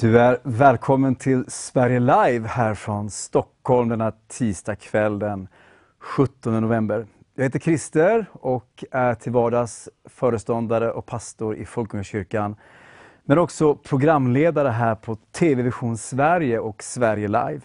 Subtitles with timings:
[0.00, 5.48] Du är välkommen till Sverige Live här från Stockholm denna tisdag kväll den
[5.98, 7.06] 17 november.
[7.34, 12.56] Jag heter Christer och är till vardags föreståndare och pastor i Folkungakyrkan.
[13.24, 17.60] Men också programledare här på TV Vision Sverige och Sverige Live.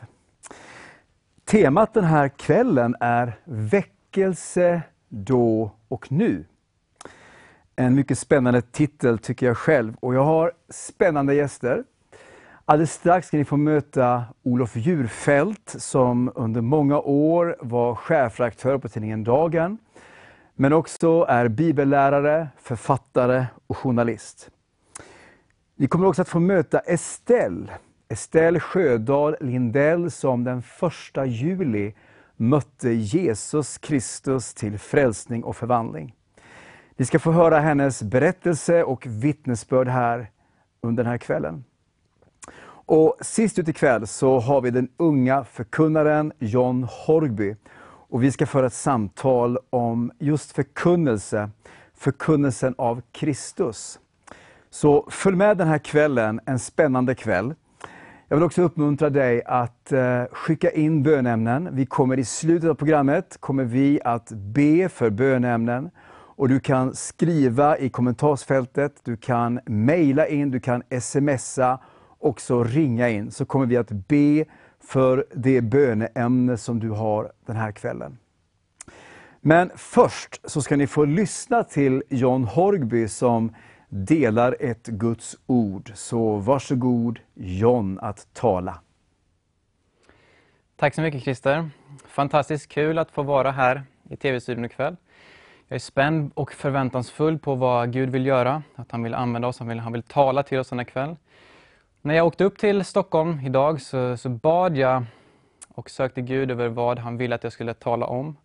[1.46, 6.46] Temat den här kvällen är Väckelse då och nu.
[7.76, 11.84] En mycket spännande titel tycker jag själv och jag har spännande gäster.
[12.68, 18.90] Alldeles strax ska ni få möta Olof Djurfält som under många år var chefredaktör på
[18.90, 19.78] tidningen Dagen.
[20.56, 24.50] Men också är bibellärare, författare och journalist.
[25.76, 27.72] Ni kommer också att få möta Estelle,
[28.08, 30.64] Estelle Sjödahl Lindell som den
[31.16, 31.94] 1 juli
[32.36, 36.16] mötte Jesus Kristus till frälsning och förvandling.
[36.98, 40.32] Ni ska få höra hennes berättelse och vittnesbörd här
[40.82, 41.64] under den här kvällen.
[42.88, 47.56] Och sist ut ikväll så har vi den unga förkunnaren John Horgby.
[48.10, 51.50] Och vi ska föra ett samtal om just förkunnelse,
[51.94, 54.00] förkunnelsen av Kristus.
[54.70, 57.54] Så följ med den här kvällen, en spännande kväll.
[58.28, 61.70] Jag vill också uppmuntra dig att eh, skicka in bönämnen.
[61.72, 65.90] Vi kommer i slutet av programmet kommer vi att be för bönämnen.
[66.38, 71.80] Och du kan skriva i kommentarsfältet, du kan mejla in, du kan smsa
[72.26, 74.46] också ringa in, så kommer vi att be
[74.80, 78.18] för det böneämne som du har den här kvällen.
[79.42, 83.56] Men först så ska ni få lyssna till John Horgby som
[83.90, 85.92] delar ett Guds ord.
[85.96, 88.80] Så varsågod John att tala.
[90.76, 91.70] Tack så mycket Christer.
[92.08, 94.96] Fantastiskt kul att få vara här i TV-studion ikväll.
[95.68, 99.60] Jag är spänd och förväntansfull på vad Gud vill göra, att han vill använda oss,
[99.60, 101.16] han vill, han vill tala till oss den här kväll.
[102.06, 105.06] När jag åkte upp till Stockholm idag så, så bad jag
[105.68, 108.38] och sökte Gud över vad han ville att jag skulle tala om.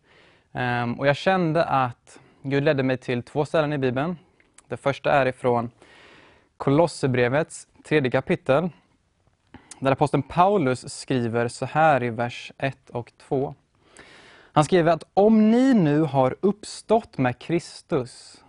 [0.52, 4.18] Um, och jag kände att Gud ledde mig till två ställen i Bibeln.
[4.68, 5.70] Det första är ifrån
[6.56, 8.70] Kolosserbrevets tredje kapitel.
[9.80, 13.54] Där aposteln Paulus skriver så här i vers 1 och 2.
[14.52, 18.44] Han skriver att om ni nu har uppstått med Kristus,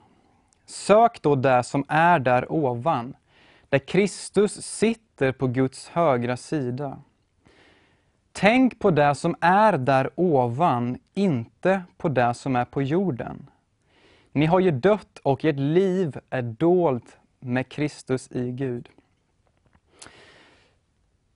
[0.65, 3.15] sök då det som är där ovan,
[3.71, 6.97] där Kristus sitter på Guds högra sida.
[8.31, 13.49] Tänk på det som är där ovan, inte på det som är på jorden.
[14.31, 18.89] Ni har ju dött och ert liv är dolt med Kristus i Gud.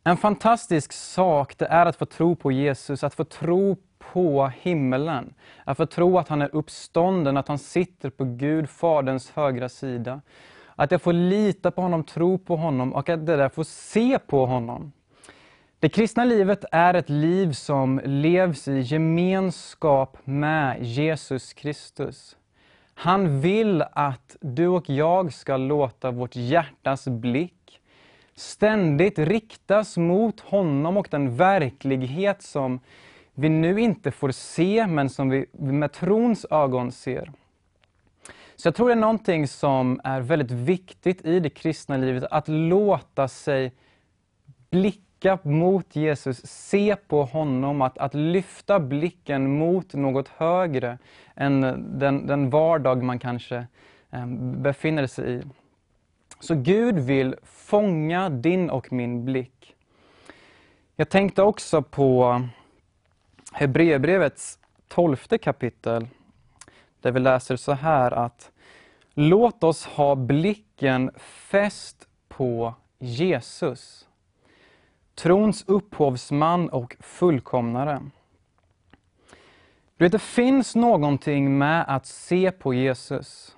[0.04, 5.34] En fantastisk sak det är att få tro på Jesus, att få tro på himmelen.
[5.64, 10.22] Att få tro att han är uppstånden, att han sitter på Gud, Faderns högra sida.
[10.76, 14.20] Att jag får lita på honom, tro på honom och att jag där får se
[14.20, 14.92] på honom.
[15.80, 22.38] Det kristna livet är ett liv som levs i gemenskap med Jesus Kristus.
[22.94, 27.82] Han vill att du och jag ska låta vårt hjärtas blick
[28.36, 32.80] ständigt riktas mot honom och den verklighet som
[33.34, 37.32] vi nu inte får se, men som vi med trons ögon ser.
[38.56, 42.48] Så jag tror det är någonting som är väldigt viktigt i det kristna livet, att
[42.48, 43.74] låta sig
[44.70, 50.98] blicka mot Jesus, se på honom, att, att lyfta blicken mot något högre
[51.36, 51.62] än
[52.00, 53.68] den, den vardag man kanske
[54.12, 54.26] eh,
[54.62, 55.42] befinner sig i.
[56.40, 59.76] Så Gud vill fånga din och min blick.
[60.96, 62.42] Jag tänkte också på
[63.54, 66.08] Hebreerbrevets tolfte kapitel
[67.06, 68.52] där vi läser så här att
[69.14, 74.08] Låt oss ha blicken fäst på Jesus,
[75.16, 78.02] trons upphovsman och fullkomnare.
[79.98, 83.56] Du vet, det finns någonting med att se på Jesus.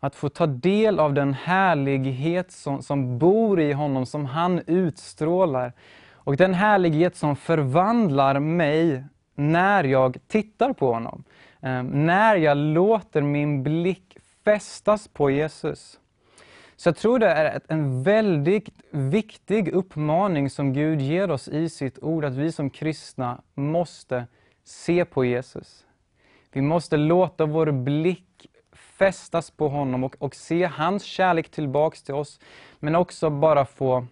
[0.00, 5.72] Att få ta del av den härlighet som, som bor i honom, som han utstrålar.
[6.12, 9.04] Och den härlighet som förvandlar mig
[9.34, 11.24] när jag tittar på honom.
[11.62, 16.00] Ehm, när jag låter min blick fästas på Jesus.
[16.76, 21.98] Så jag tror det är en väldigt viktig uppmaning som Gud ger oss i sitt
[22.02, 24.26] ord, att vi som kristna måste
[24.64, 25.86] se på Jesus.
[26.52, 32.14] Vi måste låta vår blick fästas på honom och, och se hans kärlek tillbaks till
[32.14, 32.40] oss,
[32.78, 34.06] men också bara få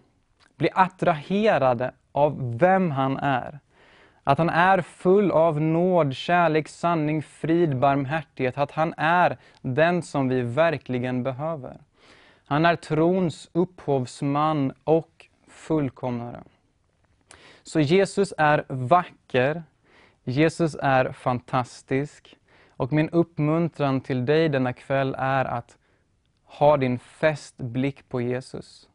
[0.55, 3.59] bli attraherade av vem han är.
[4.29, 8.57] Att han är full av nåd, kärlek, sanning, frid, barmhärtighet.
[8.57, 11.77] Att han är den som vi verkligen behöver.
[12.45, 16.43] Han är trons upphovsman och fullkomnare.
[17.63, 19.63] Så Jesus är vacker,
[20.23, 22.37] Jesus är fantastisk
[22.69, 25.77] och min uppmuntran till dig denna kväll är att
[26.43, 28.89] ha din fäst blick på Jesus.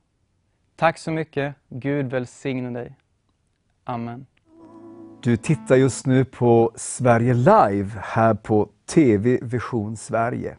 [0.76, 1.54] Tack så mycket.
[1.68, 2.96] Gud välsigne dig.
[3.84, 4.26] Amen.
[5.24, 10.56] Du tittar just nu på Sverige Live här på TV Vision Sverige.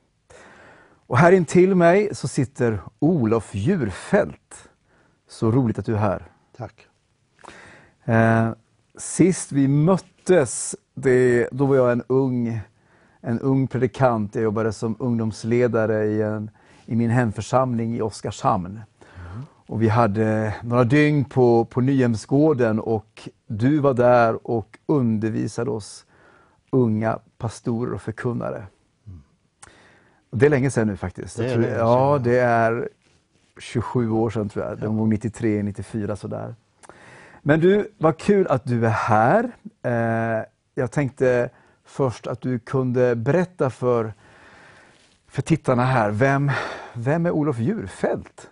[1.08, 4.70] Och här intill mig så sitter Olof Djurfält.
[5.28, 6.26] Så roligt att du är här.
[6.58, 6.88] Tack.
[8.06, 8.50] Eh,
[8.98, 12.60] sist vi möttes, det, då var jag en ung,
[13.22, 14.36] en ung predikant.
[14.36, 16.50] Jag jobbade som ungdomsledare i, en,
[16.86, 18.82] i min hemförsamling i Oskarshamn.
[19.68, 26.06] Och vi hade några dygn på, på Nyhemsgården och du var där och undervisade oss
[26.70, 28.68] unga pastorer och förkunnare.
[30.32, 31.38] Det är länge sedan nu faktiskt.
[31.38, 32.90] Det tror, sedan, ja, det är
[33.60, 34.80] 27 år sedan tror jag.
[34.80, 36.56] De var 93, 94 sådär.
[37.42, 39.52] Men du, vad kul att du är här.
[39.84, 40.46] Eh,
[40.76, 41.50] jag tänkte
[41.86, 44.14] först att du kunde berätta för,
[45.28, 46.52] för tittarna här, vem,
[46.94, 48.50] vem är Olof Djurfält?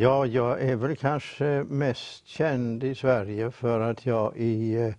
[0.00, 4.94] Ja, jag är väl kanske mest känd i Sverige för att jag i eh,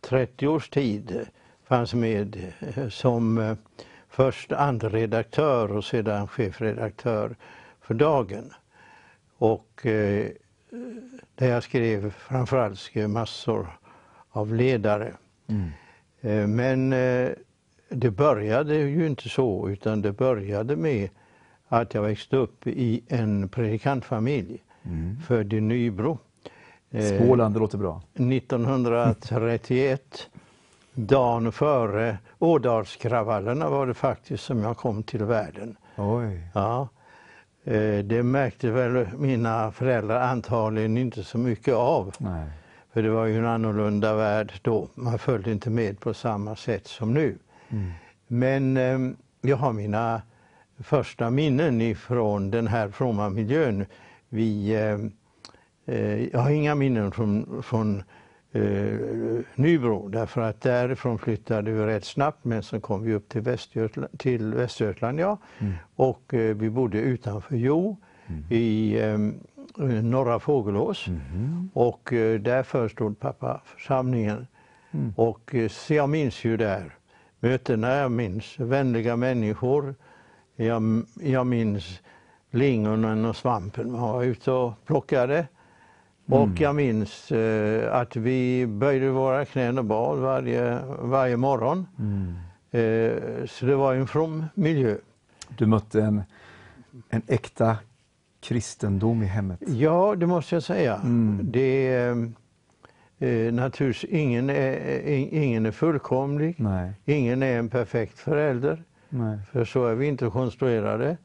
[0.00, 1.26] 30 års tid
[1.64, 3.56] fanns med eh, som eh,
[4.08, 7.36] först andra redaktör och sedan chefredaktör
[7.80, 8.52] för Dagen.
[9.38, 10.26] Och eh,
[11.34, 13.66] där jag skrev, framförallt skrev massor
[14.30, 15.12] av ledare.
[16.20, 17.30] Eh, Men eh,
[17.88, 21.08] det började ju inte så, utan det började med
[21.68, 24.58] att jag växte upp i en predikantfamilj,
[25.26, 26.18] född i Nybro.
[26.90, 28.02] Eh, Småland, det låter bra.
[28.14, 30.28] 1931,
[30.94, 35.76] dagen före Ådalskravallerna var det faktiskt som jag kom till världen.
[35.96, 36.40] Oj.
[36.54, 36.88] Ja.
[37.64, 42.14] Eh, Det märkte väl mina föräldrar antagligen inte så mycket av.
[42.18, 42.46] Nej.
[42.92, 44.88] För det var ju en annorlunda värld då.
[44.94, 47.38] Man följde inte med på samma sätt som nu.
[48.26, 48.98] Men eh,
[49.40, 50.22] jag har mina
[50.80, 53.86] första minnen ifrån den här fromma miljön.
[54.28, 54.98] Vi, eh,
[55.96, 58.02] eh, jag har inga minnen från, från
[58.52, 58.62] eh,
[59.54, 64.18] Nybro därför att därifrån flyttade vi rätt snabbt men så kom vi upp till Västergötland,
[64.18, 65.38] till Västergötland ja.
[65.96, 67.96] och eh, vi bodde utanför Jo
[68.50, 69.18] i eh,
[70.02, 71.06] norra Fågelås
[71.72, 74.46] och eh, där förestod pappa församlingen.
[75.16, 76.94] Och eh, så jag minns ju där
[77.40, 79.94] mötena, jag minns vänliga människor,
[80.66, 82.00] jag, jag minns
[82.50, 85.46] lingonen och svampen man var ute och plockade.
[86.26, 91.86] Och jag minns eh, att vi böjde våra knän och bad varje, varje morgon.
[92.70, 94.96] Eh, så det var en from miljö.
[95.56, 96.22] Du mötte en,
[97.08, 97.76] en äkta
[98.40, 99.60] kristendom i hemmet.
[99.66, 101.00] Ja, det måste jag säga.
[101.42, 102.32] Det är
[103.18, 104.72] eh, naturligtvis ingen är,
[105.04, 106.54] eh, ingen är fullkomlig.
[106.58, 106.92] Nej.
[107.04, 108.82] Ingen är en perfekt förälder.
[109.08, 109.38] Nej.
[109.52, 111.16] För så är vi inte konstruerade.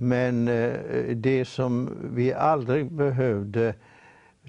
[0.00, 0.72] Men eh,
[1.16, 3.74] det som vi aldrig behövde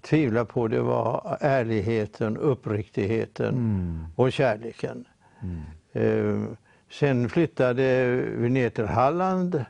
[0.01, 3.55] tvivla på det var ärligheten, uppriktigheten
[4.15, 5.05] och kärleken.
[5.93, 6.43] Eh,
[6.91, 9.65] sen flyttade vi ner till Halland.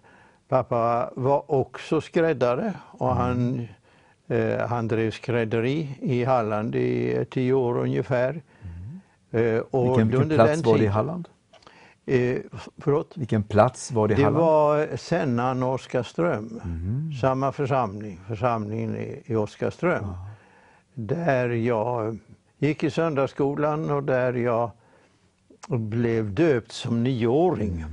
[0.48, 3.68] Pappa var också skräddare och han,
[4.28, 8.42] eh, han drev skrädderi i Halland i tio år ungefär.
[9.32, 11.30] Eh, och Vilken, vilken plats var det i Halland?
[12.06, 12.38] Eh,
[12.78, 13.18] förlåt?
[13.18, 14.46] Vilken plats var det i Det Halland?
[14.46, 16.62] var Sennan och Oskarström,
[17.22, 20.06] samma församling, församlingen i, i Oskarström.
[20.94, 22.18] Där jag
[22.58, 24.72] gick i söndagsskolan och där jag
[25.68, 27.86] blev döpt som nioåring.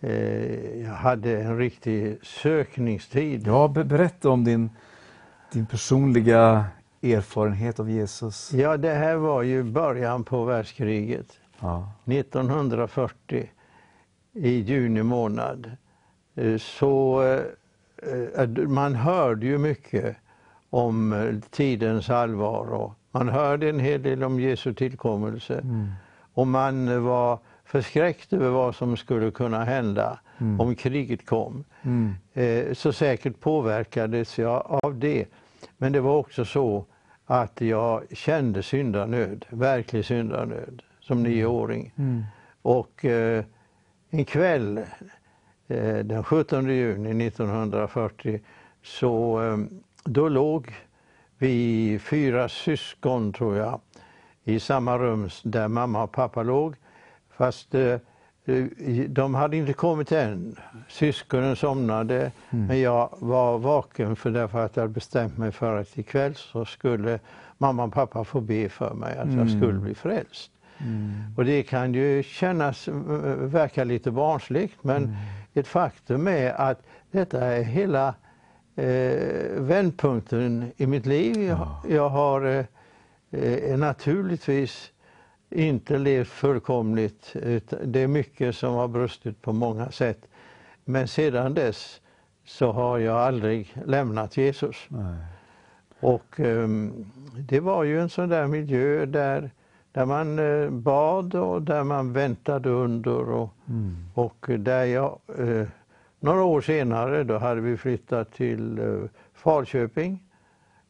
[0.00, 3.46] Eh, jag hade en riktig sökningstid.
[3.46, 4.70] Ja, be- berätta om din,
[5.52, 6.64] din personliga
[7.02, 8.52] erfarenhet av Jesus.
[8.52, 11.26] Ja, det här var ju början på världskriget.
[11.60, 11.92] Ja.
[12.04, 13.50] 1940
[14.32, 15.70] i juni månad
[16.34, 20.16] eh, så eh, eh, man hörde ju mycket
[20.70, 25.64] om tidens allvar och man hörde en hel del om Jesu tillkommelse
[26.34, 30.18] och man var förskräckt över vad som skulle kunna hända
[30.58, 31.64] om kriget kom.
[31.82, 32.14] Mm.
[32.74, 35.26] Så säkert påverkades jag av det.
[35.76, 36.84] Men det var också så
[37.26, 41.92] att jag kände syndanöd, verklig syndanöd, som nioåring.
[42.62, 43.44] Och eh,
[44.10, 44.78] en kväll
[45.68, 48.40] eh, den 17 juni 1940
[48.82, 49.58] så eh,
[50.04, 50.74] då låg
[51.38, 53.80] vi fyra syskon, tror jag,
[54.44, 56.74] i samma rum där mamma och pappa låg.
[57.36, 57.98] Fast eh,
[59.08, 60.56] de hade inte kommit än.
[60.88, 65.98] Syskonen somnade, men jag var vaken för därför att jag hade bestämt mig för att
[65.98, 67.20] ikväll så skulle
[67.58, 70.50] mamma och pappa få be för mig att jag skulle bli frälst.
[71.36, 72.94] Och det kan ju kännas, eh,
[73.34, 75.16] verka lite barnsligt, men
[75.54, 78.14] ett faktum är att detta är hela
[78.76, 81.42] eh, vändpunkten i mitt liv.
[81.42, 82.64] Jag, jag har eh,
[83.30, 84.92] eh, naturligtvis
[85.50, 87.36] inte levt fullkomligt.
[87.84, 90.26] Det är mycket som har brustit på många sätt.
[90.84, 92.00] Men sedan dess
[92.44, 94.76] så har jag aldrig lämnat Jesus.
[94.88, 95.14] Nej.
[96.00, 97.06] Och ehm,
[97.48, 99.50] det var ju en sån där miljö där,
[99.92, 103.50] där man eh, bad och där man väntade under och,
[104.14, 105.66] och där jag eh,
[106.20, 110.22] några år senare då hade vi flyttat till eh, Falköping.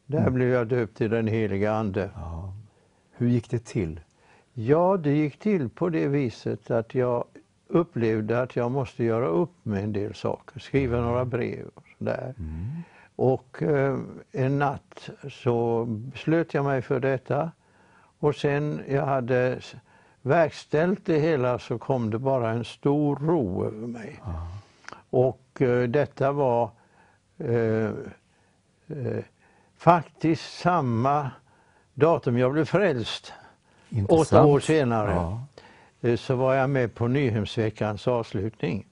[0.05, 2.09] Där blev jag döpt till den heliga Ande.
[2.15, 2.53] Ja.
[3.11, 3.99] Hur gick det till?
[4.53, 7.23] Ja, det gick till på det viset att jag
[7.67, 12.33] upplevde att jag måste göra upp med en del saker, skriva några brev och sådär.
[13.15, 13.99] Och eh,
[14.31, 17.51] en natt så beslöt jag mig för detta
[18.21, 19.59] och sen jag hade
[20.21, 24.21] verkställt det hela så kom det bara en stor ro över mig.
[25.09, 26.69] Och eh, detta var
[27.37, 29.23] eh, eh,
[29.77, 31.31] faktiskt samma
[31.93, 33.33] datum jag blev frälst.
[33.89, 34.47] Åtta Intressant.
[34.47, 35.41] år senare Ja.
[36.09, 38.85] eh, så var jag med på Nyhemsveckans avslutning.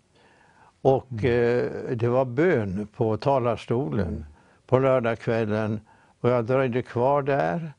[0.81, 4.25] Och eh, det var bön på talarstolen
[4.67, 5.79] på lördagskvällen
[6.21, 7.74] och jag dröjde kvar där.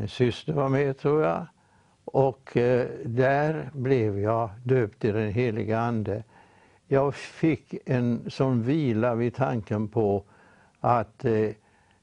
[0.00, 1.46] Min syster var med tror jag.
[2.04, 6.22] Och eh, där blev jag döpt i den heliga Ande.
[6.88, 10.24] Jag fick en sån vila vid tanken på
[10.80, 11.50] att eh,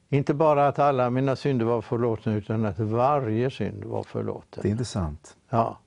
[0.09, 4.59] inte bara att alla mina synder var förlåtna utan att varje synd var förlåten.
[4.61, 5.37] Det är intressant.
[5.49, 5.77] Ja.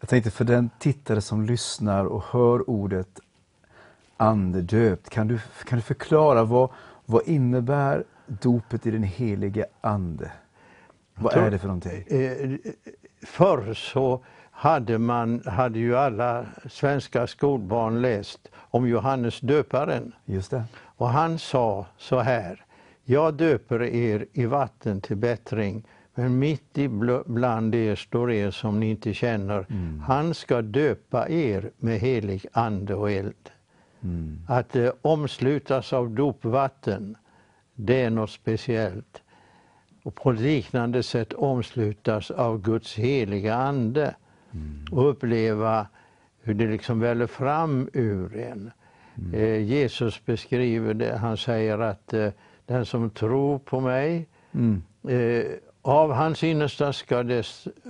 [0.00, 3.20] Jag tänkte för den tittare som lyssnar och hör ordet
[4.16, 6.70] andedöpt, kan du, kan du förklara vad,
[7.04, 10.30] vad innebär dopet i den helige Ande?
[11.20, 12.04] Vad är det för någonting?
[12.08, 12.50] Eh,
[13.26, 20.12] förr så hade, man, hade ju alla svenska skolbarn läst om Johannes döparen.
[20.24, 20.64] Just det.
[20.96, 22.64] Och han sa så här.
[23.04, 25.84] Jag döper er i vatten till bättring,
[26.14, 29.66] men mitt i bl- bland er står er som ni inte känner.
[30.06, 33.50] Han ska döpa er med helig ande och eld.
[34.48, 37.16] Att eh, omslutas av dopvatten,
[37.74, 39.22] det är något speciellt.
[40.08, 44.14] Och på liknande sätt omslutas av Guds heliga ande
[44.90, 45.86] och uppleva
[46.42, 48.70] hur det liksom väller fram ur en.
[49.34, 52.28] Eh, Jesus beskriver det, han säger att eh,
[52.66, 54.82] den som tror på mig, Mm.
[55.08, 55.44] eh,
[55.82, 57.46] av hans innersta ska det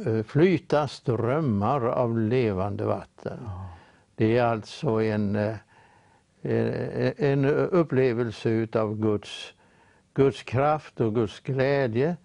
[0.06, 3.38] eh, flyta strömmar av levande vatten.
[4.16, 5.54] Det är alltså en, eh,
[6.42, 9.54] eh, en upplevelse utav Guds,
[10.18, 12.16] Guds kraft och Guds glädje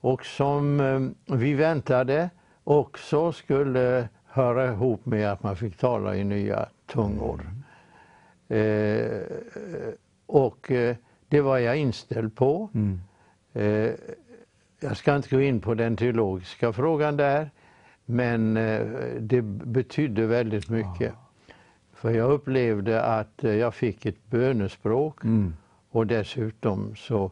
[0.00, 2.30] och som eh, vi väntade
[2.64, 7.50] också skulle höra ihop med att man fick tala i nya tungor.
[8.48, 9.22] Eh,
[10.26, 10.96] och eh,
[11.28, 12.70] det var jag inställd på.
[12.74, 13.00] Mm.
[13.52, 13.92] Eh,
[14.80, 17.50] jag ska inte gå in på den teologiska frågan där,
[18.04, 18.86] men eh,
[19.20, 21.14] det betydde väldigt mycket.
[21.94, 25.54] För jag upplevde att jag fick ett bönespråk Mm.
[25.90, 27.30] Och dessutom så,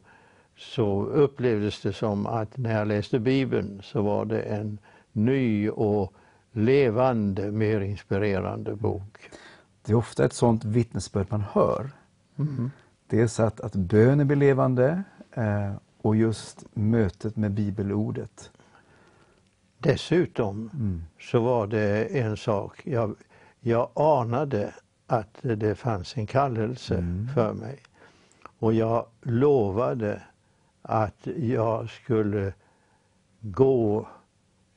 [0.56, 4.78] så upplevdes det som att när jag läste Bibeln så var det en
[5.12, 6.12] ny och
[6.52, 9.30] levande, mer inspirerande bok.
[9.84, 11.90] Det är ofta ett sånt vittnesbörd man hör.
[12.38, 12.70] Mm.
[13.06, 15.72] Dels att, att bönen blir levande eh,
[16.02, 18.50] och just mötet med bibelordet.
[19.78, 21.02] Dessutom Mm.
[21.20, 23.14] så var det en sak, jag,
[23.60, 24.74] jag anade
[25.06, 27.28] att det fanns en kallelse Mm.
[27.34, 27.78] för mig.
[28.58, 30.22] Och jag lovade
[30.82, 32.52] att jag skulle
[33.40, 34.08] gå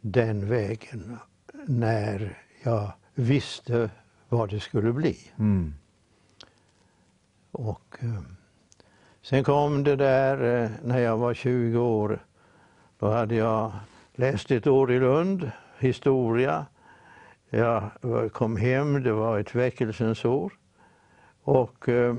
[0.02, 1.18] den vägen
[1.66, 3.90] när jag visste
[4.30, 5.18] vad det skulle bli.
[5.38, 5.74] Mm.
[7.52, 8.22] Och eh,
[9.22, 12.20] sen kom det där eh, när jag var 20 år.
[13.00, 13.72] Då hade jag
[14.16, 16.66] läst ett år i Lund, historia.
[17.50, 17.92] Jag
[18.34, 20.54] kom hem, det var ett väckelsens år.
[21.44, 22.16] Och eh,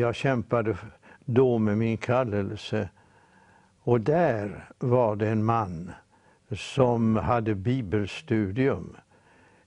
[0.00, 0.76] jag kämpade
[1.24, 2.88] då med min kallelse.
[3.80, 5.92] Och där var det en man
[6.56, 8.96] som hade bibelstudium.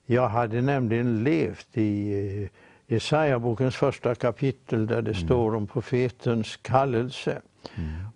[0.05, 2.11] Jag hade nämligen levt i
[2.43, 2.49] eh,
[2.87, 7.41] Jesaja-bokens första kapitel där det står om profetens kallelse.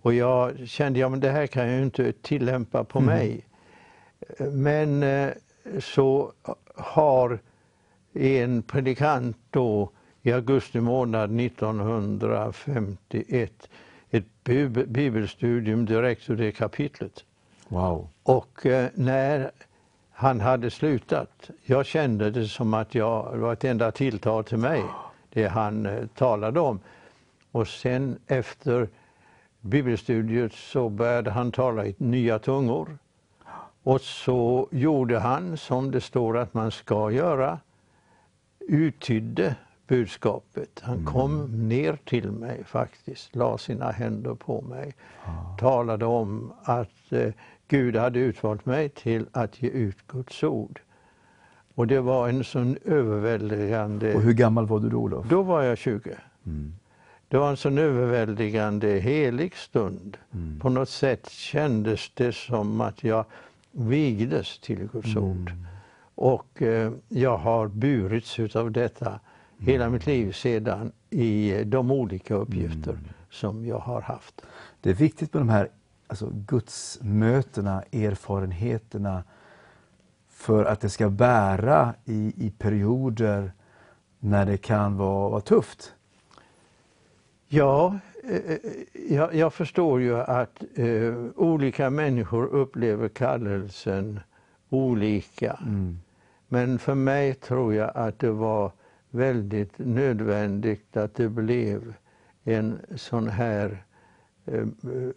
[0.02, 3.46] Och jag kände, ja men det här kan jag inte tillämpa på mig.
[4.40, 5.32] Men eh,
[5.80, 6.32] så
[6.76, 7.40] har
[8.14, 9.90] en predikant då
[10.26, 13.70] i augusti månad 1951
[14.10, 17.24] ett bib- bibelstudium direkt ur det kapitlet.
[17.68, 18.10] Wow.
[18.24, 19.52] Och eh, när
[20.12, 24.58] han hade slutat, jag kände det som att jag, det var ett enda tilltal till
[24.58, 24.84] mig,
[25.30, 26.80] det han eh, talade om.
[27.52, 28.90] Och sen efter
[29.62, 32.98] bibelstudiet så började han tala i nya tungor.
[33.84, 37.60] Och så gjorde han som det står att man ska göra,
[38.60, 39.56] uttydde
[39.88, 40.82] budskapet.
[40.84, 44.94] Han kom ner till mig faktiskt, la sina händer på mig,
[45.60, 47.34] talade om att eh,
[47.68, 50.80] Gud hade utvalt mig till att ge ut Guds ord.
[51.76, 54.16] Och det var en sån överväldigande...
[54.16, 55.26] Och hur gammal var du då, Olof?
[55.30, 56.16] Då var jag 20.
[57.28, 60.18] Det var en sån överväldigande helig stund.
[60.62, 63.26] På något sätt kändes det som att jag
[63.72, 65.52] vigdes till Guds ord.
[66.16, 69.20] Och eh, jag har burits utav detta
[69.60, 74.42] hela mitt liv sedan i de olika uppgifter som jag har haft.
[74.82, 75.70] Det är viktigt med de här
[76.08, 79.24] alltså, gudsmötena, erfarenheterna
[80.30, 83.52] för att det ska bära i, i perioder
[84.20, 85.94] när det kan vara, vara tufft.
[87.48, 88.58] Ja, eh,
[89.10, 94.20] jag, jag förstår ju att eh, olika människor upplever kallelsen
[94.70, 95.60] olika.
[96.48, 98.72] Men för mig tror jag att det var
[99.16, 101.94] väldigt nödvändigt att det blev
[102.44, 103.84] en sån här
[104.46, 104.66] eh,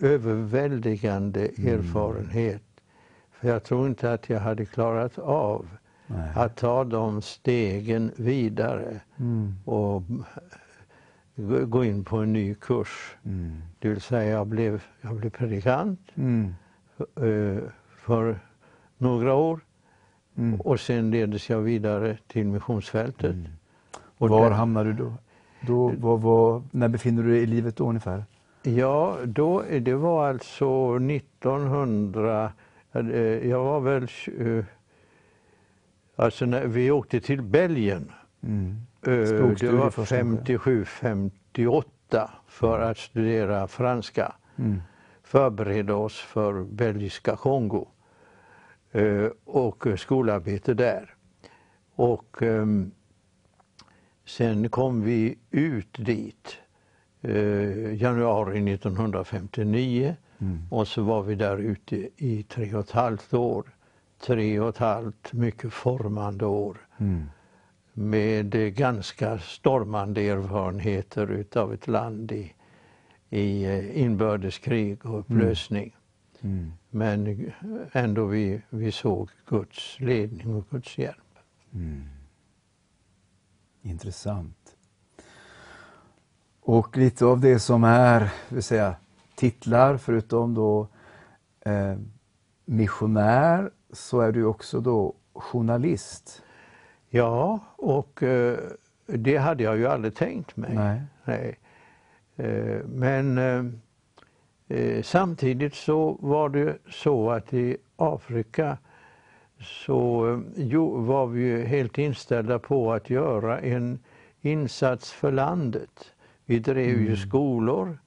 [0.01, 2.63] överväldigande erfarenhet.
[3.33, 5.69] För jag tror inte att jag hade klarat av
[6.07, 6.31] Nej.
[6.35, 9.01] att ta de stegen vidare
[9.65, 10.03] och
[11.67, 13.17] gå- in på en ny kurs.
[13.79, 16.55] Det vill säga jag blev, jag blev predikant Mm.
[17.17, 17.63] eh,
[17.97, 18.39] för
[18.99, 19.61] några år
[20.37, 20.61] Mm.
[20.61, 23.37] och sen leddes jag vidare till missionsfältet.
[24.19, 25.13] Och Var där- hamnar du då?
[25.61, 28.25] då var, var, när befinner du dig i livet då ungefär?
[28.63, 32.53] Ja, då, det var alltså 1900,
[32.93, 33.03] eh,
[33.49, 34.03] jag var väl,
[34.39, 34.65] eh,
[36.17, 38.77] alltså när vi åkte till Belgien, Mm.
[39.07, 40.55] eh, det var först kanske?
[40.55, 44.33] 57-58 för att studera franska.
[44.57, 44.83] Mm.
[45.23, 47.87] Förbereda oss för belgiska Kongo
[49.45, 51.15] och skolarbete där.
[51.95, 52.91] Och ehm,
[54.29, 56.57] sen kom vi ut dit
[57.23, 60.17] eh, januari 1959
[60.71, 63.65] och så var vi där ute i tre och ett halvt år.
[64.27, 67.25] Tre och ett halvt mycket formande år Mm.
[67.93, 72.53] med ganska stormande erfarenheter utav ett land i,
[73.31, 75.97] i eh, inbördeskrig och upplösning.
[76.41, 76.73] Mm.
[76.91, 77.53] Men
[77.93, 81.39] ändå vi, vi såg Guds ledning och Guds hjälp.
[83.89, 84.77] Intressant.
[86.61, 88.97] Och lite av det som är vill säga,
[89.35, 90.89] titlar, förutom då
[91.61, 91.97] eh,
[92.65, 96.43] missionär, så är du också då journalist.
[97.09, 98.59] Ja, och eh,
[99.07, 100.75] det hade jag ju aldrig tänkt mig.
[100.75, 101.03] Nej.
[101.25, 101.59] Nej.
[102.37, 103.65] Eh, Men eh,
[104.79, 108.79] eh, samtidigt så var det så att i Afrika
[109.61, 113.99] så eh, jo, var vi helt inställda på att göra en
[114.41, 116.13] insats för landet.
[116.45, 117.99] Vi drev ju skolor,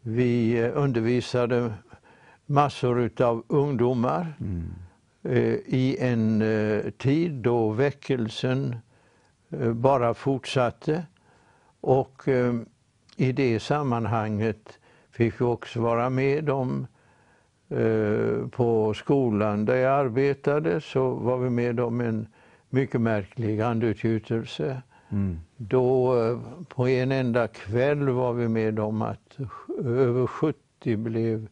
[0.00, 1.72] vi eh, undervisade
[2.46, 4.34] massor utav ungdomar
[5.22, 6.42] eh, i en
[6.98, 8.76] tid då väckelsen
[9.74, 11.06] bara fortsatte.
[11.80, 12.22] Och
[13.16, 14.78] i det sammanhanget
[15.10, 16.86] fick vi också vara med om
[18.50, 22.26] på skolan där jag arbetade så var vi med om en
[22.70, 24.82] mycket märklig andeutgjutelse.
[25.56, 29.38] Då eh, på en enda kväll var vi med om att
[29.84, 31.48] över 70 blev,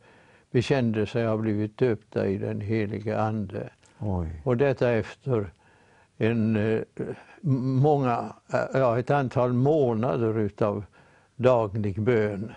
[0.50, 3.70] bekände sig ha blivit döpta i den helige Ande.
[3.98, 4.42] Oj.
[4.44, 5.50] Och detta efter
[6.16, 6.80] en, eh,
[7.80, 10.84] många, eh, ja, ett antal månader utav
[11.36, 12.52] daglig bön.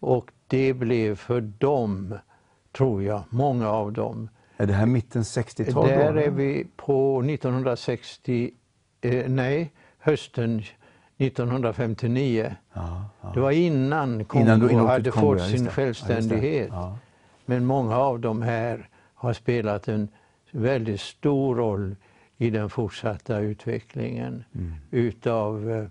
[0.00, 2.14] Och det blev för dem,
[2.72, 4.28] tror jag, många av dem.
[4.56, 5.74] Är det här mitten 60-tal?
[5.74, 8.50] då, Där är vi på 1960,
[9.00, 10.62] eh, nej, hösten
[11.18, 12.54] 1959.
[12.72, 13.30] Ja, ja.
[13.34, 16.68] Det var innan Kongo Innan innan hade Kongo, fått sin självständighet.
[16.72, 16.98] Ja.
[17.46, 20.08] Men många av dem här har spelat en
[20.50, 21.96] väldigt stor roll
[22.36, 24.74] i den fortsatta utvecklingen Mm.
[24.90, 25.84] utav eh,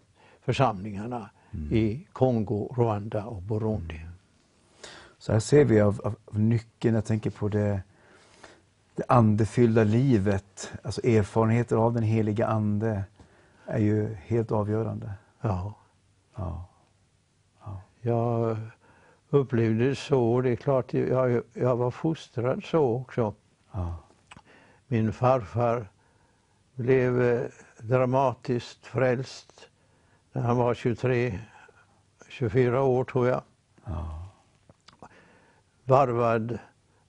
[0.46, 1.30] församlingarna
[1.72, 4.00] i Kongo, Rwanda och Burundi.
[5.22, 7.82] Så här ser vi av, av, av nyckeln, jag tänker på det,
[8.96, 13.04] det andefyllda livet, alltså erfarenheter av den heliga Ande,
[13.66, 15.14] är ju helt avgörande.
[15.42, 15.74] Ja.
[16.36, 16.66] Ja.
[18.02, 18.58] Jag
[19.30, 20.42] upplevde det så.
[20.42, 23.34] Det är klart, jag, jag var fostrad så också.
[23.72, 23.96] Ja.
[24.88, 25.90] Min farfar
[26.76, 27.42] blev eh,
[27.78, 29.70] dramatiskt frälst
[30.34, 31.40] när han var 23,
[32.30, 33.42] 24 år tror jag.
[33.86, 34.21] Ja.
[35.92, 36.60] Varvad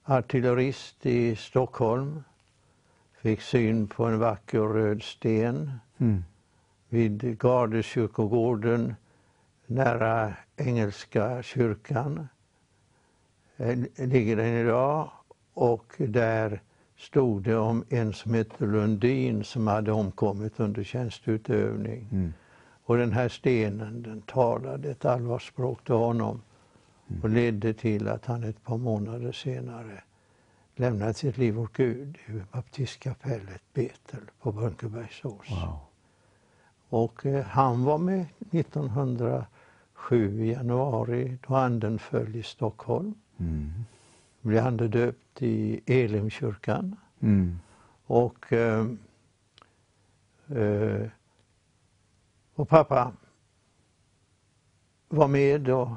[0.03, 2.23] artillerist i Stockholm.
[3.21, 6.23] Fick syn på en vacker röd sten Mm.
[6.89, 8.95] vid Gardeskyrkogården
[9.67, 12.27] nära Engelska kyrkan.
[13.57, 15.09] Eh, Ligger den idag
[15.53, 16.61] och där
[16.97, 22.07] stod det om en som hette Lundin som hade omkommit under tjänsteutövning.
[22.11, 22.33] Mm.
[22.85, 26.41] Och den här stenen den talade ett allvarsspråk till honom
[27.21, 30.03] och ledde till att han ett par månader senare
[30.75, 35.49] lämnade sitt liv åt Gud i baptistkapellet Betel på Brunkebergsås.
[35.49, 35.79] Wow.
[36.89, 39.45] Och eh, han var med 1907
[40.43, 43.13] i januari då anden föll i Stockholm.
[43.37, 43.71] Mm.
[44.41, 46.95] Blev andedöpt i Elimkyrkan.
[47.19, 47.59] Mm.
[48.05, 48.85] Och, eh,
[50.47, 51.07] eh,
[52.55, 53.11] och pappa
[55.09, 55.89] var med och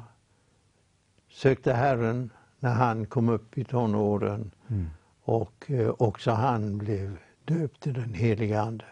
[1.37, 4.51] sökte Herren när han kom upp i tonåren.
[4.67, 4.89] Mm.
[5.23, 8.85] Och eh, också han blev döpt i den heliga Ande.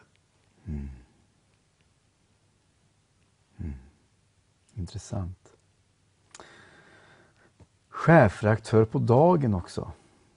[0.65, 0.89] Mm.
[3.57, 3.73] Mm.
[4.73, 5.37] Intressant.
[7.89, 9.91] Chefredaktör på Dagen också.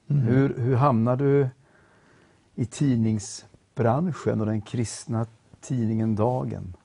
[0.06, 1.48] Hur, hur hamnade du
[2.54, 5.26] i tidningsbranschen och den kristna
[5.60, 6.76] tidningen Dagen?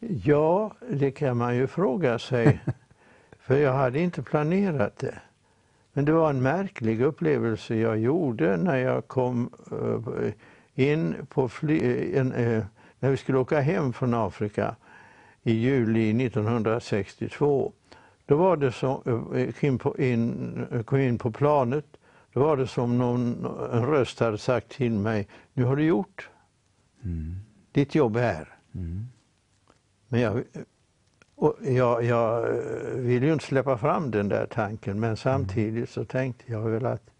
[0.00, 2.60] Ja, det kan man ju fråga sig.
[3.46, 5.18] För jag hade inte planerat det.
[5.92, 10.32] Men det var en märklig upplevelse jag gjorde när jag kom eh,
[10.74, 12.64] in på fly- en, eh,
[12.98, 14.76] när vi skulle åka hem från Afrika
[15.42, 17.72] i juli 1962.
[18.26, 19.02] Då var det som,
[19.34, 21.86] eh, kom, på in, kom in på planet,
[22.32, 26.30] då var det som någon en röst hade sagt till mig, nu har du gjort
[27.72, 28.48] ditt jobb här.
[28.74, 29.06] Mm.
[30.08, 30.42] Men jag,
[31.36, 32.52] och jag, jag
[32.94, 37.10] vill ju inte släppa fram den där tanken men samtidigt så tänkte jag väl att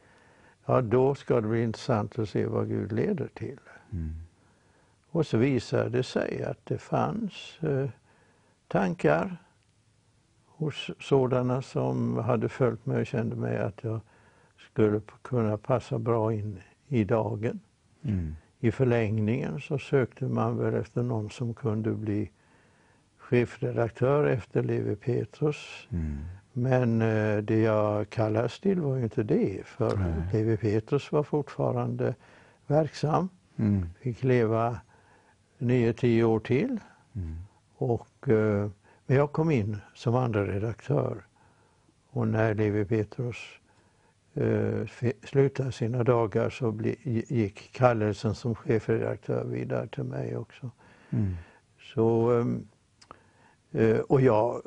[0.67, 3.59] ja, då ska det bli intressant att se vad Gud leder till.
[3.93, 4.15] Mm.
[5.11, 7.89] Och så visade det sig att det fanns eh,
[8.69, 9.37] tankar
[10.47, 14.01] hos sådana som hade följt mig och kände mig att jag
[14.59, 17.61] skulle kunna passa bra in i dagen.
[18.03, 18.37] Mm.
[18.61, 22.31] I förlängningen så sökte man väl efter någon som kunde bli
[23.31, 25.89] chefredaktör efter Levi Petrus.
[25.91, 26.19] Mm.
[26.53, 30.13] Men eh, det jag kallas till var ju inte det, för Nej.
[30.33, 32.15] Levi Petrus var fortfarande
[32.67, 33.87] verksam, Mm.
[34.01, 34.81] fick leva
[35.59, 36.81] nio, tio år till.
[37.15, 37.37] Mm.
[37.77, 38.71] Och, eh,
[39.07, 41.25] men jag kom in som andra redaktör.
[42.11, 43.37] Och när Levi Petrus
[44.35, 44.87] eh,
[45.25, 46.97] slutade sina dagar så bli,
[47.29, 50.71] gick kallelsen som chefredaktör vidare till mig också.
[51.11, 51.35] Mm.
[51.95, 52.76] Så, ehm, eh,
[54.09, 54.63] och jag,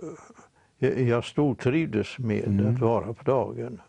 [0.79, 2.75] eh, jag stortrivdes med Mm.
[2.75, 3.81] att vara på dagen.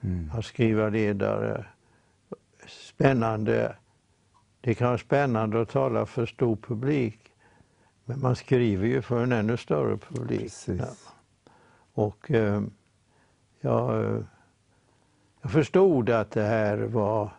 [0.00, 0.30] Mm.
[0.34, 1.64] Att skriva ledare.
[2.66, 3.76] Spännande.
[4.60, 7.18] Det kan vara spännande att tala för stor publik.
[8.04, 10.52] Men man skriver ju för en ännu större publik.
[10.66, 10.84] Ja.
[11.94, 12.62] Och eh,
[13.60, 14.20] jag, eh,
[15.42, 17.30] jag förstod att det här var,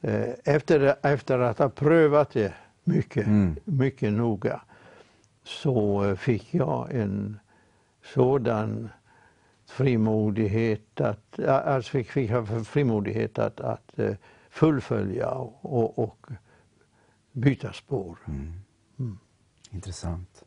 [0.00, 3.56] eh, efter, efter att ha prövat det mycket, Mm.
[3.64, 4.60] mycket noga,
[5.46, 7.38] så fick jag en
[8.14, 8.88] sådan
[9.66, 14.14] frimodighet att, alltså fick, fick jag frimodighet att, att eh,
[14.50, 16.26] fullfölja och, och
[17.32, 18.18] byta spår.
[18.26, 19.18] Mm.
[19.70, 20.44] Intressant.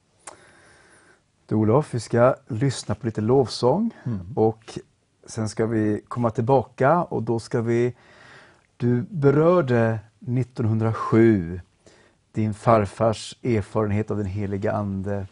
[1.45, 3.91] Du Olof, vi ska lyssna på lite lovsång
[4.35, 4.79] och
[5.25, 7.95] sen ska vi komma tillbaka och då ska vi...
[8.77, 11.61] Du berörde 1907
[12.39, 15.27] din farfars erfarenhet av den heliga Ande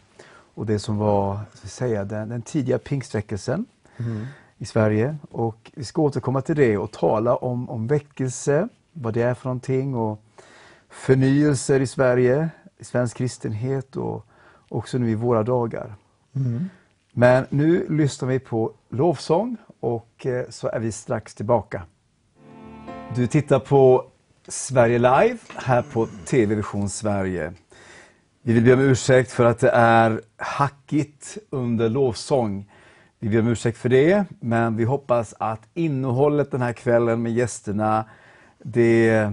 [0.54, 3.66] och det som var vi säga, den, den tidiga pingstväckelsen
[4.58, 5.16] i Sverige.
[5.30, 9.48] Och vi ska återkomma till det och tala om, om väckelse, vad det är för
[9.48, 10.22] någonting och
[10.88, 14.26] förnyelser i Sverige, i svensk kristenhet och
[14.68, 15.94] också nu i våra dagar.
[17.12, 21.82] Men nu lyssnar vi på lovsång och eh, så är vi strax tillbaka.
[23.14, 24.04] Du tittar på
[24.48, 27.52] Sverige Live här på TV Vision Sverige.
[28.42, 32.70] Vi vill be om ursäkt för att det är hackigt under lovsång.
[33.18, 37.32] Vi ber om ursäkt för det, men vi hoppas att innehållet den här kvällen med
[37.32, 38.04] gästerna,
[38.58, 39.30] det,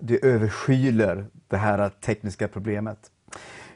[0.00, 2.98] det överskyler det här tekniska problemet.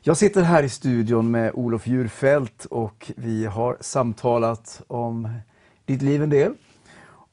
[0.01, 5.29] Jag sitter här i studion med Olof Djurfält och vi har samtalat om
[5.85, 6.55] ditt liv en del.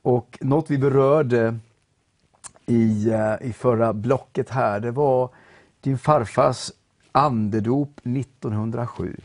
[0.01, 1.59] Och något vi berörde
[2.69, 5.29] i, eh, i förra blocket här, det var
[5.81, 6.71] din farfars
[7.11, 9.21] andedop 1907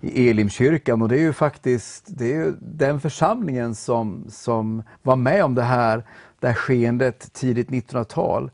[0.00, 5.44] i Elimkyrkan och det är ju faktiskt det är den församlingen som, som var med
[5.44, 6.02] om det här,
[6.40, 8.50] det här skeendet tidigt 1900-tal.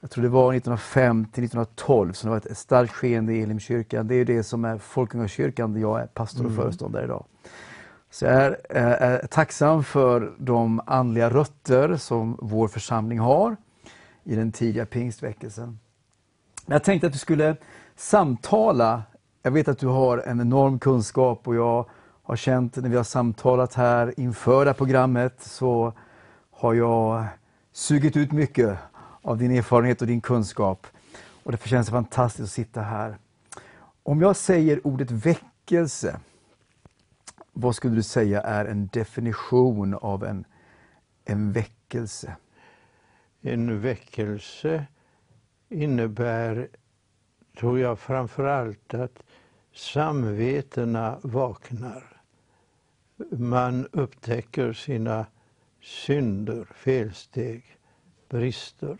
[0.00, 4.08] Jag tror det var 1905 till 1912 som det var ett starkt skeende i Elimkyrkan.
[4.08, 6.62] Det är det som är Folkungakyrkan där jag är pastor och mm.
[6.62, 7.24] föreståndare idag.
[8.12, 13.56] Så jag är, eh, är, tacksam för de andliga rötter som vår församling har
[14.24, 15.78] i den tidiga pingstväckelsen.
[16.66, 17.56] Jag tänkte att du skulle
[17.96, 19.02] samtala.
[19.42, 21.86] Jag vet att du har en enorm kunskap och jag
[22.22, 25.92] har känt när vi har samtalat här inför det här programmet så
[26.50, 27.24] har jag
[27.72, 28.78] sugit ut mycket
[29.22, 30.86] av din erfarenhet och din kunskap.
[31.42, 33.16] Och det känns fantastiskt att sitta här.
[34.02, 36.16] Om jag säger ordet väckelse,
[37.52, 40.44] vad skulle du säga är en definition av en,
[41.24, 42.36] en väckelse?
[43.40, 44.86] En väckelse
[45.68, 46.68] innebär,
[47.58, 49.22] tror jag, framför allt att
[49.72, 52.22] samvetena vaknar.
[53.30, 55.26] Man upptäcker sina
[55.80, 57.64] synder, felsteg,
[58.28, 58.98] brister.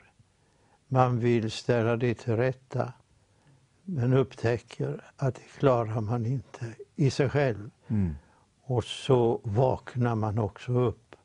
[0.88, 2.92] Man vill ställa det till rätta
[3.84, 7.70] men upptäcker att det klarar man inte i sig själv.
[7.88, 8.14] Mm.
[8.72, 11.16] Och så vaknar man också upp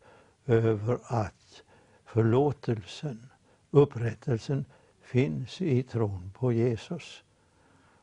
[0.45, 1.63] över att
[2.05, 3.29] förlåtelsen,
[3.71, 4.65] upprättelsen
[5.01, 7.23] finns i tron på Jesus.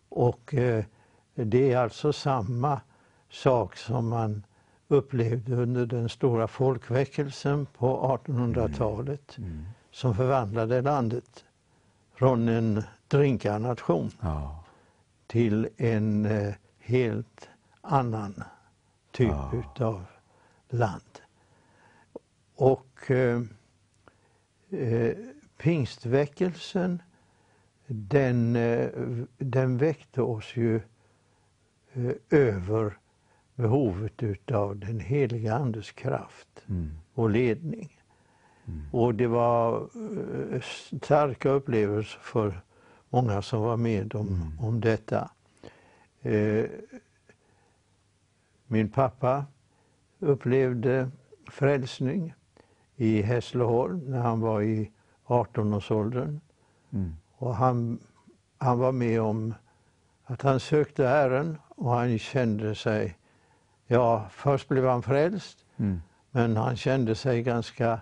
[0.09, 0.85] Och eh,
[1.35, 2.81] det är alltså samma
[3.31, 4.47] sak som man
[4.89, 9.51] upplevde under den stora folkväckelsen på 1800-talet mm.
[9.51, 9.65] mm.
[9.91, 11.45] som förvandlade landet
[12.15, 14.65] från en drinkarnation ja.
[15.27, 17.49] till en eh, helt
[17.81, 18.45] annan
[19.15, 19.51] typ ja.
[19.55, 20.05] utav
[20.69, 21.21] land.
[22.55, 23.41] Och eh,
[24.71, 25.17] eh,
[25.57, 27.03] pingstväckelsen
[27.87, 28.89] den, eh,
[29.39, 30.77] den väckte oss ju
[31.93, 32.99] eh, över
[33.55, 36.91] behovet utav den heliga Andes kraft mm.
[37.15, 38.01] och ledning.
[38.67, 38.83] Mm.
[38.93, 39.89] Och det var
[41.03, 42.61] starka upplevelser för
[43.11, 44.61] många som var med om, mm.
[44.61, 45.31] om detta.
[48.75, 49.45] Min pappa
[50.19, 51.11] upplevde
[51.51, 52.35] frälsning
[52.97, 54.91] i Hässleholm när han var i
[55.27, 56.41] 18-årsåldern.
[56.93, 57.17] Mm.
[57.37, 57.99] Och han,
[58.59, 59.55] han var med om
[60.25, 63.19] att han sökte Herren och han kände sig,
[63.87, 66.01] ja först blev han frälst mm.
[66.31, 68.01] men han kände sig ganska,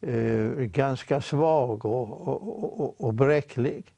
[0.00, 3.94] eh, ganska svag och, och, och, och, bräcklig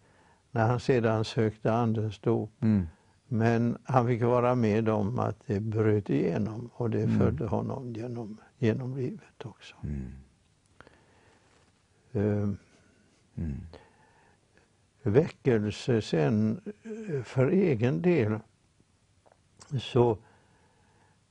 [0.50, 2.62] när han sedan sökte Andens dop.
[2.62, 2.86] Mm.
[3.32, 7.18] Men han fick vara med om att det bröt igenom och det mm.
[7.18, 9.76] följde honom genom, genom livet också.
[9.82, 10.12] Mm.
[12.14, 12.54] Uh,
[13.36, 13.60] mm.
[15.02, 18.38] Väckelse sen eh, för egen del
[19.80, 20.18] så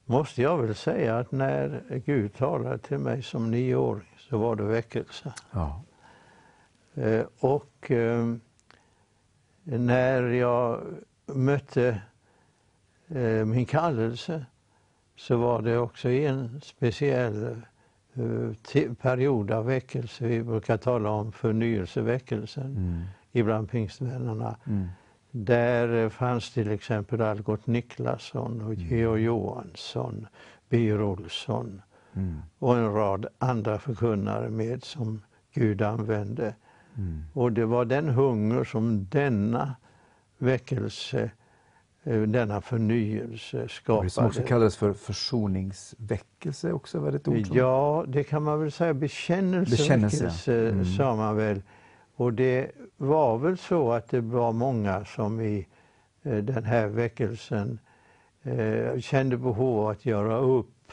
[0.05, 4.63] måste jag väl säga att när Gud talade till mig som nioåring så var det
[4.63, 5.33] väckelse.
[5.51, 5.83] Ja.
[6.97, 8.35] Uh, och uh,
[9.63, 10.81] när jag
[11.35, 12.01] mötte
[13.07, 14.45] eh, min kallelse
[15.15, 17.61] så var det också en speciell
[18.13, 20.27] eh, period av väckelse.
[20.27, 23.01] Vi brukar tala om förnyelseväckelsen mm.
[23.31, 24.55] ibland pingstvännerna.
[24.67, 24.87] Mm.
[25.31, 28.87] Där fanns till exempel Algot Niklasson och mm.
[28.87, 30.27] Georg Johansson,
[30.69, 31.81] Birger Olsson
[32.13, 32.41] mm.
[32.59, 35.21] och en rad andra förkunnare med som
[35.53, 36.55] Gud använde.
[36.97, 37.23] Mm.
[37.33, 39.75] Och det var den hunger som denna
[40.39, 41.31] väckelse,
[42.03, 44.05] eh, denna förnyelse skapade.
[44.05, 47.47] Det som också kallades för försoningsväckelse också, var det ett ord.
[47.53, 48.93] Ja, det kan man väl säga.
[48.93, 50.69] Bekännelseväckelse Bekännelse.
[50.69, 50.85] mm.
[50.85, 51.61] sa man väl.
[52.15, 55.67] Och det var väl så att det var många som i
[56.23, 57.79] eh, den här väckelsen
[58.43, 60.91] eh, kände behov av att göra upp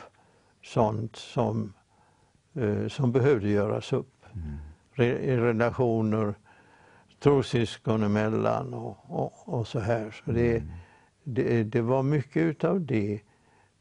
[0.62, 1.72] sånt som,
[2.88, 4.24] som behövde göras upp.
[4.34, 4.58] Mm
[5.02, 6.34] i relationer
[7.26, 10.10] trossyskon emellan och, och, och, så här.
[10.10, 10.68] Så det, mm.
[11.24, 13.20] det, det, var mycket utav det.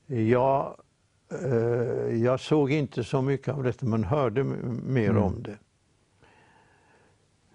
[0.05, 0.75] Jag,
[1.43, 5.23] eh, jag såg inte så mycket av detta men hörde mer mm.
[5.23, 5.57] om det.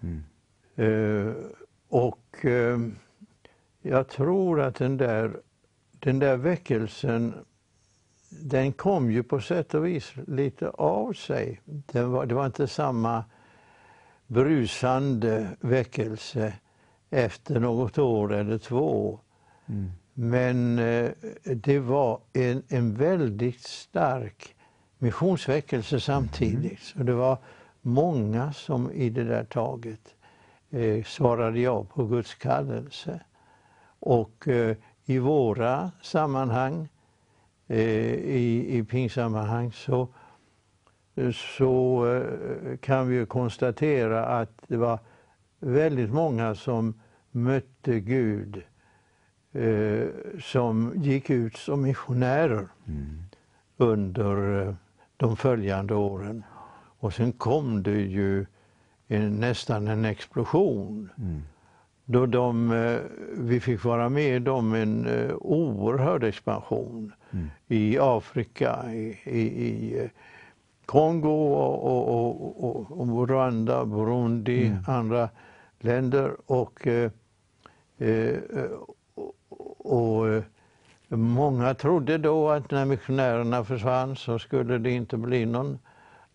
[0.01, 0.23] Mm.
[0.75, 1.33] Eh,
[1.89, 2.79] och eh,
[3.81, 5.39] jag tror att den där,
[5.99, 7.33] den där väckelsen
[8.29, 11.61] den kom ju på sätt och vis lite av sig.
[11.93, 13.23] Var, det var inte samma
[14.31, 16.53] brusande väckelse
[17.09, 19.19] efter något år eller två.
[19.65, 19.91] Mm.
[20.13, 21.11] Men eh,
[21.43, 24.55] det var en, en väldigt stark
[24.97, 26.79] missionsväckelse samtidigt.
[26.79, 27.37] Så det var
[27.81, 30.15] många som i det där taget
[30.69, 33.21] eh, svarade ja på Guds kallelse.
[33.99, 36.89] Och eh, i våra sammanhang,
[37.67, 40.07] eh, i, i pingsammanhang, så,
[41.33, 44.99] så eh, kan vi konstatera att det var
[45.59, 46.93] väldigt många som
[47.31, 48.61] mötte Gud
[49.51, 50.07] eh,
[50.41, 53.23] som gick ut som missionärer Mm.
[53.77, 54.73] under eh,
[55.17, 56.43] de följande åren.
[56.99, 58.45] Och sen kom det ju
[59.07, 61.41] en, nästan en explosion Mm.
[62.05, 62.69] då de,
[63.37, 65.07] vi fick vara med om en
[65.39, 67.47] oerhörd expansion Mm.
[67.67, 70.09] i Afrika, i, i,
[70.91, 74.83] Kongo och, och, och, och, Rwanda, Burundi, Mm.
[74.87, 75.29] andra
[75.79, 76.35] länder.
[76.45, 77.11] Och, eh,
[77.97, 78.37] eh,
[79.77, 80.43] och, eh,
[81.07, 85.79] många trodde då att när missionärerna försvann så skulle det inte bli någon,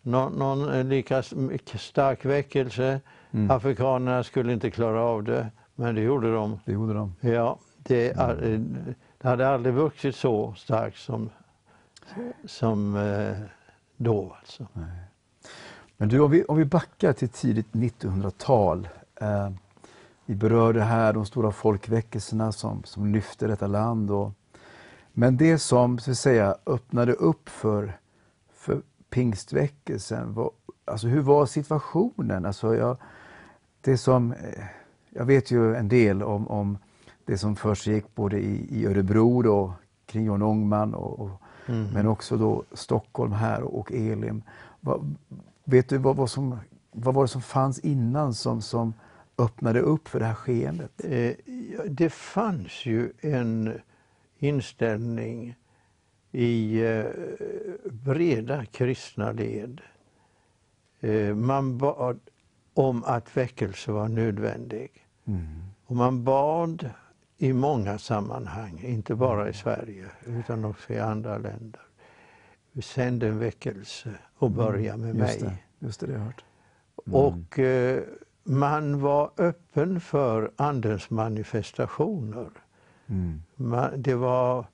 [0.03, 3.01] någon, någon lika stark väckelse.
[3.31, 3.51] Mm.
[3.51, 6.61] Afrikanerna skulle inte klara av det, men det gjorde de.
[6.65, 7.15] Det gjorde de.
[7.21, 8.13] Ja, det,
[9.19, 11.31] det hade aldrig vuxit så starkt som,
[12.45, 12.97] som
[13.97, 14.37] då.
[14.39, 14.67] Alltså.
[15.97, 18.89] Men du, om vi, om vi backar till tidigt 1900-tal.
[19.21, 19.51] Eh,
[20.27, 24.11] vi berörde här de stora folkväckelserna som, som lyfte detta land.
[24.11, 24.33] Och,
[25.13, 27.99] men det som så att säga, öppnade upp för,
[28.55, 30.51] för pingstväckelsen, var,
[30.85, 32.47] alltså hur var situationen?
[32.47, 32.97] Alltså jag,
[33.81, 34.65] det som, eh,
[35.11, 36.79] jag vet ju en del om, om
[37.25, 39.75] det som försiggick både i, i Örebro då,
[40.07, 41.91] kring John Ångman och, och Mm.
[41.93, 44.43] men också då Stockholm här och Elim.
[44.81, 45.15] Vad,
[45.65, 46.59] vet du vad, vad, som,
[46.93, 48.95] vad var det som fanns innan som, som
[49.39, 51.05] öppnade upp för det här skeendet?
[51.05, 51.33] Eh,
[51.89, 53.81] det fanns ju en
[54.39, 55.57] inställning
[56.33, 57.05] i eh,
[57.91, 59.81] breda kristna led.
[61.01, 62.21] Eh, man bad
[62.75, 64.91] om att väckelse var nödvändig.
[65.25, 65.47] Mm.
[65.87, 66.91] Och man bad
[67.39, 71.81] i många sammanhang, inte bara i Sverige utan också i andra länder.
[72.83, 75.23] Sänd en väckelse och börja med Mm.
[75.27, 75.51] Just mig.
[75.79, 76.45] det, just det, det hört.
[76.95, 78.03] Och eh,
[78.43, 82.51] man var öppen för Andens manifestationer.
[83.07, 83.43] Mm.
[83.55, 84.67] Man, det var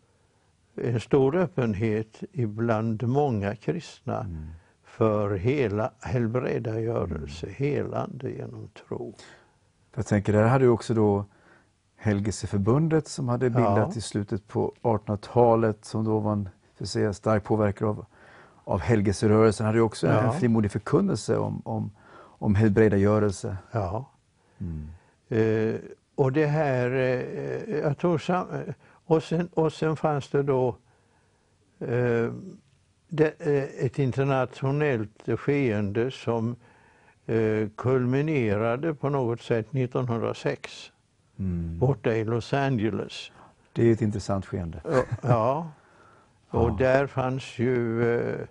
[0.77, 4.47] en stor öppenhet ibland många kristna Mm.
[4.85, 9.15] för hela helbrägdagörelse, helande genom tro.
[9.95, 11.25] Jag tänker, där hade ju också då
[12.03, 13.93] Helgelseförbundet som hade bildat Ja.
[13.97, 18.05] i slutet på 1800-talet som då var en för att säga, stark påverkare av,
[18.65, 19.67] av helgelserörelsen.
[19.67, 20.21] hade också en, Ja.
[20.23, 21.91] en frimodig förkunnelse om, om,
[22.39, 23.57] om helbrägdagörelse.
[23.73, 24.11] Ja.
[24.61, 24.89] Mm.
[25.29, 25.81] Eh,
[26.15, 28.75] och det här, eh, jag tror sam, eh,
[29.07, 30.69] och, sen, och sen fanns det då
[31.81, 32.33] eh,
[33.09, 36.57] det, eh, ett internationellt skeende som
[37.27, 40.92] eh, kulminerade på något sätt 1906
[41.39, 41.79] Mm.
[41.79, 43.31] borta i Los Angeles.
[43.73, 44.81] Det är ett intressant skeende.
[45.23, 45.71] Ja,
[46.51, 46.77] och Ja.
[46.79, 48.47] där fanns ju eh,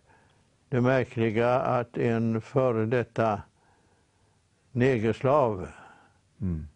[0.69, 3.41] det märkliga att en före detta
[4.71, 5.67] negerslav
[6.41, 6.67] Mm.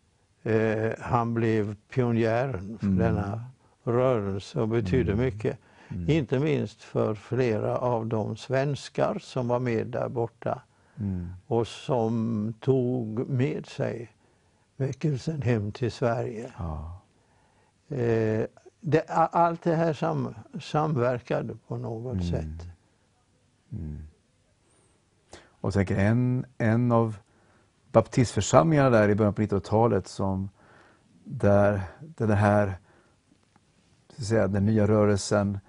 [0.43, 2.97] Eh, han blev pionjären för Mm.
[2.99, 3.43] denna
[3.83, 5.25] rörelse och betydde Mm.
[5.25, 5.57] mycket.
[5.89, 6.09] Mm.
[6.09, 10.61] Inte minst för flera av de svenskar som var med där borta
[10.99, 11.27] Mm.
[11.47, 14.09] och som tog med sig
[14.77, 16.53] väckelsen hem till Sverige.
[16.57, 17.01] Ja.
[17.95, 18.45] Eh,
[18.81, 22.25] det, allt det här sam, samverkade på något Mm.
[22.31, 22.67] sätt.
[23.71, 24.07] Mm.
[25.61, 27.17] Och tänker en, en av
[27.91, 30.49] baptistförsamlingarna där i början på 1900-talet som
[31.23, 32.77] där, den här,
[34.09, 35.59] så att säga, den nya rörelsen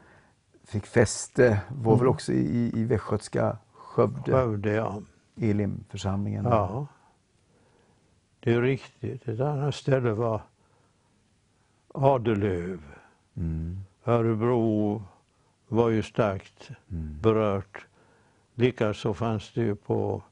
[0.65, 2.11] fick fäste var väl Mm.
[2.13, 5.01] också i, i västgötska Skövde, Skövde, ja.
[5.37, 6.45] Elimförsamlingen.
[6.45, 6.87] ja.
[8.47, 9.29] Det är riktigt.
[9.29, 10.41] Ett annat ställe var
[11.95, 12.81] Adelöv.
[13.37, 13.79] Mm.
[14.05, 15.03] Örebro
[15.69, 17.19] var ju starkt Mm.
[17.23, 17.87] berört.
[18.55, 20.23] Likaså fanns det ju på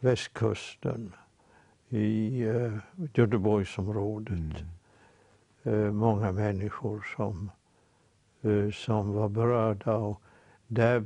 [0.00, 1.12] västkusten
[1.88, 2.72] i eh,
[3.14, 4.64] Göteborgsområdet
[5.64, 5.86] Mm.
[5.86, 7.50] eh, många människor som,
[8.42, 9.94] eh, som var berörda.
[9.96, 10.22] Och
[10.66, 10.96] där,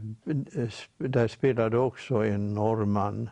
[0.55, 3.31] eh, där spelade också en norrman,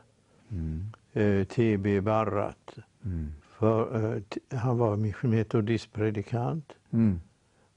[0.51, 0.85] Mm.
[1.13, 2.01] eh, T.B.
[2.01, 2.79] Barrat.
[3.05, 3.33] Mm.
[3.59, 7.21] För, t- han var metodistpredikant Mm.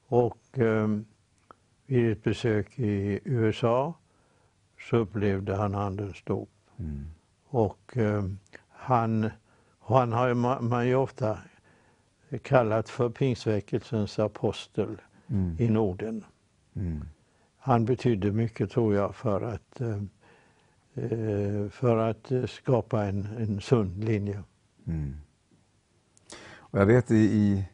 [0.06, 1.04] och ehm,
[1.86, 3.94] vid ett besök i USA
[4.90, 6.50] så upplevde han andens dop.
[6.78, 7.06] Mm.
[7.48, 8.22] Och eh,
[8.68, 9.30] han,
[9.80, 11.38] han har ju, man, man ju ofta
[12.42, 14.96] kallat för pingstväckelsens apostel
[15.30, 15.56] Mm.
[15.58, 16.24] i Norden.
[16.74, 17.04] Mm.
[17.58, 20.02] Han betydde mycket tror jag för att, eh,
[20.94, 24.42] eh, för att skapa en, en sund linje.
[24.88, 25.16] Mm.
[26.56, 27.64] Och jag vet i, i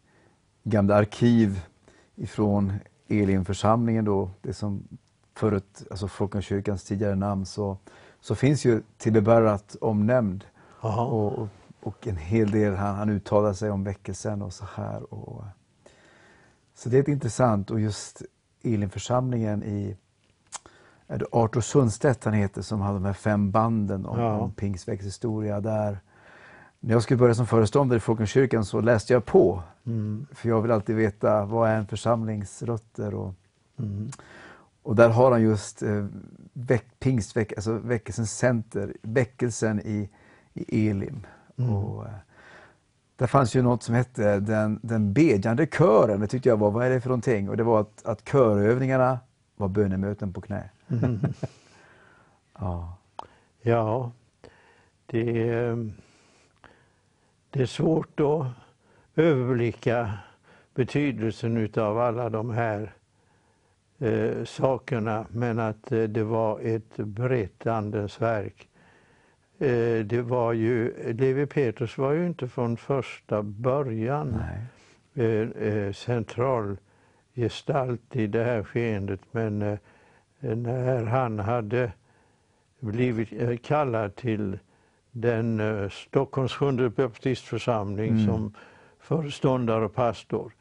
[0.64, 1.60] gamla arkiv
[2.14, 2.72] ifrån
[3.08, 4.88] Elimförsamlingen då, det som
[5.34, 7.78] förut, alltså Folkungakyrkans tidigare namn, så,
[8.20, 10.44] så finns ju Tibbe Barrat omnämnd.
[11.10, 11.48] Och, och,
[11.82, 15.14] och en hel del, han, han uttalar sig om väckelsen och så här.
[15.14, 15.44] Och,
[16.74, 18.22] så det är intressant och just
[18.62, 19.96] Elimförsamlingen i
[21.06, 24.38] är det Artur Sundstedt han heter som hade de här fem banden om, Ja.
[24.38, 26.00] om pingstväckshistoria där.
[26.86, 29.62] När jag skulle börja som föreståndare i Folkungakyrkan så läste jag på.
[29.86, 30.26] Mm.
[30.32, 33.34] För jag vill alltid veta vad är en församlingsrötter och,
[33.78, 34.10] Mm.
[34.82, 36.06] och där har han just eh,
[36.52, 40.10] väck, pingstväck, alltså väckelsens center, väckelsen i,
[40.54, 41.26] i Elim.
[41.58, 41.70] Mm.
[41.74, 42.10] Och, eh,
[43.16, 46.20] där fanns ju något som hette den, den bedjande kören.
[46.20, 47.48] Det tyckte jag var, vad är det för någonting?
[47.48, 49.18] Och det var att, att körövningarna
[49.56, 50.70] var bönemöten på knä.
[50.88, 51.20] Mm.
[52.58, 52.96] Ja.
[53.62, 54.12] Ja,
[55.06, 55.90] det, är-
[57.54, 58.46] det är svårt att
[59.16, 60.12] överblicka
[60.74, 62.92] betydelsen utav alla de här
[63.98, 68.68] eh, sakerna men att eh, det var ett brett andens verk.
[69.58, 74.42] Eh, det var ju, Levi Petrus var ju inte från första början
[75.14, 76.76] eh, eh, central
[77.34, 79.78] gestalt i det här skeendet men eh,
[80.40, 81.92] när han hade
[82.80, 84.58] blivit kallad till
[85.16, 88.26] den eh, Stockholms sjunde baptistförsamling Mm.
[88.26, 88.54] som
[88.98, 90.52] föreståndare och pastor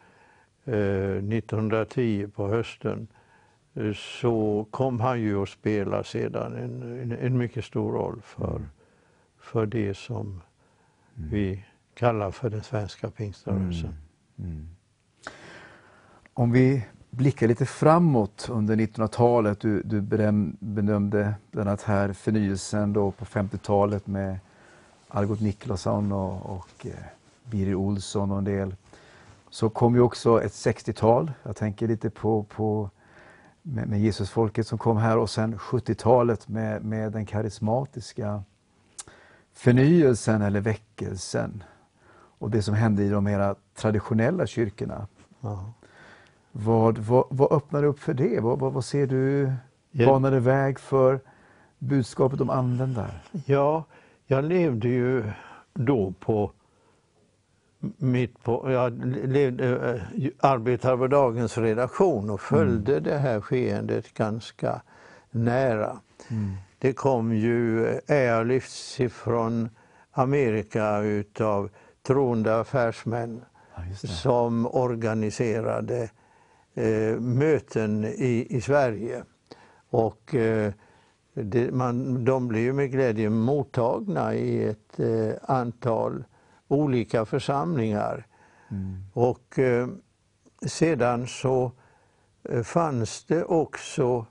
[0.66, 3.08] eh, 1910 på hösten
[3.74, 8.56] eh, så kom han ju att spela sedan en, en, en mycket stor roll för,
[8.56, 8.68] Mm.
[9.40, 10.42] för det som
[11.16, 13.96] vi kallar för den svenska pingströrelsen.
[14.40, 14.68] Mm.
[16.34, 16.86] Om vi
[17.16, 19.60] blickar lite framåt under 1900-talet.
[19.60, 24.40] Du, du benämnde bedömde bland annat här förnyelsen då på 50-talet med
[25.08, 26.92] Algot Niklasson och, och eh,
[27.44, 28.76] Birger Olsson och en del.
[29.50, 31.32] Så kom ju också ett 60-tal.
[31.44, 32.90] Jag tänker lite på, på
[33.62, 38.44] med, med Jesusfolket som kom här och sen 70-talet med, med den karismatiska
[39.54, 41.64] förnyelsen eller väckelsen
[42.40, 45.08] och det som hände i de mera traditionella kyrkorna.
[45.42, 45.74] Aha.
[46.56, 48.40] Vad, vad, vad öppnar upp för det?
[48.40, 49.54] Vad, vad, vad ser du
[50.06, 51.20] banade väg för
[51.80, 53.24] budskapet om anden där?
[53.46, 53.84] Ja,
[54.26, 55.24] jag levde ju
[55.74, 56.52] då på
[57.98, 64.82] mitt på, jag levde, eh, arbetade på dagens redaktion och följde det här skeendet ganska
[65.32, 66.00] nära.
[66.80, 69.70] Det kom ju airlifts ifrån
[70.12, 71.70] Amerika utav
[72.08, 73.42] troende affärsmän
[73.76, 76.10] Ja, som organiserade
[76.76, 79.24] eh, möten i, i Sverige.
[79.90, 80.74] Och eh,
[81.34, 86.24] det, man, de blev ju med glädje mottagna i ett eh, antal
[86.68, 88.28] olika församlingar.
[88.72, 89.04] Mm.
[89.14, 89.88] Och eh,
[90.66, 91.72] sedan så
[92.50, 94.26] eh, fanns det också,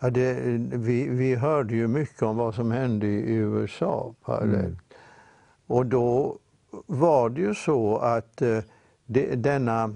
[0.00, 0.34] ja, det,
[0.72, 4.78] vi, vi hörde ju mycket om vad som hände i USA parallellt.
[5.66, 6.38] Och då
[6.86, 8.58] var det ju så att eh,
[9.06, 9.94] det, denna,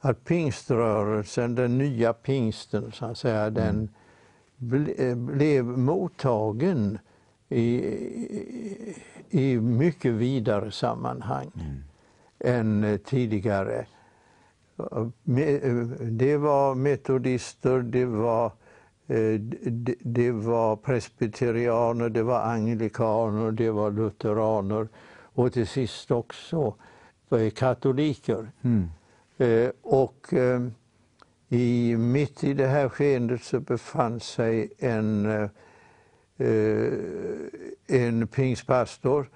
[0.00, 3.88] att pingströrelsen, den nya pingsten så att säga, den
[4.56, 6.98] ble, blev mottagen
[7.48, 7.84] i,
[9.30, 11.50] i mycket vidare sammanhang
[12.38, 13.86] än eh, tidigare.
[16.00, 18.46] Det var metodister, det var,
[19.06, 19.40] eh,
[19.70, 24.88] det, det var presbyterianer, det var anglikaner, det var lutheraner
[25.34, 26.74] och till sist också
[27.30, 28.50] eh, katoliker.
[28.62, 28.88] Mm.
[29.40, 30.60] Eh, Och eh,
[31.48, 35.48] i, mitt i det här skeendet så befann sig en, eh,
[37.86, 39.30] en pingstpastor,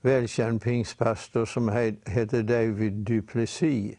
[0.00, 3.96] välkänd pingstpastor som he- hette David Duplessis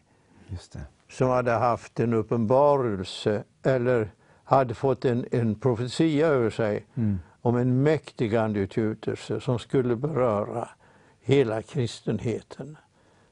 [1.10, 4.10] som hade haft en uppenbarelse eller
[4.44, 7.18] hade fått en, en profetia över sig Mm.
[7.42, 10.68] om en mäktig andeutgjutelse som skulle beröra
[11.20, 12.76] hela kristenheten.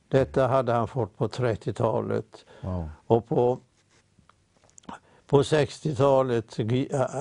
[0.08, 2.88] Detta hade han fått på 30-talet Wow.
[3.06, 3.58] och på,
[5.26, 6.58] på 60-talet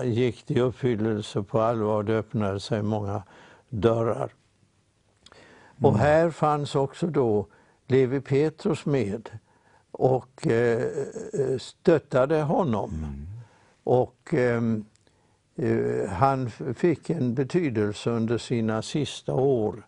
[0.04, 2.04] gick det i uppfyllelse på allvar.
[2.04, 3.24] Det öppnade sig många
[3.70, 4.32] dörrar.
[5.82, 7.48] Och här fanns också då
[7.88, 9.30] Levi Petrus med
[9.92, 10.88] och eh,
[11.60, 13.06] stöttade honom.
[13.84, 14.86] Och ehm,
[15.56, 19.88] eh, han fick en betydelse under sina sista år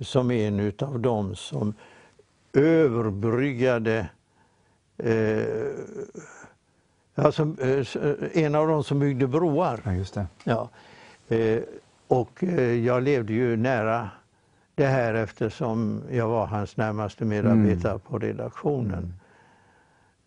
[0.00, 1.74] som en utav dem som
[2.52, 4.08] överbryggade
[4.96, 5.44] eh,
[7.14, 7.86] alltså, eh,
[8.44, 9.80] en av dem som byggde broar.
[9.84, 10.26] Ja, just det.
[10.44, 10.70] Ja.
[11.28, 11.62] Eh,
[12.08, 14.10] och eh, jag levde ju nära
[14.74, 19.14] det här eftersom jag var hans närmaste medarbetare på redaktionen.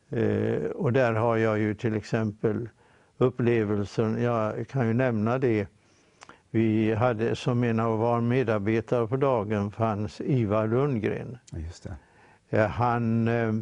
[0.09, 2.69] Eh, och där har jag ju till exempel
[3.17, 5.67] upplevelsen, jag kan ju nämna det,
[6.49, 11.38] vi hade som en av våra medarbetare på dagen fanns Ivar Lundgren.
[11.51, 11.95] Ja, just det.
[12.53, 13.53] Eh, Han eh,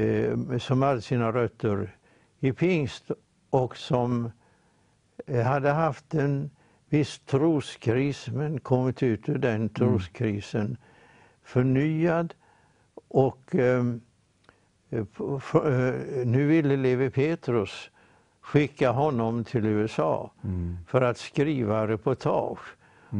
[0.00, 1.96] eh, som hade sina rötter
[2.40, 3.10] i pingst
[3.50, 4.30] och som
[5.44, 6.50] hade haft en
[6.88, 10.76] viss troskris men kommit ut ur den troskrisen
[11.42, 12.34] förnyad
[13.08, 13.54] och
[16.24, 17.90] nu ville Levi Petrus
[18.40, 20.76] skicka honom till USA Mm.
[20.86, 22.76] för att skriva reportage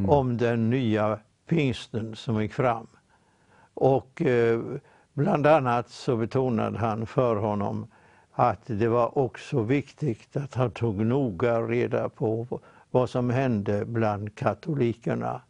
[0.09, 2.87] om den nya pingsten som gick fram.
[3.81, 4.61] Och eh,
[5.15, 7.87] bland annat så betonade han för honom
[8.33, 12.61] att det var också viktigt att han tog noga reda på
[12.91, 15.41] vad som hände bland katolikerna.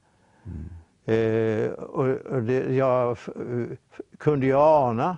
[1.04, 3.18] Eh, och, det, jag
[4.18, 5.16] kunde ju ana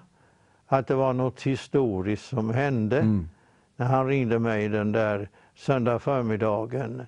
[0.67, 3.29] att det var något historiskt som hände Mm.
[3.77, 7.07] när han ringde mig den där söndag förmiddagen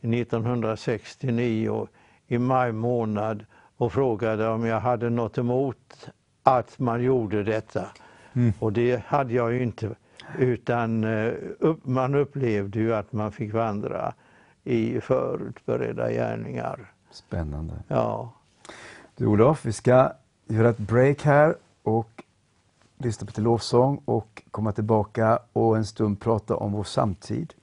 [0.00, 1.88] 1969
[2.26, 3.44] i maj månad
[3.76, 6.08] och frågade om jag hade något emot
[6.42, 7.86] att man gjorde detta.
[8.32, 8.52] Mm.
[8.58, 9.90] Och det hade jag ju inte.
[10.38, 14.12] Utan eh, upp, man upplevde ju att man fick vandra
[14.64, 16.92] i förutberedda gärningar.
[17.10, 17.74] Spännande.
[17.88, 18.32] Ja.
[19.16, 20.12] Du Olof, vi ska
[20.46, 22.24] göra ett break här och
[22.98, 27.54] lyssna på lite lovsång och komma tillbaka och en stund prata om vår samtid.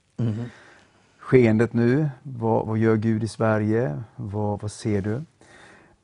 [1.18, 4.02] Skeendet nu, vad, vad gör Gud i Sverige?
[4.16, 5.22] Vad, vad ser du?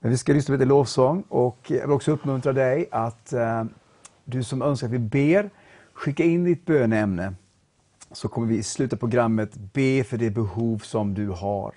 [0.01, 3.64] Men vi ska lyssna på lite lovsång och jag vill också uppmuntra dig att eh,
[4.24, 5.51] du som önskar att vi ber,
[5.92, 7.34] skicka in ditt böneämne
[8.12, 11.74] så kommer vi i slutet av programmet be för det behov som du har.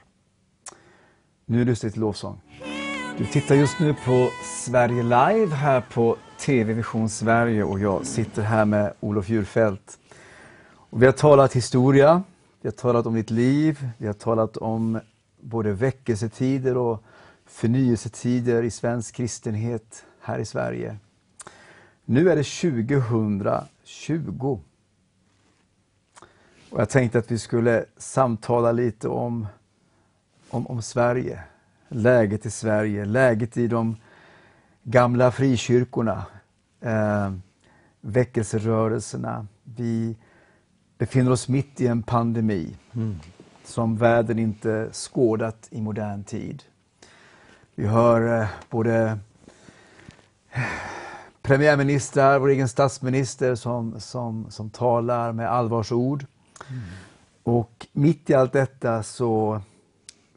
[1.45, 2.41] Nu lyssnar vi till lovsång.
[3.17, 8.41] Du tittar just nu på Sverige Live här på TV Vision Sverige och jag sitter
[8.41, 9.99] här med Olof Djurfält.
[10.65, 12.24] Och vi har talat historia,
[12.61, 14.99] vi har talat om ditt liv, vi har talat om
[15.39, 17.03] både väckelsetider och
[17.54, 20.97] förnyelsetider i svensk kristenhet här i Sverige.
[22.06, 24.60] Nu är det 2020.
[26.70, 29.47] Och jag tänkte att vi skulle samtala lite om,
[30.49, 31.43] om, om Sverige,
[31.88, 33.95] läget i Sverige, läget i de
[34.84, 36.26] gamla frikyrkorna,
[36.82, 37.34] eh,
[38.01, 39.47] väckelserörelserna.
[39.64, 40.16] Vi
[40.97, 42.76] befinner oss mitt i en pandemi
[43.64, 46.64] som världen inte skådat i modern tid.
[47.76, 49.19] Vi hör eh, både
[51.41, 56.26] premiärministrar, vår egen statsminister som, som, som talar med allvarsord.
[57.43, 59.61] Och mitt i allt detta så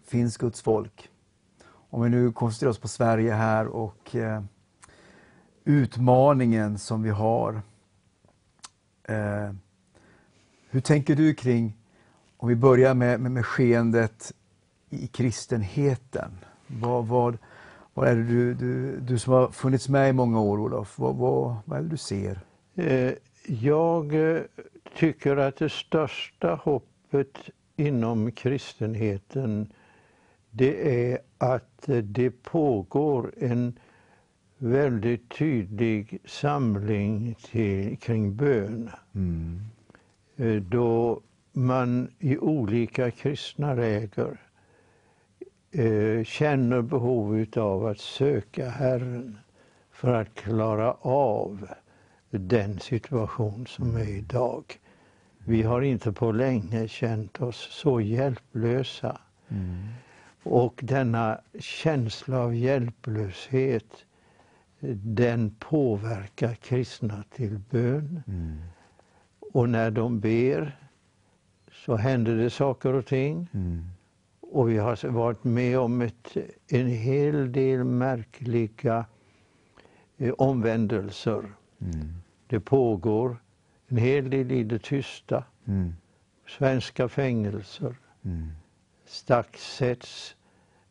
[0.07, 1.09] finns Guds folk.
[1.69, 4.43] Om vi nu koncentrerar oss på Sverige här och eh,
[5.65, 7.63] utmaningen som vi har.
[9.03, 9.53] Eh,
[10.71, 11.77] hur tänker du kring,
[12.37, 14.33] om vi börjar med, med, med skeendet
[14.91, 16.39] i kristenheten.
[16.67, 17.39] Vad, vad,
[17.95, 21.17] vad är det du, du, du som har funnits med i många år, Olof, vad,
[21.17, 22.41] vad, vad är det du ser?
[22.75, 23.13] Eh,
[23.47, 24.43] Jag eh,
[24.97, 29.73] tycker att det största hoppet inom kristenheten
[30.51, 33.79] det är att eh, det pågår en
[34.59, 38.91] väldigt tydlig samling till, kring bön.
[39.15, 39.61] Mm.
[40.71, 41.21] Då
[41.53, 44.41] man i olika kristna läger
[46.25, 49.39] känner behov av att söka Herren
[49.91, 51.69] för att klara av
[52.31, 54.65] den situation som är idag.
[55.39, 59.21] Vi har inte på länge känt oss så hjälplösa.
[59.49, 59.87] Mm.
[60.43, 64.05] Och denna känsla av hjälplöshet
[65.05, 68.23] den påverkar kristna till bön.
[68.27, 68.59] Mm.
[69.53, 70.79] Och när de ber
[71.73, 73.49] så händer det saker och ting.
[73.55, 73.85] Mm.
[74.51, 76.37] Och vi har varit med om ett,
[76.69, 79.05] en hel del märkliga
[80.19, 81.53] eh, omvändelser.
[81.81, 82.15] Mm.
[82.47, 83.37] Det pågår
[83.89, 85.45] en hel del i det tysta.
[85.65, 85.95] Mm.
[86.49, 88.49] Svenska fängelser, Mm.
[89.05, 90.37] stacksätts,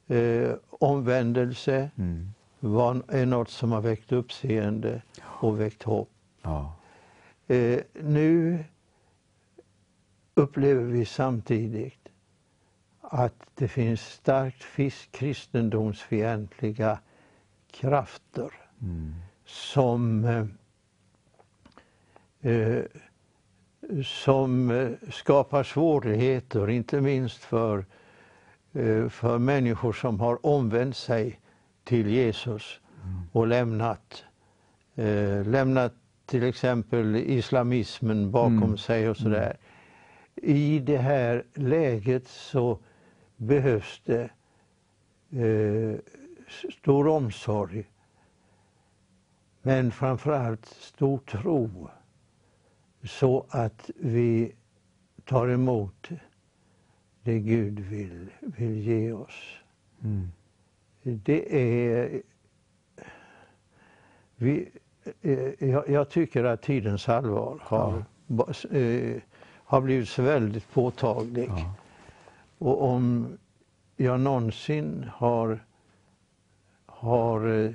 [0.07, 2.29] eh, omvändelse Mm.
[2.59, 6.09] var, är något som har väckt uppseende och väckt hopp.
[6.41, 6.73] Ja.
[7.47, 8.63] Eh, nu
[10.33, 12.04] upplever vi samtidigt
[13.11, 14.63] att det finns starkt
[15.11, 16.99] kristendomsfientliga
[17.71, 18.51] krafter
[19.45, 20.45] som, eh,
[22.51, 22.83] eh,
[24.03, 27.85] som eh, skapar svårigheter, inte minst för,
[28.73, 31.39] eh, för människor som har omvänt sig
[31.83, 32.79] till Jesus
[33.31, 34.23] och lämnat,
[34.95, 35.93] eh, lämnat
[36.25, 38.77] till exempel islamismen bakom Mm.
[38.77, 39.57] sig och sådär.
[40.35, 42.79] I det här läget så
[43.37, 44.29] behövs det
[45.31, 45.99] eh,
[46.71, 47.85] stor omsorg
[49.61, 51.89] men framförallt stor tro
[53.03, 54.55] så att vi
[55.25, 56.09] tar emot
[57.23, 59.57] det Gud vill, vill ge oss.
[60.03, 60.27] Mm.
[61.03, 62.21] Det är...
[64.35, 64.69] Vi,
[65.21, 69.21] eh, jag, jag tycker att tidens allvar har, ba- eh,
[69.63, 71.49] har blivit så väldigt påtaglig.
[71.49, 71.73] Ja.
[72.57, 73.37] Och om
[73.97, 75.65] jag någonsin har,
[76.85, 77.71] har eh,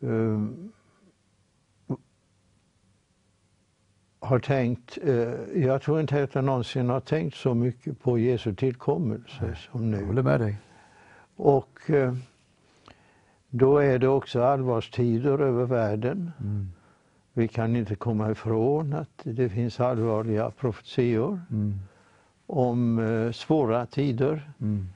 [0.00, 0.72] um,
[4.20, 8.54] har tänkt, eh, jag tror inte att jag någonsin har tänkt så mycket på Jesu
[8.54, 10.06] tillkommelse som Jag nu.
[10.06, 10.58] håller med dig.
[11.36, 12.14] Och eh,
[13.50, 16.30] då är det också allvarstider över världen.
[16.40, 16.68] Mm.
[17.32, 21.74] Vi kan inte komma ifrån att det finns allvarliga profetior Mm.
[22.46, 24.50] Om eh, svåra tider.
[24.60, 24.88] Mm.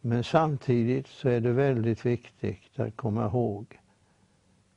[0.00, 3.80] Men samtidigt så är det väldigt viktigt att komma ihåg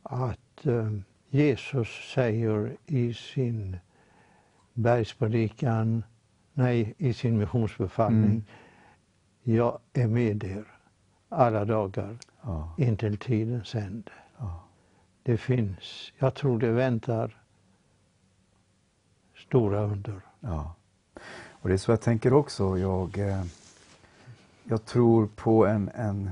[0.03, 0.91] att eh,
[1.29, 3.77] Jesus säger i sin
[4.73, 6.03] bergspredikan,
[6.53, 8.43] nej, i sin missionsbefallning, Mm.
[9.43, 10.65] jag är med er
[11.29, 12.73] alla dagar Ja.
[12.77, 14.11] intill tidens ände.
[14.37, 14.63] Ja.
[15.23, 17.41] Det finns, jag tror det väntar
[19.35, 20.21] stora under.
[20.39, 20.75] Ja.
[21.65, 22.77] Och det är så jag tänker också.
[22.77, 23.43] Jag, eh,
[24.63, 26.29] jag tror på en, en,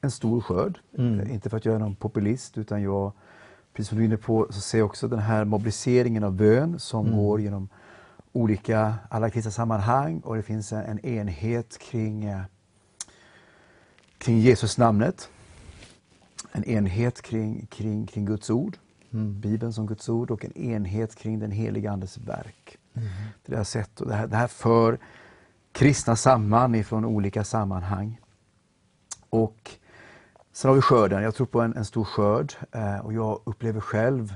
[0.00, 0.78] en stor skörd.
[0.98, 1.20] Mm.
[1.20, 3.12] Eh, Inte för att jag är någon populist utan jag,
[3.72, 6.78] precis som du är inne på, så ser jag också den här mobiliseringen av bön
[6.78, 7.18] som Mm.
[7.18, 7.68] går genom
[8.32, 12.42] olika, alla kristna sammanhang och det finns en, en enhet kring, eh,
[14.18, 15.28] kring Jesus namnet.
[16.52, 18.76] En enhet kring, kring, kring Guds ord,
[19.12, 19.40] Mm.
[19.40, 22.76] Bibeln som Guds ord och en enhet kring den heliga Andes verk.
[22.94, 23.08] Mm.
[23.46, 24.98] Det jag sett och det här, det här för
[25.72, 28.20] kristna samman ifrån olika sammanhang.
[29.30, 29.70] Och
[30.52, 31.22] sen har vi skörden.
[31.22, 34.34] Jag tror på en, en stor skörd eh, och jag upplever själv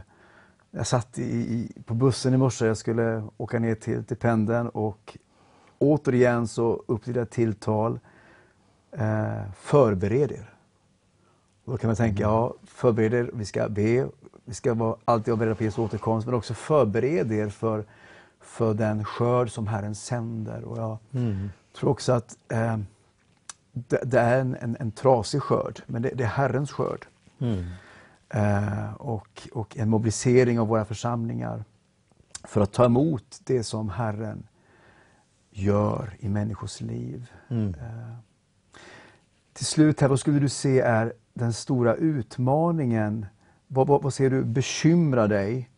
[0.77, 4.69] jag satt i, i, på bussen i morse, jag skulle åka ner till, till pendeln
[4.69, 5.19] och
[5.79, 7.99] återigen så upplevde jag ett tilltal.
[8.93, 10.51] Eh, förbered er.
[11.65, 14.09] Och då kan man tänka, ja, förbered er, vi ska be,
[14.45, 17.85] vi ska vara, alltid vara beredda på Jesu återkomst, men också förbered er för,
[18.45, 20.65] för den skörd som Herren sänder.
[20.65, 21.51] Och jag Mm.
[21.79, 22.79] tror också att eh,
[23.73, 27.07] det, det är en, en, en trasig skörd, men det, det är Herrens skörd.
[27.39, 27.65] Mm.
[28.29, 31.65] Eh, och, och en mobilisering av våra församlingar
[32.45, 34.47] för att ta emot det som Herren
[35.51, 37.27] gör i människors liv.
[37.49, 37.75] Mm.
[37.75, 38.15] Eh,
[39.53, 43.27] till slut, här, vad skulle du se är den stora utmaningen?
[43.67, 45.71] Vad, vad, vad ser du bekymrar dig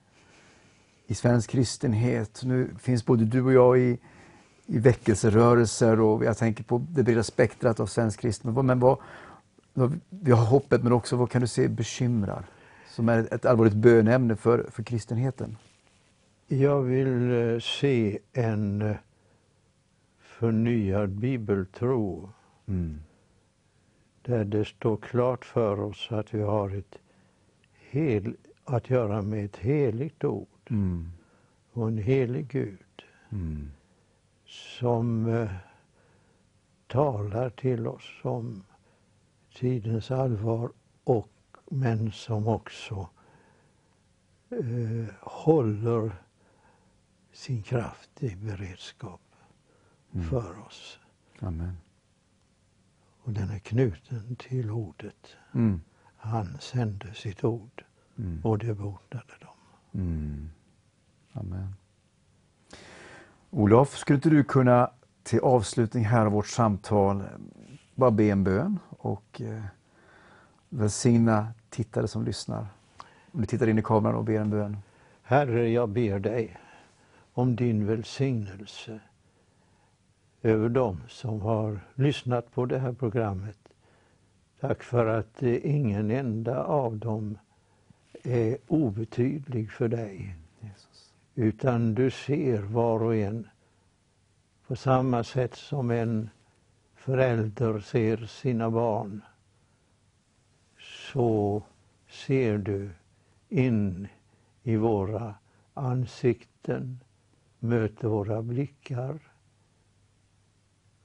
[1.07, 2.41] i svensk kristenhet?
[2.45, 3.99] Nu finns både du och jag i,
[4.67, 8.67] i väckelserörelser och jag tänker på det breda spektrat av svensk kristen.
[8.67, 8.99] Men vad-
[10.11, 12.45] vi har hoppet, men också vad kan du se bekymrar?
[12.89, 15.57] Som är ett, ett allvarligt bönämne för, för kristenheten.
[16.49, 18.97] Jag vill eh, se en eh,
[20.21, 22.31] förnyad bibeltro
[22.69, 22.99] Mm.
[24.23, 26.99] där det står klart för oss att vi har ett
[27.91, 28.35] hel,
[28.65, 31.11] att göra med ett heligt ord Mm.
[31.73, 32.79] och en helig Gud
[33.31, 33.71] Mm.
[34.47, 35.53] som eh,
[36.87, 38.65] talar till oss om
[39.55, 40.73] tidens allvar
[41.05, 41.29] och
[41.71, 43.09] men som också
[44.51, 46.13] eh, håller
[47.33, 49.21] sin kraft i beredskap
[50.15, 50.29] Mm.
[50.29, 50.99] för oss.
[51.41, 51.77] Amen.
[53.23, 55.37] Och den är knuten till ordet.
[55.55, 55.81] Mm.
[56.17, 57.85] Han sände sitt ord
[58.19, 58.41] Mm.
[58.45, 59.57] och det botade dem.
[61.41, 61.53] Mm.
[61.53, 61.75] Amen.
[63.51, 64.91] Olof, skulle inte du kunna
[65.23, 67.23] till avslutning här av vårt samtal
[67.95, 69.63] bara be en bön och eh,
[70.69, 72.67] välsigna tittare som lyssnar?
[73.33, 74.77] Om du tittar in i kameran och ber en bön.
[75.23, 76.57] Herre, jag ber dig
[77.33, 79.01] om din välsignelse
[80.43, 83.59] över dem som har lyssnat på det här programmet.
[84.61, 87.39] Tack för att eh, ingen enda av dem
[88.23, 90.37] är obetydlig för dig.
[90.61, 90.96] Jesus.
[91.39, 93.49] Utan du ser var och en
[94.67, 96.31] På samma sätt som en
[96.95, 99.23] förälder ser sina barn
[101.13, 101.63] så
[102.09, 102.91] ser du
[103.49, 104.09] in
[104.63, 105.35] i våra
[105.75, 107.01] ansikten,
[107.59, 109.19] möter våra blickar,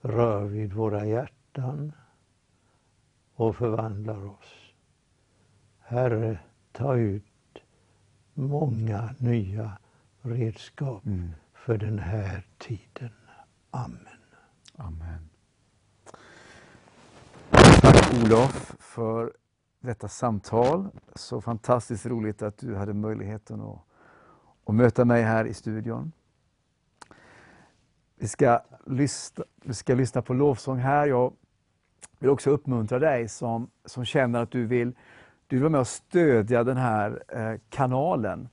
[0.01, 1.91] rör vid våra hjärtan
[3.35, 4.73] och förvandlar oss.
[5.79, 6.39] Herre,
[6.71, 7.23] ta ut
[8.33, 9.77] många nya
[10.21, 11.31] redskap Mm.
[11.53, 13.11] för den här tiden.
[13.71, 14.07] Amen.
[14.75, 15.29] Amen.
[17.81, 19.33] Tack Olof för
[19.79, 20.87] detta samtal.
[21.15, 23.79] Så fantastiskt roligt att du hade möjligheten att,
[24.65, 26.11] att möta mig här i studion.
[28.15, 31.07] Vi ska, lyssna, vi ska lyssna på lovsång här.
[31.07, 31.33] Jag
[32.19, 34.95] vill också uppmuntra dig som, som känner att du vill,
[35.47, 38.49] du vill vara med och stödja den här eh, kanalen.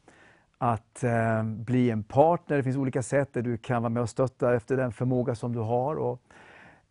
[0.59, 2.57] Att eh, bli en partner.
[2.57, 5.53] Det finns olika sätt där du kan vara med och stötta efter den förmåga som
[5.53, 5.97] du har.
[5.97, 6.23] Och,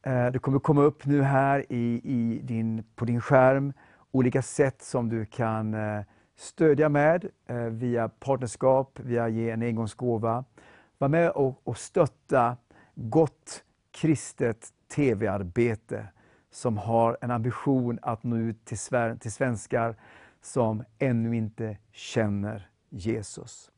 [0.01, 3.73] eh, det kommer komma upp nu här i, i din, på din skärm
[4.11, 6.01] olika sätt som du kan eh,
[6.35, 10.43] stödja med eh, via partnerskap, via ge en engångsgåva.
[10.97, 12.57] Var med och, och stötta
[12.95, 16.07] gott kristet tv-arbete
[16.51, 18.77] som har en ambition att nå ut till,
[19.19, 19.95] till svenskar
[20.41, 23.71] som ännu inte känner Jesus.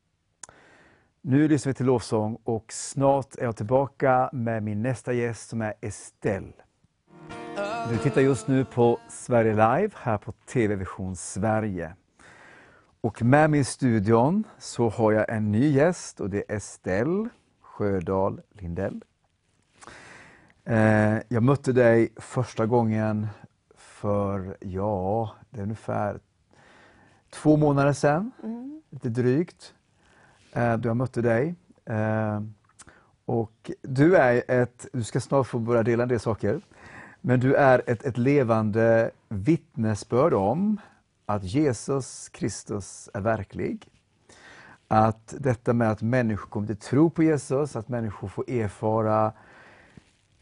[1.22, 5.62] Nu lyssnar vi till lovsång och snart är jag tillbaka med min nästa gäst som
[5.62, 6.52] är Estelle.
[7.90, 11.94] Du tittar just nu på Sverige Live här på TV Vision Sverige.
[13.00, 17.28] Och med mig i studion så har jag en ny gäst och det är Estelle
[17.60, 19.04] Sjödahl Lindell.
[20.64, 23.26] Eh, jag mötte dig första gången
[23.74, 26.20] för, ja, det är ungefär
[27.30, 28.82] två månader sedan, Mm.
[28.90, 29.74] lite drygt,
[30.52, 31.54] eh, då jag mötte dig.
[31.84, 32.40] Eh,
[33.24, 36.60] Och du är ett, du ska snart få börja dela en del saker,
[37.20, 40.80] men du är ett, ett levande vittnesbörd om
[41.26, 43.86] att Jesus Kristus är verklig.
[44.88, 49.32] Att detta med att människor kommer till tro på Jesus, att människor får erfara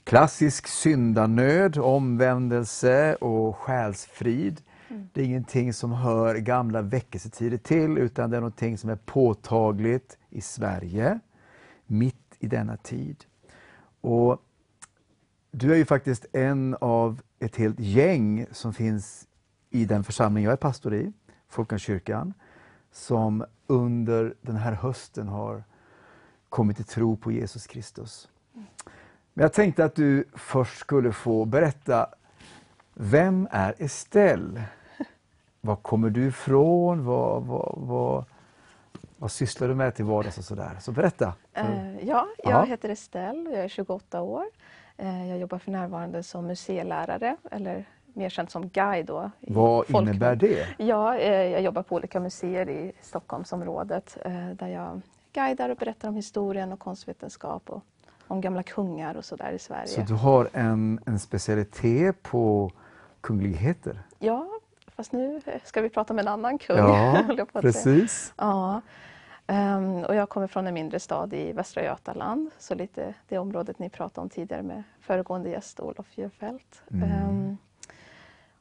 [0.04, 4.60] klassisk syndanöd, omvändelse och själsfrid.
[4.88, 10.18] Det är ingenting som hör gamla väckelsetider till, utan det är någonting som är påtagligt
[10.30, 11.20] i Sverige,
[11.86, 13.24] mitt i denna tid.
[14.00, 14.42] Och
[15.50, 19.28] du är ju faktiskt en av ett helt gäng som finns
[19.70, 21.12] i den församling jag är pastor i,
[21.48, 22.34] Folkungakyrkan,
[22.92, 25.64] som under den här hösten har
[26.48, 28.28] kommit till tro på Jesus Kristus.
[29.34, 32.06] Men jag tänkte att du först skulle få berätta,
[33.00, 34.62] vem är Estelle?
[35.60, 37.04] Var kommer du ifrån?
[37.04, 38.24] Vad, vad, vad,
[39.16, 40.76] vad sysslar du med till vardags och sådär?
[40.80, 41.32] Så berätta.
[41.52, 42.62] Eh, ja, jag Ja.
[42.64, 44.44] heter Estelle, jag är 28 år.
[44.96, 47.84] Eh, jag jobbar för närvarande som museilärare, eller
[48.14, 49.06] mer känt som guide.
[49.06, 50.02] Då, i Vad folkmun.
[50.08, 50.66] innebär det?
[50.78, 54.18] Ja, eh, jag jobbar på olika museer i Stockholmsområdet
[54.54, 55.00] där jag
[55.32, 57.82] guidar och berättar om historien och konstvetenskap och
[58.28, 59.86] om gamla kungar och sådär i Sverige.
[59.86, 62.70] Så du har en, en specialitet på
[63.20, 64.02] kungligheter?
[64.18, 64.48] Ja,
[64.86, 66.76] fast nu ska vi prata om en annan kung.
[66.76, 68.34] Ja, precis.
[68.36, 68.80] Ja.
[69.46, 73.78] Ehm, och jag kommer från en mindre stad i Västra Götaland, så lite det området
[73.78, 76.82] ni pratade om tidigare med föregående gäst Olof Djurfelt.
[76.90, 77.10] Mm.
[77.10, 77.56] Ehm,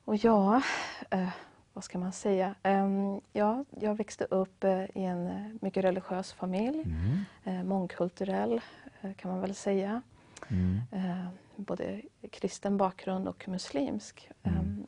[0.06, 0.62] och ja,
[1.10, 1.30] eh,
[1.74, 2.56] vad ska man säga?
[2.64, 7.26] Ehm, ja, jag växte upp eh, i en eh, mycket religiös familj, Mm.
[7.60, 8.62] eh, mångkulturell
[9.18, 10.02] kan man väl säga.
[10.48, 10.82] Mm.
[10.92, 14.30] Eh, både kristen bakgrund och muslimsk.
[14.44, 14.58] Mm.
[14.58, 14.88] Ehm,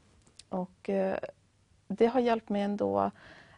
[0.49, 1.17] och eh,
[1.87, 3.11] det har hjälpt mig ändå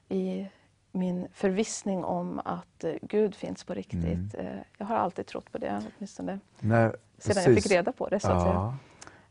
[0.09, 0.47] i
[0.91, 4.33] min förvissning om att eh, Gud finns på riktigt.
[4.33, 4.47] Mm.
[4.47, 8.19] Eh, jag har alltid trott på det, åtminstone När, sedan jag fick reda på det.
[8.19, 8.53] Så att säga.
[8.53, 8.75] Ja.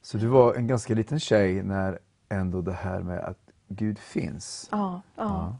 [0.03, 1.99] Så du var en ganska liten tjej när
[2.29, 3.39] ändå det här med att
[3.69, 4.69] Gud finns?
[4.73, 5.57] Ja, ja.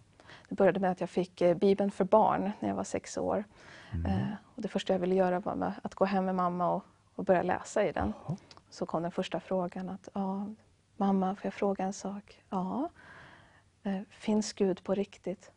[0.49, 3.45] Det började med att jag fick Bibeln för barn när jag var sex år.
[3.93, 4.07] Mm.
[4.07, 6.85] Eh, och det första jag ville göra var att gå hem med mamma och,
[7.15, 8.13] och börja läsa i den.
[8.27, 8.37] Jaha.
[8.71, 10.47] Så kom den första frågan att ja,
[10.97, 12.43] mamma, får jag fråga en sak?
[12.51, 12.89] Ja.
[13.83, 15.51] Eh, finns Gud på riktigt?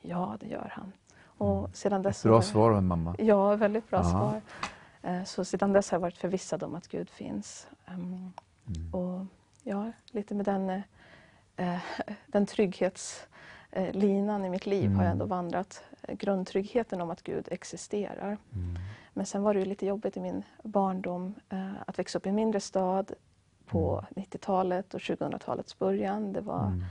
[0.00, 0.92] Ja, det gör han.
[1.22, 3.14] Och sedan dess Ett bra svar av en mamma.
[3.18, 4.04] Ja, väldigt bra Ja.
[4.10, 4.40] svar.
[5.02, 7.68] Eh, Så sedan dess har jag varit förvissad om att Gud finns.
[7.86, 8.32] Ehm,
[8.66, 8.94] Mm.
[8.94, 9.26] Och
[9.62, 10.80] ja, lite med den, eh,
[11.56, 11.78] eh,
[13.70, 15.36] den trygghetslinan i mitt liv har jag ändå Mm.
[15.36, 15.82] vandrat.
[16.02, 18.36] Eh, Grundtryggheten om att Gud existerar.
[18.54, 18.76] Mm.
[19.14, 22.28] Men sen var det ju lite jobbigt i min barndom eh, att växa upp i
[22.28, 23.12] en mindre stad
[23.66, 26.32] på 90-talet och 2000-talets början.
[26.32, 26.84] Det var Mm.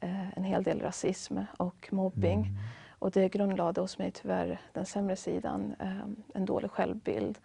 [0.00, 2.40] eh, en hel del rasism och mobbing.
[2.40, 2.56] Mm.
[2.98, 6.00] Och det grundlade hos mig tyvärr den sämre sidan, eh,
[6.34, 7.38] en dålig självbild,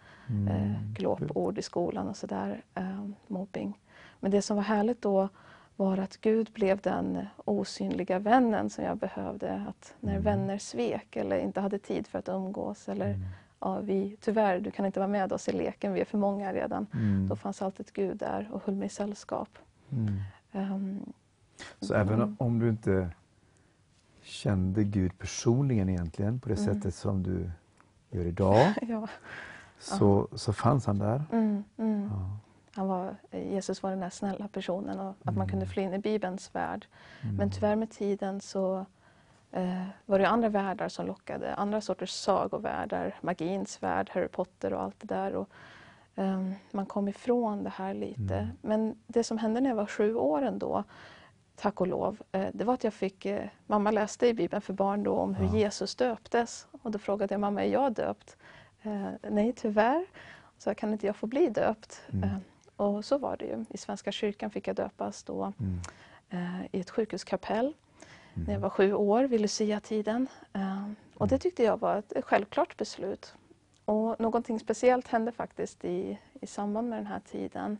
[0.50, 3.78] eh, glåpord i skolan och sådär, eh, mobbing.
[4.20, 5.28] Men det som var härligt då
[5.76, 9.64] var att Gud blev den osynliga vännen som jag behövde.
[9.68, 13.18] Att när vänner svek eller inte hade tid för att umgås eller
[13.60, 16.52] ja, vi, tyvärr, du kan inte vara med oss i leken, vi är för många
[16.52, 16.86] redan.
[16.94, 17.28] Mm.
[17.28, 19.48] Då fanns alltid Gud där och höll mig i sällskap.
[19.90, 20.14] Mm.
[20.52, 21.12] Ehm,
[21.80, 23.10] Så även om du inte
[24.22, 26.74] kände Gud personligen egentligen på det Mm.
[26.74, 27.50] sättet som du
[28.10, 29.08] gör idag, ja.
[29.78, 31.24] så, så fanns han där.
[31.32, 32.10] Mm, mm.
[32.12, 32.38] Ja.
[32.76, 35.48] Han var, Jesus var den där snälla personen och att man Mm.
[35.48, 36.86] kunde fly in i Bibelns värld.
[37.22, 37.36] Mm.
[37.36, 38.86] Men tyvärr med tiden så
[39.52, 41.54] eh, var det andra världar som lockade.
[41.54, 45.34] Andra sorters sagovärldar, magins värld, Harry Potter och allt det där.
[45.34, 45.48] Och,
[46.14, 48.34] ehm, man kom ifrån det här lite.
[48.36, 48.48] Mm.
[48.60, 50.84] Men det som hände när jag var sju år ändå,
[51.56, 53.26] tack och lov, eh, det var att jag fick...
[53.26, 55.56] Eh, mamma läste i Bibeln för barn då om hur Ja.
[55.56, 56.66] Jesus döptes.
[56.82, 58.36] Och då frågade jag mamma, är jag döpt?
[58.82, 60.06] Eh, nej, tyvärr.
[60.58, 62.02] Så kan inte jag få bli döpt?
[62.12, 62.28] Mm.
[62.76, 63.64] Och så var det ju.
[63.70, 65.80] I Svenska kyrkan fick jag döpas då Mm.
[66.30, 67.74] eh, i ett sjukhuskapell
[68.34, 68.60] när jag Mm.
[68.60, 70.28] var sju år, vid Lucia-tiden.
[70.52, 73.34] Eh, och det tyckte jag var ett självklart beslut.
[73.84, 77.78] Och någonting speciellt hände faktiskt i, i samband med den här tiden.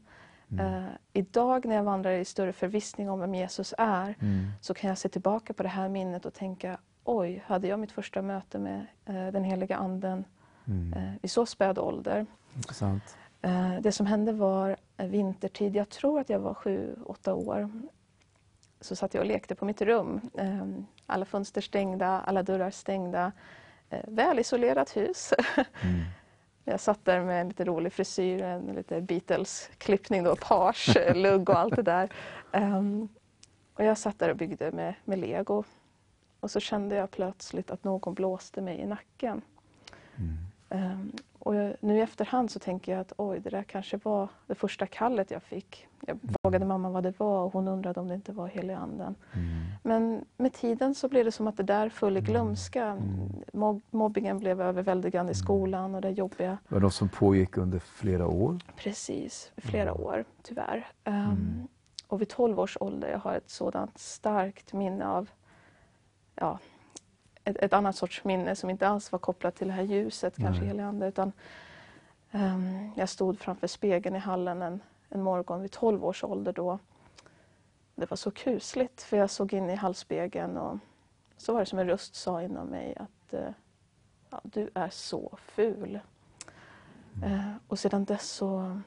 [0.50, 0.66] Mm.
[0.84, 4.50] Eh, idag när jag vandrar i större förvissning om vem Jesus är Mm.
[4.60, 7.92] så kan jag se tillbaka på det här minnet och tänka oj, hade jag mitt
[7.92, 10.24] första möte med eh, den heliga anden
[10.68, 10.92] Mm.
[10.92, 12.26] eh, i så späd ålder.
[12.56, 13.16] Intressant.
[13.42, 17.70] Eh, det som hände var vintertid, jag tror att jag var sju, åtta år.
[18.80, 20.20] Så satt jag och lekte på mitt rum.
[20.34, 20.66] Eh,
[21.06, 23.32] alla fönster stängda, alla dörrar stängda.
[23.90, 25.32] Eh, väl isolerat hus.
[25.82, 26.04] Mm.
[26.68, 31.58] Jag satt där med en lite rolig frisyr, en lite Beatles-klippning då, page, lugg och
[31.58, 32.12] allt det där.
[32.52, 33.08] Ehm,
[33.74, 35.64] och jag satt där och byggde med, med lego.
[36.40, 39.42] Och så kände jag plötsligt att någon blåste mig i nacken.
[40.70, 41.12] Mm.
[41.46, 44.86] Och nu i efterhand så tänker jag att oj, det där kanske var det första
[44.86, 45.86] kallet jag fick.
[46.06, 49.14] Jag frågade mamma vad det var och hon undrade om det inte var heliga anden.
[49.32, 49.46] Mm.
[49.82, 52.84] Men med tiden så blev det som att det där föll i glömska.
[52.84, 53.28] Mm.
[53.52, 56.58] Mob- mobbingen blev överväldigande i skolan och det jobbiga.
[56.68, 58.58] Det var något som pågick under flera år.
[58.76, 60.02] Precis, flera Mm.
[60.02, 60.86] år tyvärr.
[61.04, 61.68] Mm.
[62.08, 65.30] Och vid 12 års ålder, jag har ett sådant starkt minne av
[66.34, 66.58] ja,
[67.46, 70.60] ett, ett annat sorts minne som inte alls var kopplat till det här ljuset, kanske
[70.60, 70.68] Nej.
[70.68, 71.32] heliga ande, utan
[72.30, 76.78] ehm, jag stod framför spegeln i hallen en, en morgon vid 12 års ålder då.
[77.94, 80.78] Det var så kusligt för jag såg in i hallspegeln och
[81.36, 83.50] så var det som en röst sa inom mig att eh,
[84.30, 86.00] ja, du är så ful.
[87.24, 88.80] Eh, och sedan dess så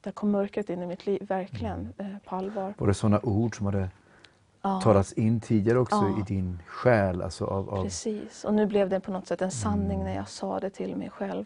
[0.00, 2.74] där kom mörkret in i mitt liv, verkligen, eh, på allvar.
[2.78, 3.90] Var det sådana ord som hade
[4.68, 6.18] Ja, talats in tidigare också Ja.
[6.20, 7.22] i din själ?
[7.22, 8.44] Alltså av, av, precis.
[8.44, 10.04] Och nu blev det på något sätt en sanning Mm.
[10.04, 11.44] när jag sa det till mig själv.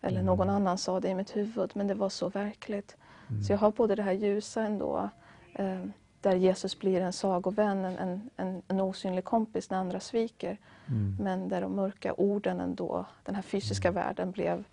[0.00, 0.26] Eller Mm.
[0.26, 2.96] någon annan sa det i mitt huvud, men det var så verkligt.
[3.28, 3.42] Mm.
[3.42, 5.08] Så jag har både det här ljusa ändå,
[5.54, 5.80] eh,
[6.20, 10.58] där Jesus blir en sagovän, en, en, en, osynlig kompis när andra sviker.
[10.86, 11.16] Mm.
[11.20, 14.02] Men där de mörka orden ändå, den här fysiska Mm.
[14.04, 14.64] världen blev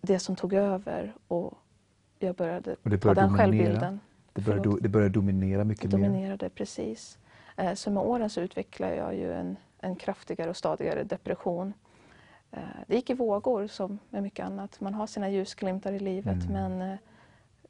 [0.00, 1.52] det som tog över och
[2.18, 3.44] jag började Och det ta började den dominera.
[3.46, 4.00] självbilden.
[4.34, 5.90] Det började, do, det började dominera mycket mer.
[5.90, 7.18] dominerade precis.
[7.56, 11.72] Eh, Så med åren så utvecklade jag ju en, en kraftigare och stadigare depression.
[12.50, 14.80] Eh, Det gick i vågor som med mycket annat.
[14.80, 16.52] Man har sina ljusglimtar i livet Mm.
[16.52, 16.98] men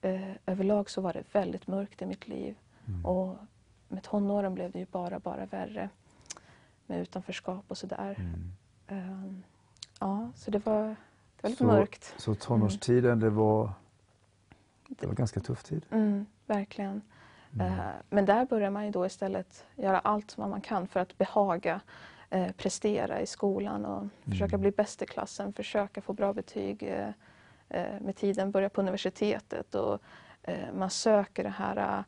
[0.03, 2.57] eh, eh, överlag så var det väldigt mörkt i mitt liv.
[2.89, 3.07] Mm.
[3.07, 3.37] Och
[3.89, 5.89] med tonåren blev det ju bara, bara värre.
[6.87, 8.17] Med utanförskap och sådär.
[8.19, 8.53] Mm.
[8.87, 9.33] Eh,
[10.01, 12.15] Ja, så det var, det var lite Så- mörkt.
[12.17, 13.71] Så tonårstiden, det var,
[14.89, 15.87] det var en ganska tuff tid.
[15.91, 17.03] Mm, verkligen.
[17.55, 17.67] Mm.
[17.73, 17.79] Eh,
[18.11, 21.81] Men där börjar man ju då istället göra allt vad man kan för att behaga
[22.31, 24.61] eh, prestera i skolan och försöka Mm.
[24.61, 26.83] bli bäst i klassen, försöka få bra betyg.
[26.83, 27.09] eh,
[27.69, 29.99] eh, Med tiden börja på universitetet och
[30.43, 32.05] eh, man söker det här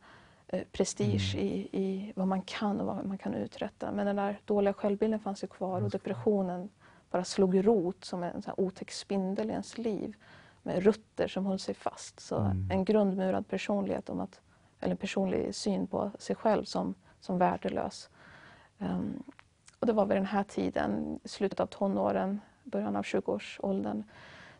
[0.49, 1.47] eh, prestige Mm.
[1.47, 3.93] i, i vad man kan och vad man kan uträtta.
[3.93, 6.68] Men den där dåliga självbilden fanns ju kvar och depressionen
[7.11, 10.14] bara slog rot som en sån otäck spindel i ens liv
[10.66, 12.20] med rutter som höll sig fast.
[12.20, 12.68] Så Mm.
[12.70, 14.40] en grundmurad personlighet om att,
[14.80, 18.10] eller en personlig syn på sig själv som, som värdelös.
[18.78, 19.22] Ehm,
[19.80, 24.02] och det var vid den här tiden, slutet av tonåren, början av 20-årsåldern,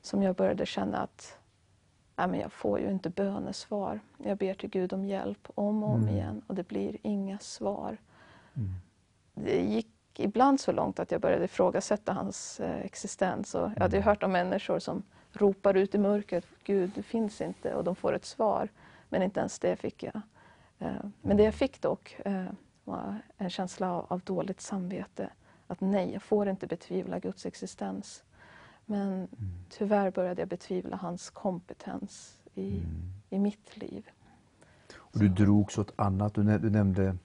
[0.02, 1.38] som jag började känna att
[2.16, 4.00] nej, men jag får ju inte bönesvar.
[4.18, 6.14] Jag ber till Gud om hjälp om och om Mm.
[6.14, 7.96] igen och det blir inga svar.
[8.57, 8.70] Mm.
[9.34, 9.88] Det gick
[10.18, 13.54] ibland så långt att jag började ifrågasätta hans eh, existens.
[13.54, 14.09] Och jag hade ju Mm.
[14.09, 15.02] hört om människor som
[15.37, 18.68] ropar ut i mörkret, Gud du finns inte, och de får ett svar.
[19.09, 20.20] Men inte ens det fick jag.
[20.78, 22.45] Eh, Men det jag fick dock eh,
[22.84, 25.30] var en känsla av, dåligt samvete.
[25.68, 28.24] att nej, jag får inte betvivla Guds existens.
[28.84, 29.28] Men Mm.
[29.70, 32.87] tyvärr började jag betvivla hans kompetens i, Mm.
[33.30, 34.09] i mitt liv.
[34.97, 36.34] Och du drogs åt annat.
[36.34, 37.16] Du, nä- du nämnde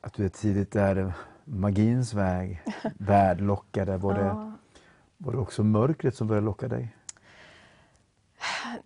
[0.00, 1.12] att du är tidigt där
[1.44, 2.62] magins väg,
[2.98, 3.96] värld lockade.
[3.96, 4.52] Var det, Ja.
[5.24, 6.96] Var det också mörkret som började locka dig?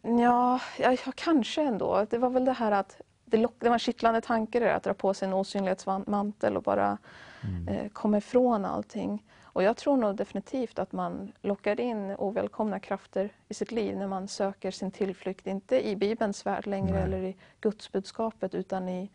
[0.02, 2.06] Ja, ja, kanske ändå.
[2.10, 4.74] Det var väl det här att det, lock, det var en kittlande tanke det där,
[4.74, 6.98] att dra på sig en osynlighetsmantel och bara
[7.44, 7.68] Mm.
[7.68, 9.24] eh, komma ifrån allting.
[9.42, 14.06] Och jag tror nog definitivt att man lockar in ovälkomna krafter i sitt liv när
[14.06, 17.02] man söker sin tillflykt, inte i Bibelns värld längre Nej.
[17.02, 19.10] eller i Gudsbudskapet utan i,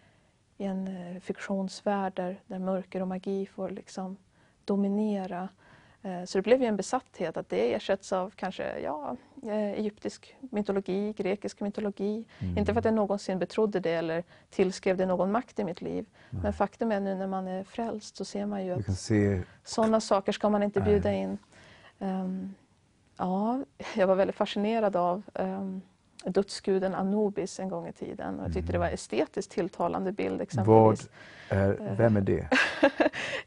[0.57, 4.17] i en eh, fiktionsvärld där, där mörker och magi får liksom
[4.65, 5.49] dominera.
[6.03, 10.35] Eh, Så det blev ju en besatthet att det ersätts av kanske ja, eh, egyptisk
[10.39, 12.25] mytologi, grekisk mytologi.
[12.39, 12.57] Mm.
[12.57, 16.05] Inte för att jag någonsin betrodde det eller tillskrev det någon makt i mitt liv.
[16.29, 20.01] Men faktum är nu när man är frälst så ser man ju att se sådana
[20.01, 21.21] saker ska man inte bjuda Nej.
[21.21, 21.37] in.
[21.99, 22.53] Ehm,
[23.17, 23.63] ja,
[23.95, 25.81] jag var väldigt fascinerad av um,
[26.25, 28.39] dödsguden Anubis en gång i tiden.
[28.39, 31.09] Och jag tyckte det var estetiskt tilltalande bild vad exempelvis.
[31.49, 32.47] är, vem är det?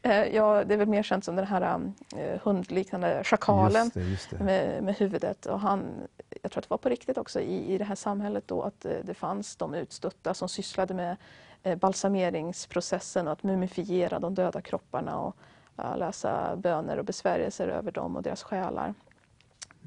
[0.01, 3.93] Eh, ja, det är väl mer känt som den här um, eh, hundliknande schakalen Just
[3.93, 4.43] det, just det.
[4.43, 5.45] med, med huvudet.
[5.45, 5.85] Och han,
[6.41, 8.85] jag tror att det var på riktigt också i, i det här samhället då att
[8.85, 11.17] eh, det fanns de utstötta som sysslade med
[11.63, 15.35] eh, balsameringsprocessen och att mumifiera de döda kropparna och
[15.97, 18.93] läsa böner och besvärjelser över dem och deras själar.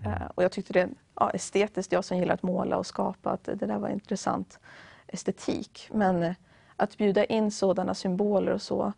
[0.05, 3.45] Eh, och jag tyckte det ja, estetiskt, jag som gillar att måla och skapa, att
[3.45, 4.59] det där var intressant
[5.07, 5.89] estetik.
[5.93, 6.35] Men
[6.77, 8.93] att bjuda in sådana symboler och så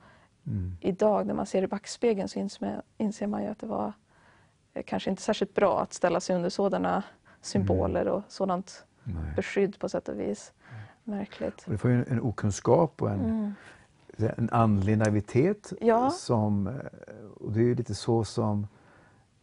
[0.46, 0.76] Mm.
[0.80, 2.48] idag när man ser i backspegeln så
[2.98, 3.92] inser, man ju att det var
[4.74, 7.02] eh, kanske inte särskilt bra att ställa sig under sådana
[7.40, 9.32] symboler och sådant Nej.
[9.36, 10.52] beskydd på sätt och vis.
[11.04, 11.62] Märkligt.
[11.66, 14.32] Och det var ju en, en okunskap och en, Mm.
[14.36, 15.72] en andlig naivitet.
[15.80, 16.10] Ja.
[16.10, 16.74] Som, eh,
[17.40, 18.66] och det är ju lite så som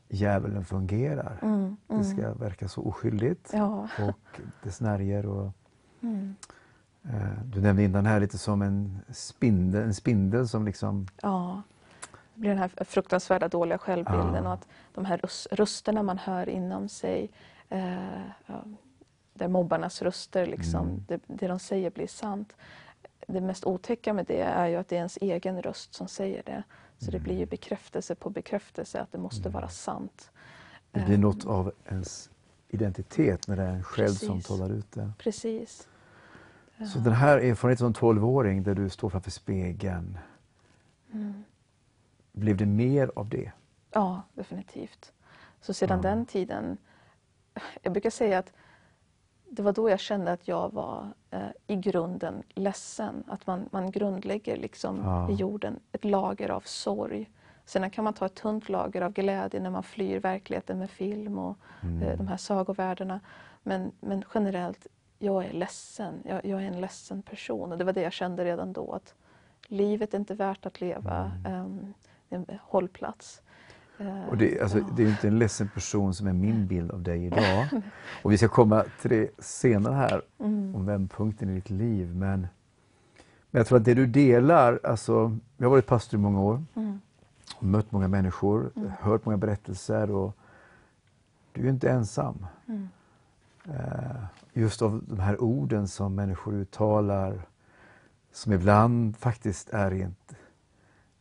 [0.10, 1.40] djävulen fungerar.
[1.42, 2.04] Mm, Det mm.
[2.04, 3.88] ska verka så oskyldigt Ja.
[4.08, 5.26] och det snärjer.
[5.26, 5.52] Och,
[6.02, 6.36] Mm.
[7.04, 11.62] eh, du nämnde innan här lite som en spindel, en spindel som liksom ja.
[12.34, 14.48] Det blir den här fruktansvärda dåliga självbilden Ja.
[14.48, 17.30] och att de här rös- rösterna man hör inom sig
[17.70, 17.98] eh,
[19.34, 21.04] där mobbarnas röster, liksom, Mm.
[21.08, 22.56] det, det de säger blir sant.
[23.28, 26.44] Det mest otäcka med det är ju att det är ens egen röst som säger
[26.46, 26.64] det.
[27.00, 30.32] Så det blir ju bekräftelse på bekräftelse att det måste vara sant.
[30.92, 32.30] Det blir Eh, något av ens
[32.70, 34.48] identitet när det är en själv som Precis.
[34.48, 35.12] talar ut det.
[35.18, 35.88] Precis.
[36.94, 40.18] Så den här erfarenheten som 12-åring där du står framför spegeln,
[41.12, 41.44] Mm.
[42.32, 43.52] blev det mer av det?
[43.92, 45.14] Ja, definitivt.
[45.62, 46.10] Så sedan Ja.
[46.10, 46.78] den tiden,
[47.82, 48.54] jag brukar säga att
[49.50, 53.24] det var då jag kände att jag var eh, i grunden ledsen.
[53.28, 55.30] Att man, man grundlägger liksom Ja.
[55.30, 57.30] i jorden ett lager av sorg.
[57.66, 61.40] Sen kan man ta ett tunt lager av glädje när man flyr verkligheten med film
[61.40, 62.04] och Mm.
[62.04, 63.20] eh, de här sagovärldarna.
[63.64, 64.88] Men, men generellt,
[65.20, 66.14] jag är ledsen.
[66.26, 67.72] Jag, jag är en ledsen person.
[67.72, 68.92] Och det var det jag kände redan då.
[68.94, 69.14] Att
[69.68, 71.32] livet är inte värt att leva.
[71.46, 71.94] ehm,
[72.30, 73.42] det är en hållplats.
[74.00, 74.30] Eh.
[74.30, 77.02] Och det, alltså, det är ju inte en ledsen person som är min bild av
[77.04, 77.68] dig idag.
[78.24, 80.76] Och vi ska komma till det senare här, Mm.
[80.76, 82.16] om vändpunkten i ditt liv.
[82.16, 82.40] Men,
[83.52, 86.64] men jag tror att det du delar, alltså, jag har varit pastor i många år,
[86.76, 87.00] Mm.
[87.58, 88.92] och mött många människor, Mm.
[89.00, 90.36] hört många berättelser och
[91.54, 92.46] du är inte ensam.
[92.68, 92.90] Mm.
[93.70, 94.24] Eh,
[94.54, 97.42] just av de här orden som människor uttalar
[98.32, 100.34] som ibland faktiskt är rent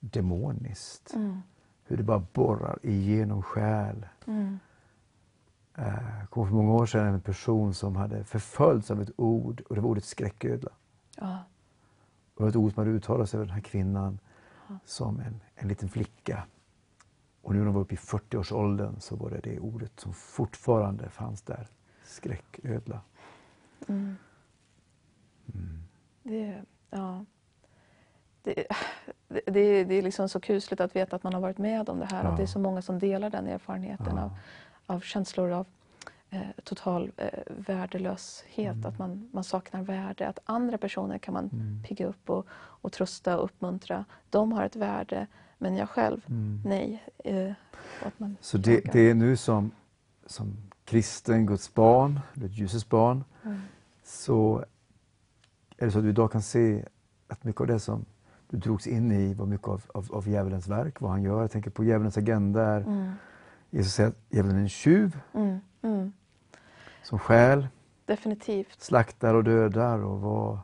[0.01, 1.15] demoniskt.
[1.15, 1.43] Mm.
[1.89, 4.07] Hur det bara borrar igenom själ.
[4.27, 4.59] Mm.
[5.75, 9.61] Eh, Jag kommer för många år sedan en person som hade förföljts av ett ord
[9.69, 10.71] och det var ordet skräcködla.
[11.17, 11.39] Ja.
[12.35, 14.19] Och det var ett ord som hade uttalats över den här kvinnan
[14.69, 14.79] Ja.
[14.85, 16.47] som en, en liten flicka.
[17.43, 21.11] Och nu när hon var uppe i 40-årsåldern så var det det ordet som fortfarande
[21.11, 21.67] fanns där.
[22.05, 23.01] Skräcködla.
[23.89, 24.15] Mm.
[25.55, 25.83] Mm.
[26.23, 27.25] Det, ja.
[28.55, 31.99] Det, det, det, är- liksom så kusligt att veta att man har varit med om
[31.99, 32.25] det här.
[32.25, 32.31] Ja.
[32.31, 34.23] Att det är så många som delar den erfarenheten Ja.
[34.23, 34.31] av,
[34.87, 35.67] av känslor av
[36.31, 38.75] eh, total eh, värdelöshet.
[38.75, 38.87] Mm.
[38.87, 40.29] Att man, man saknar värde.
[40.29, 41.83] Att andra personer kan man Mm.
[41.89, 44.05] pigga upp och, och trösta och uppmuntra.
[44.31, 45.27] De har ett värde,
[45.59, 46.63] men jag själv, Mm.
[46.65, 47.03] nej.
[47.25, 47.53] Eh,
[48.03, 49.71] att man Så det, det är nu som,
[50.27, 53.61] som kristen Guds barn, ljusets barn, Mm.
[54.05, 54.65] så
[55.77, 56.85] är det så att du idag kan se
[57.29, 58.05] att mycket av det som
[58.51, 61.41] du drogs in i var mycket av, av, av djävulens verk, vad han gör.
[61.41, 62.63] Jag tänker på djävulens agenda.
[62.65, 63.13] Är, Mm.
[63.71, 65.59] Jesus säger att djävulen är en tjuv Mm.
[65.83, 66.13] Mm.
[67.03, 67.69] som stjäl,
[68.07, 68.81] Definitivt.
[68.81, 69.99] slaktar och dödar.
[70.05, 70.59] Och, vad...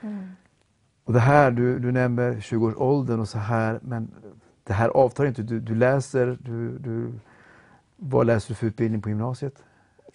[0.00, 0.28] Mm.
[1.04, 4.10] och det här, du, du nämner 20-årsåldern och så här, men
[4.64, 5.42] det här avtar inte.
[5.42, 7.12] Du, du läser, du, du,
[7.96, 9.62] vad läser du för utbildning på gymnasiet?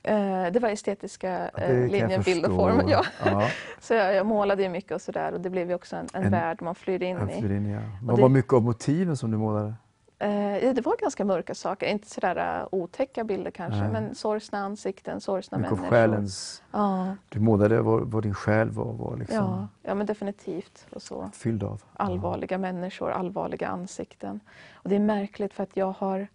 [0.08, 2.88] Eh, det var estetiska Ja, det eh, linjen bild och form.
[2.88, 3.06] Ja.
[3.26, 3.50] Ja,
[3.80, 6.24] Så jag, jag målade ju mycket och sådär och det blev ju också en, en,
[6.24, 7.40] En- värld man flyr in i.
[7.42, 7.80] flyr ja.
[8.04, 9.74] Vad det- var mycket av motiven som du målade?
[10.20, 13.90] Eh, ja, det var ganska mörka saker, inte sådär uh, otäcka bilder kanske, Nej.
[13.92, 15.90] men sorgsna ansikten, sorgsna Mycket människor.
[15.90, 16.64] själens...
[16.72, 20.86] Ja, Du målade vad, vad din själ var, var liksom ja, ja, men definitivt.
[20.94, 21.30] Och så.
[21.34, 21.82] fylld av.
[21.94, 24.40] Allvarliga människor, allvarliga ansikten.
[24.74, 26.28] Och det är märkligt för att jag har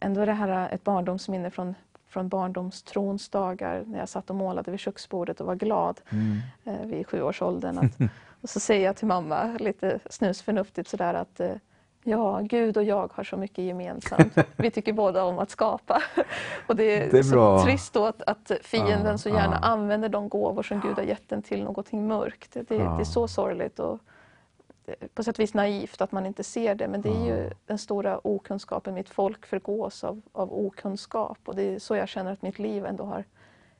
[0.00, 1.74] ändå det här, ett barndomsminne från,
[2.14, 6.38] från barndomstrons dagar när jag satt och målade vid köksbordet och var glad Mm.
[6.64, 7.78] eh, vid sjuårsåldern.
[7.78, 7.98] Att,
[8.42, 11.50] och så säger jag till mamma lite snusförnuftigt sådär att eh,
[12.04, 14.34] ja, Gud och jag har så mycket gemensamt.
[14.56, 16.02] Vi tycker båda om att skapa.
[16.66, 17.62] och det är, Det är så bra.
[17.64, 19.68] trist då att, att fienden Ja, så gärna ja.
[19.68, 22.52] använder de gåvor som Gud har gett den till någonting mörkt.
[22.52, 23.00] Det, det, det Ja.
[23.00, 23.98] är så sorgligt och
[25.14, 26.88] på sätt och vis naivt att man inte ser det.
[26.88, 28.94] Men det är ju den stora okunskapen.
[28.94, 31.38] Mitt folk förgås av, av okunskap.
[31.44, 33.24] Och det är så jag känner att mitt liv ändå har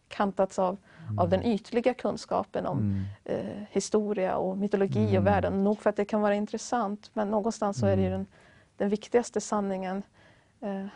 [0.08, 0.76] kantats av,
[1.18, 3.04] av den ytliga kunskapen om Mm.
[3.24, 5.16] eh, historia och mytologi Mm.
[5.16, 5.64] och världen.
[5.64, 8.18] Nog för att det kan vara intressant men någonstans så är det ju Mm.
[8.18, 8.26] den,
[8.76, 10.02] den viktigaste sanningen.
[10.60, 10.86] Eh,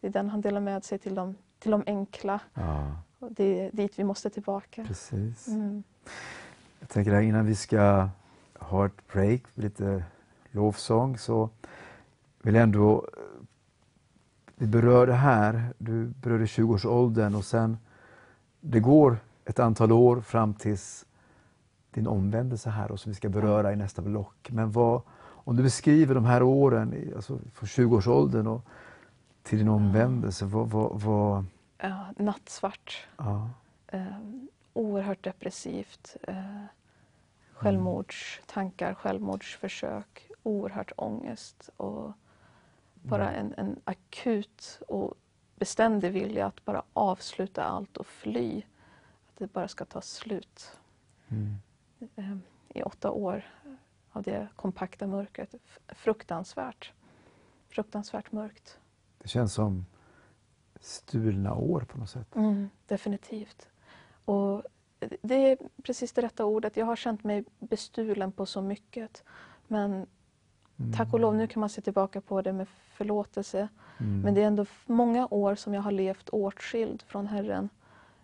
[0.00, 2.40] det är den han delar med sig till de, till de enkla.
[2.54, 4.84] Ja, Och det är dit vi måste tillbaka.
[4.84, 5.48] precis.
[5.48, 5.82] Mm.
[6.80, 8.08] Jag tänker här innan vi ska
[8.60, 10.04] ha ett break, lite
[10.50, 11.50] lovsång, så
[12.42, 13.08] vill jag ändå...
[14.58, 17.78] Vi berör det här, du berörde 20-årsåldern och sen
[18.60, 21.06] det går ett antal år fram tills
[21.90, 24.48] din omvändelse här och som vi ska beröra i nästa block.
[24.50, 28.64] Men vad, om du beskriver de här åren, alltså från 20-årsåldern och
[29.42, 31.44] till din omvändelse, vad, vad, vad
[31.78, 33.06] Ja, nattsvart.
[33.16, 33.50] ja,
[33.88, 34.18] Eh,
[34.72, 36.16] oerhört depressivt.
[36.22, 36.64] Eh,
[37.56, 40.30] självmordstankar, självmordsförsök.
[40.42, 41.70] Oerhört ångest.
[41.76, 42.12] Och
[43.02, 45.14] bara en, en akut och
[45.56, 48.62] beständig vilja att bara avsluta allt och fly.
[49.28, 50.78] Att det bara ska ta slut.
[51.28, 51.58] mm,
[52.16, 52.36] eh,
[52.68, 53.44] i åtta år
[54.12, 55.54] av det kompakta mörkret.
[55.88, 56.92] Fruktansvärt.
[57.68, 58.78] Fruktansvärt mörkt.
[59.18, 59.86] det känns som
[60.80, 62.36] stulna år på något sätt.
[62.36, 63.68] Mm, definitivt.
[64.24, 64.62] Och
[65.22, 66.76] det är precis det rätta ordet.
[66.76, 69.24] Jag har känt mig bestulen på så mycket.
[69.68, 70.06] Men
[70.78, 70.92] Mm.
[70.92, 73.68] tack och lov, nu kan man se tillbaka på det med förlåtelse.
[73.98, 74.20] Mm.
[74.20, 77.68] Men det är ändå många år som jag har levt åtskild från Herren.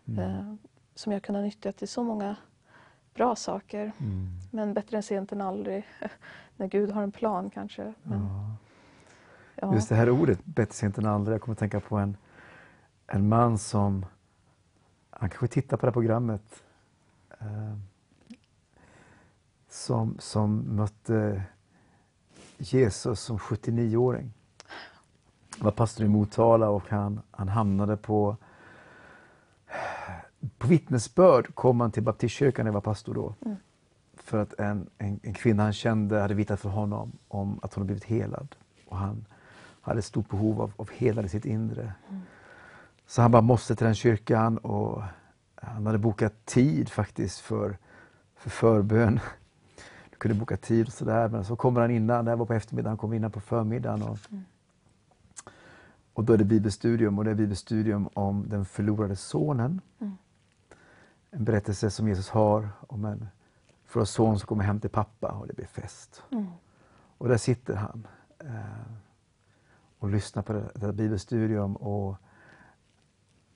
[0.09, 0.21] Mm.
[0.21, 0.55] Eh,
[0.95, 2.37] som jag kunnat nyttja till så många
[3.15, 3.93] bra saker.
[4.01, 4.27] Mm.
[4.51, 5.87] Men bättre än sent än aldrig.
[6.57, 7.95] När Gud har en plan kanske.
[8.03, 8.57] Men, Ja.
[9.55, 9.75] ja.
[9.75, 11.35] Just det här ordet, bättre sent än aldrig.
[11.35, 12.17] Jag kommer att tänka på en,
[13.07, 14.07] en man som,
[15.23, 16.63] han kanske tittar på det här programmet,
[17.41, 17.77] eh,
[19.69, 21.43] som, som mötte
[22.59, 24.33] Jesus som 79-åring.
[25.59, 28.37] Han var pastor i Motala och han, han hamnade på
[30.59, 33.35] på vittnesbörd kom han till baptistkyrkan när jag var pastor då.
[33.45, 33.57] Mm.
[34.15, 37.87] För att en, en, en kvinna han kände hade vittnat för honom om att hon
[37.87, 38.55] blivit helad.
[38.89, 39.25] Och han
[39.81, 41.93] hade ett stort behov av, av helad i sitt inre.
[43.07, 45.03] Så han bara måste till den kyrkan och
[45.63, 47.79] han hade bokat tid faktiskt för,
[48.37, 49.21] för förbön.
[50.11, 51.29] Du kunde boka tid och sådär.
[51.29, 54.03] Men så kommer han innan, det här var på eftermiddagen, han kom innan på förmiddagen.
[54.03, 54.19] Och,
[56.13, 59.81] och då är det bibelstudium och det är bibelstudium om den förlorade sonen.
[59.99, 60.17] Mm.
[61.31, 63.29] En berättelse som Jesus har om en
[63.85, 66.23] förlorad son som kommer hem till pappa och det blir fest.
[66.31, 66.47] Mm.
[67.19, 68.07] Och där sitter han
[68.39, 68.93] eh,
[69.99, 71.77] och lyssnar på det, det här bibelstudium.
[71.77, 72.17] Och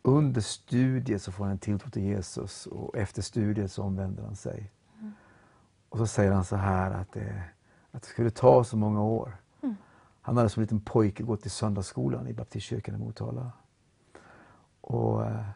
[0.07, 4.37] under studiet så får han en tilltro till Jesus och efter studiet så omvänder han
[4.37, 4.73] sig.
[4.99, 5.12] Mm.
[5.89, 7.43] Och så säger han så här att det,
[7.91, 9.37] att det skulle ta så många år.
[9.62, 9.77] Mm.
[10.20, 13.53] Han hade som liten pojke gått i söndagsskolan i baptistkyrkan i Motala.
[14.81, 15.47] Och, eh,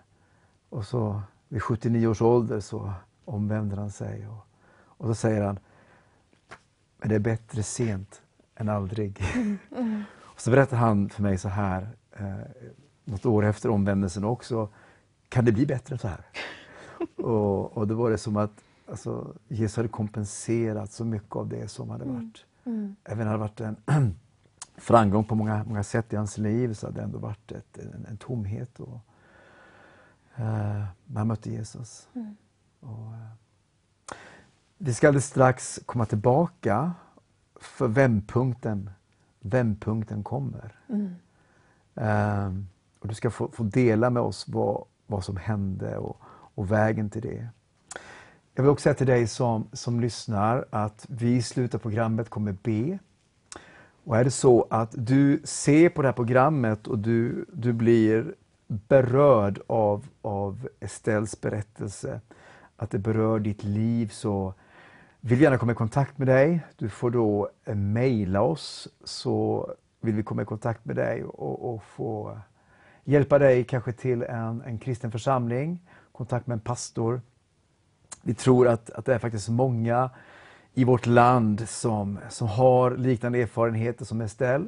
[0.68, 2.93] och så vid 79 års ålder så
[3.24, 4.28] omvänder han sig.
[4.28, 4.47] Och,
[4.82, 5.59] och så säger han,
[6.98, 8.22] men det är bättre sent
[8.55, 9.22] än aldrig.
[9.35, 9.59] Mm.
[10.18, 12.40] Och så berättar han för mig så här, eh,
[13.05, 14.68] något år efter omvändelsen också,
[15.28, 16.24] kan det bli bättre än så här?
[17.16, 21.68] och, och då var det som att alltså, Jesus hade kompenserat så mycket av det
[21.68, 22.14] som hade Mm.
[22.16, 22.97] varit, Mm.
[23.05, 23.77] även hade varit en
[24.77, 28.06] framgång på många, många sätt i hans liv, så hade det ändå varit ett, en,
[28.09, 28.81] en tomhet.
[28.81, 28.98] Och,
[31.05, 32.09] men han mötte Jesus.
[32.14, 32.36] Mm.
[32.81, 33.27] Och, eh,
[34.78, 36.93] vi ska alldeles strax komma tillbaka
[37.60, 38.90] för vändpunkten,
[39.40, 40.74] vändpunkten kommer.
[40.89, 41.14] Mm.
[41.94, 42.68] Ehm,
[43.01, 46.20] och du ska få, få dela med oss vad, vad som hände och,
[46.55, 47.48] och vägen till det.
[48.55, 52.31] Jag vill också säga till dig som, som lyssnar att vi i slutet av programmet
[52.31, 52.98] kommer be.
[54.05, 58.35] Och är det så att du ser på det här programmet och du, du blir
[58.66, 62.20] berörd av, av Estelles berättelse,
[62.77, 64.55] att det berör ditt liv, så
[65.20, 66.60] vill vi gärna komma i kontakt med dig.
[66.77, 69.68] Du får då eh, mejla oss så
[70.01, 72.39] vill vi komma i kontakt med dig och, och få
[73.05, 75.78] hjälpa dig kanske till en, en kristen församling,
[76.12, 77.20] kontakt med en pastor.
[78.22, 80.10] Vi tror att, att det är faktiskt många
[80.74, 84.66] i vårt land som, som har liknande erfarenheter som Estelle.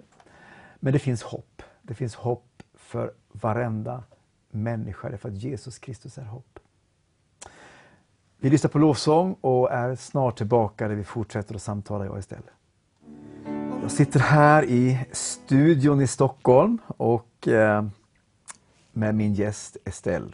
[0.77, 1.63] Men det finns hopp.
[1.83, 4.03] Det finns hopp för varenda
[4.51, 6.59] människa, därför att Jesus Kristus är hopp.
[8.39, 12.19] Vi lyssnar på lovsång och är snart tillbaka där vi fortsätter att samtala, jag och
[12.19, 12.51] Estelle.
[13.83, 17.85] Jag sitter här i studion i Stockholm och eh,
[18.93, 20.31] med min gäst Estelle.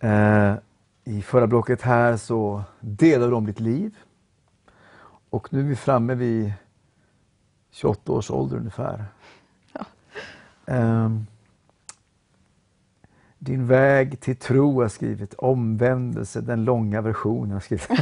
[0.00, 0.54] Eh,
[1.04, 3.96] I förra blocket här så delade du om ditt liv.
[5.30, 6.52] Och nu är vi framme vid
[7.70, 9.04] 28 års ålder ungefär.
[9.72, 9.84] Ja.
[10.74, 11.10] Eh,
[13.38, 17.88] din väg till tro har jag skrivit, omvändelse, den långa versionen har skrivit.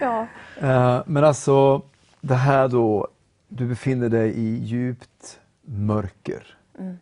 [0.00, 0.26] Ja,
[0.60, 1.82] Eh, Men alltså,
[2.20, 3.08] det här då,
[3.48, 6.58] du befinner dig i djupt mörker.
[6.78, 6.96] Mm.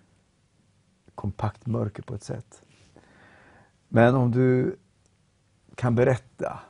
[1.19, 2.63] Kompakt mörker på ett sätt.
[3.89, 4.77] Men om du
[5.75, 6.61] kan berätta,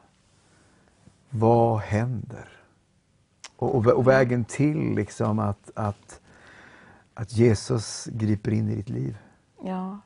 [1.31, 2.49] vad händer?
[3.57, 6.21] Och, och, och vägen till liksom att, att,
[7.15, 9.19] att Jesus griper in i ditt liv.
[9.65, 9.99] ja.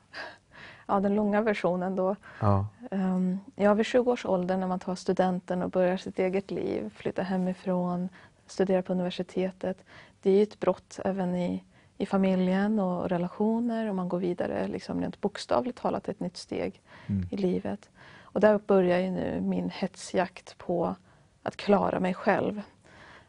[0.86, 2.16] ja, den långa versionen då.
[2.40, 2.66] Ja.
[2.90, 6.90] Um, ja, vid 20 års ålder när man tar studenten och börjar sitt eget liv,
[6.97, 8.09] flyttar hemifrån,
[8.47, 9.85] studerar på universitetet.
[10.23, 11.64] Det är ju ett brott även i,
[12.03, 16.81] i familjen och relationer och man går vidare, liksom rent bokstavligt talat ett nytt steg
[17.07, 17.29] Mm.
[17.31, 17.91] i livet.
[18.23, 20.95] Och där börjar ju nu min hetsjakt på
[21.43, 22.62] att klara mig själv.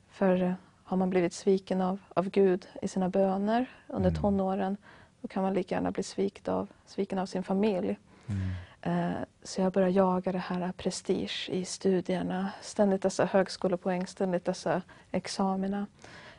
[0.10, 4.22] För eh, har man blivit sviken av, av Gud i sina böner under Mm.
[4.22, 4.78] tonåren,
[5.22, 7.98] då kan man lika gärna bli svikt av, sviken av sin familj.
[8.28, 8.50] Mm.
[8.82, 12.52] Eh, Så jag börjar jaga det här prestige i studierna.
[12.62, 14.82] Ständigt dessa högskolepoäng, ständigt dessa
[15.12, 15.88] examina.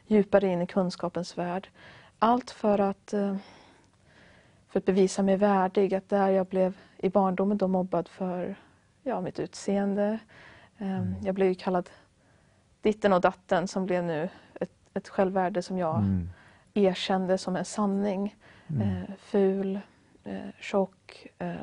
[0.07, 1.69] Djupare in i kunskapens värld.
[2.19, 3.37] Allt för att, eh,
[4.69, 5.95] för att bevisa mig värdig.
[5.95, 8.57] Att där jag blev i barndomen då mobbad för
[9.03, 10.19] ja, mitt utseende.
[10.79, 11.91] Eh, Jag blev kallad
[12.83, 14.29] ditten och datten som blev nu
[14.61, 16.29] ett, ett självvärde som jag Mm.
[16.75, 18.37] erkände som en sanning.
[18.69, 18.89] Mm.
[18.89, 19.81] Eh, ful,
[20.25, 21.55] eh, tjock, eh,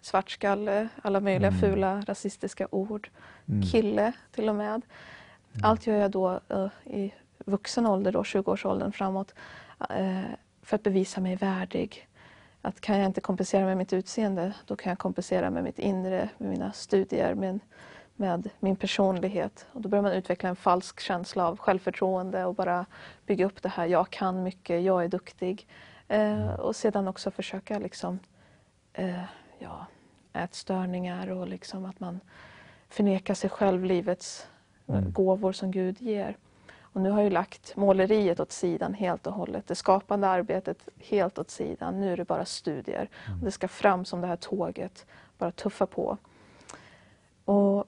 [0.00, 1.60] svartskalle, alla möjliga Mm.
[1.60, 3.10] fula rasistiska ord.
[3.48, 3.62] Mm.
[3.62, 4.82] Kille till och med.
[5.62, 7.14] Allt gör jag då eh, i
[7.48, 9.34] vuxen ålder, då, 20-årsåldern framåt,
[9.90, 10.20] eh,
[10.62, 12.08] för att bevisa mig värdig.
[12.62, 16.28] Att kan jag inte kompensera med mitt utseende, då kan jag kompensera med mitt inre,
[16.38, 17.60] med mina studier, med,
[18.16, 19.66] med min personlighet.
[19.72, 22.86] Och då börjar man utveckla en falsk känsla av självförtroende och bara
[23.26, 25.66] bygga upp det här, jag kan mycket, jag är duktig.
[26.08, 28.18] Eh, och sedan också försöka liksom,
[28.92, 29.22] eh,
[29.58, 29.86] ja,
[30.32, 32.20] ätstörningar och liksom att man
[32.88, 34.46] förnekar sig själv livets
[34.86, 35.12] eh, Mm.
[35.12, 36.36] gåvor som Gud ger.
[36.92, 39.66] Och nu har jag lagt måleriet åt sidan helt och hållet.
[39.66, 42.00] Det skapande arbetet helt åt sidan.
[42.00, 43.08] Nu är det bara studier.
[43.40, 45.06] Och det ska fram som det här tåget,
[45.38, 46.18] bara tuffa på.
[47.44, 47.84] Och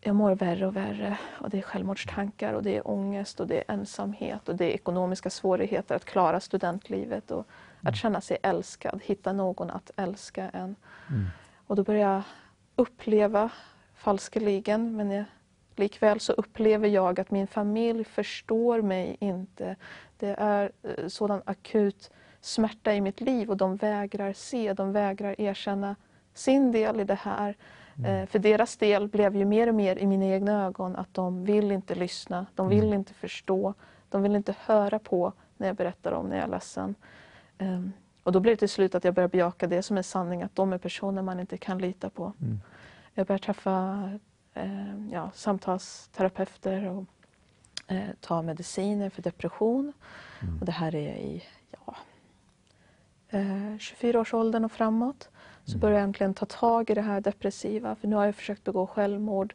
[0.00, 1.18] jag mår värre och värre.
[1.40, 4.70] Och det är självmordstankar och det är ångest och det är ensamhet och det är
[4.70, 7.46] ekonomiska svårigheter att klara studentlivet och
[7.82, 10.76] att känna sig älskad, hitta någon att älska en.
[11.08, 11.26] Mm.
[11.66, 12.22] Och då börjar jag
[12.76, 13.50] uppleva,
[13.94, 15.24] falskeligen, men jag,
[15.78, 19.76] likväl så upplever jag att min familj förstår mig inte.
[20.18, 22.10] Det är eh, sådan akut
[22.40, 25.96] smärta i mitt liv och de vägrar se, de vägrar erkänna
[26.34, 27.56] sin del i det här.
[28.06, 31.44] Eh, För deras del blev ju mer och mer i mina egna ögon att de
[31.44, 33.74] vill inte lyssna, de vill inte förstå,
[34.08, 36.94] de vill inte höra på när jag berättar om när jag är ledsen.
[37.58, 37.92] Ehm,
[38.22, 40.54] Och då blir det till slut att jag börjar bejaka det som en sanning, att
[40.56, 42.32] de är personer man inte kan lita på.
[42.40, 42.60] Mm.
[43.14, 44.10] Jag börjar träffa
[44.58, 47.04] eh, ja, samtalsterapeuter och
[47.86, 49.92] eh, ta mediciner för depression.
[50.42, 50.58] Mm.
[50.60, 51.96] Och det här är i ja,
[53.28, 55.28] eh, 24-årsåldern och framåt.
[55.64, 55.80] Så Mm.
[55.80, 57.94] börjar jag äntligen ta tag i det här depressiva.
[57.94, 59.54] För nu har jag försökt begå självmord,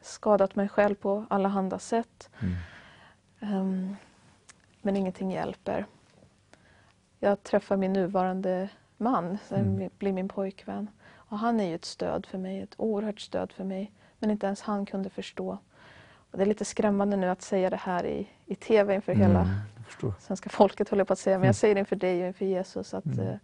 [0.00, 2.30] skadat mig själv på alla handa sätt.
[2.40, 2.54] Mm.
[3.40, 3.96] Ehm,
[4.82, 5.86] men ingenting hjälper.
[7.20, 9.90] Jag träffar min nuvarande man, som Mm.
[9.98, 10.90] blir min pojkvän.
[11.14, 13.92] Och han är ju ett stöd för mig, ett oerhört stöd för mig.
[14.22, 15.58] Men inte ens han kunde förstå.
[16.30, 19.40] Och det är lite skrämmande nu att säga det här i, i tv inför hela
[19.40, 19.54] Mm,
[19.86, 20.14] förstår.
[20.20, 21.34] svenska folket, håller jag på att säga.
[21.36, 21.46] Men Mm.
[21.48, 22.94] jag säger det inför dig och inför Jesus.
[22.94, 23.18] Att, Mm.
[23.28, 23.34] eh,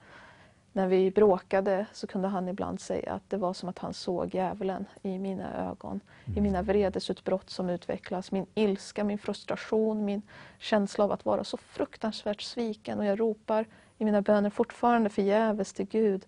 [0.72, 4.34] när vi bråkade så kunde han ibland säga att det var som att han såg
[4.34, 6.00] djävulen i mina ögon.
[6.36, 10.22] I mina vredesutbrott som utvecklas, min ilska, min frustration, min
[10.58, 12.98] känsla av att vara så fruktansvärt sviken.
[12.98, 13.66] Och jag ropar
[13.98, 16.26] i mina böner fortfarande förgäves till Gud.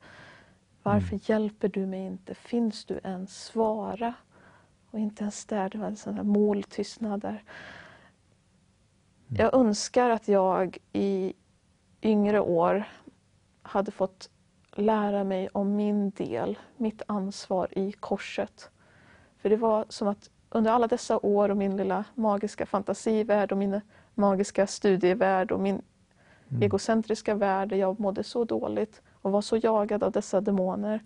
[0.83, 2.35] Varför hjälper du mig inte?
[2.35, 3.27] Finns du än?
[3.27, 4.15] Svara.
[4.91, 7.43] Och inte ens där, det var en sån här måltystnad där.
[9.29, 11.33] Jag önskar att jag i
[12.03, 12.85] yngre år
[13.63, 14.31] hade fått
[14.73, 18.71] lära mig om min del, mitt ansvar i korset.
[19.39, 23.59] För det var som att under alla dessa år och min lilla magiska fantasivärld och
[23.59, 23.81] min
[24.15, 25.83] magiska studievärld och min
[26.49, 26.63] mm.
[26.63, 31.01] egocentriska värld där jag mådde så dåligt och var så jagad av dessa demoner.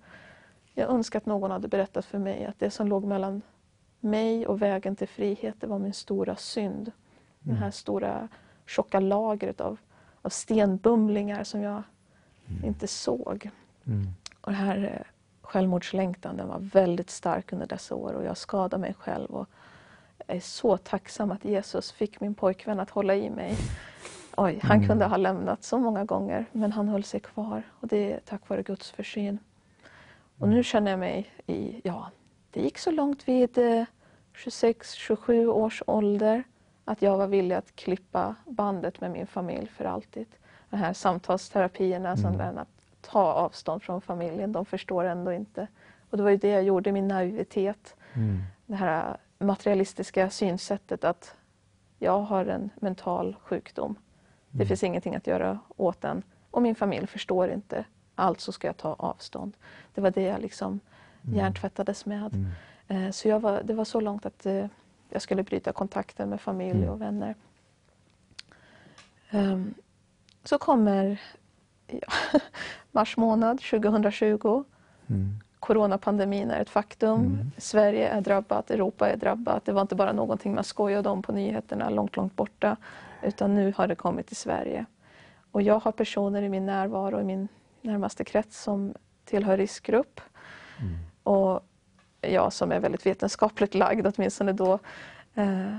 [0.74, 3.42] Jag önskar att någon hade berättat för mig att det som låg mellan
[4.04, 6.92] mig och vägen till frihet, det var min stora synd.
[7.44, 7.56] Mm.
[7.56, 8.28] Det här stora
[8.66, 9.78] tjocka lagret av,
[10.22, 11.82] av stenbumlingar som jag
[12.48, 12.64] mm.
[12.64, 13.50] inte såg.
[13.86, 14.06] Mm.
[14.40, 15.06] Och det här eh,
[15.42, 19.30] självmordslängtan den var väldigt stark under dessa år och jag skadade mig själv.
[19.30, 19.48] Och
[20.26, 23.56] jag är så tacksam att Jesus fick min pojkvän att hålla i mig.
[24.36, 24.88] Oj, han mm.
[24.88, 28.48] kunde ha lämnat så många gånger men han höll sig kvar och det är tack
[28.48, 29.38] vare Guds försyn.
[30.38, 32.10] Och nu känner jag mig i, ja,
[32.54, 33.58] det gick så långt vid
[34.34, 36.44] 26-27 eh, års ålder
[36.84, 40.26] att jag var villig att klippa bandet med min familj för alltid.
[40.70, 42.16] De här samtalsterapierna mm.
[42.16, 42.68] som att
[43.00, 45.66] ta avstånd från familjen, de förstår ändå inte.
[46.10, 47.96] Och det var ju det jag gjorde, min naivitet.
[48.12, 48.42] Mm.
[48.66, 51.36] Det här materialistiska synsättet att
[51.98, 53.90] jag har en mental sjukdom.
[53.90, 53.98] Mm.
[54.50, 57.84] Det finns ingenting att göra åt den och min familj förstår inte.
[58.14, 59.56] Alltså ska jag ta avstånd.
[59.94, 60.80] Det var det jag liksom
[61.26, 61.38] mm.
[61.38, 62.34] hjärntvättades med.
[62.34, 63.06] Mm.
[63.06, 64.66] Eh, så jag var, det var så långt att eh,
[65.08, 66.88] jag skulle bryta kontakten med familj mm.
[66.88, 67.34] och vänner.
[69.30, 69.74] Um,
[70.44, 71.20] så kommer
[71.86, 72.08] ja,
[72.92, 74.64] mars månad 2020.
[75.06, 75.38] Mm.
[75.60, 77.20] Coronapandemin är ett faktum.
[77.20, 77.50] Mm.
[77.58, 79.64] Sverige är drabbat, Europa är drabbat.
[79.64, 82.76] Det var inte bara någonting man skojade om på nyheterna långt, långt borta.
[83.22, 84.86] Utan nu har det kommit till Sverige.
[85.50, 87.48] Och jag har personer i min närvaro, i min
[87.80, 88.94] närmaste krets som
[89.24, 90.20] tillhör riskgrupp.
[90.80, 90.94] Mm.
[91.24, 91.60] Och
[92.20, 94.78] jag som är väldigt vetenskapligt lagd, åtminstone då,
[95.34, 95.78] eh,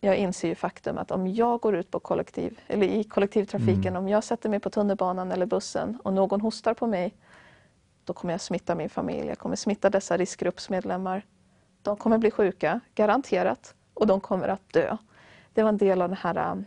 [0.00, 4.02] jag inser ju faktum att om jag går ut på kollektiv, eller i kollektivtrafiken, mm.
[4.02, 7.14] om jag sätter mig på tunnelbanan eller bussen och någon hostar på mig,
[8.04, 11.22] då kommer jag smitta min familj, jag kommer smitta dessa riskgruppsmedlemmar.
[11.82, 14.96] De kommer bli sjuka, garanterat, och de kommer att dö.
[15.52, 16.64] Det var en del av den här um,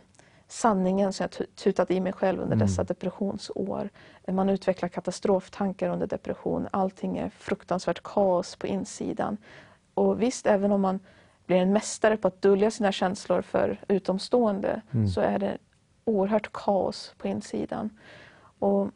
[0.52, 2.66] sanningen som jag tutat i mig själv under mm.
[2.66, 3.88] dessa depressionsår.
[4.28, 9.36] Man utvecklar katastroftankar under depression, allting är fruktansvärt kaos på insidan.
[9.94, 11.00] Och visst, även om man
[11.46, 15.08] blir en mästare på att dölja sina känslor för utomstående mm.
[15.08, 15.58] så är det
[16.04, 17.98] oerhört kaos på insidan.
[18.58, 18.90] Och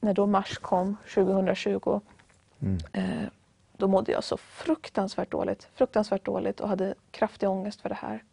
[0.00, 2.00] när då mars kom 2020
[2.60, 2.78] mm.
[2.92, 3.28] eh,
[3.76, 8.24] då mådde jag så fruktansvärt dåligt, fruktansvärt dåligt och hade kraftig ångest för det här.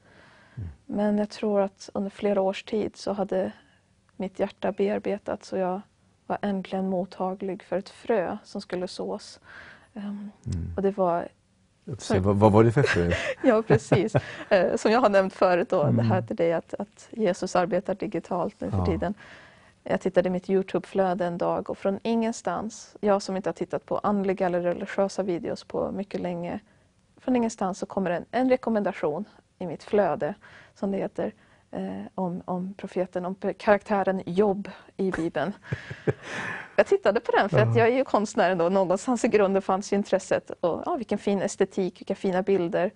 [0.57, 0.69] Mm.
[0.85, 3.51] Men jag tror att under flera års tid så hade
[4.15, 5.81] mitt hjärta bearbetats och jag
[6.27, 9.39] var äntligen mottaglig för ett frö som skulle sås.
[9.93, 10.31] Um,
[10.75, 11.27] och det var
[11.97, 13.11] Se, vad, vad, var det för frö?
[13.43, 14.13] ja, precis.
[14.49, 15.95] Eh, som jag har nämnt förut, då, mm.
[15.97, 18.85] det här till dig att, att Jesus arbetar digitalt nu för ja.
[18.85, 19.13] tiden.
[19.83, 23.85] Jag tittade i mitt Youtube-flöde en dag och från ingenstans, jag som inte har tittat
[23.85, 26.59] på andliga eller religiösa videos på mycket länge,
[27.17, 29.25] från ingenstans så kommer en, en rekommendation
[29.59, 30.33] i mitt flöde
[30.73, 31.33] som det heter
[31.71, 35.53] eh, om, om profeten, om karaktären Jobb i Bibeln.
[36.75, 38.69] jag tittade på den för att jag är ju konstnär ändå.
[38.69, 40.49] Någonstans i grunden fanns ju intresset.
[40.49, 42.91] Och, ja, vilken fin estetik, vilka fina bilder.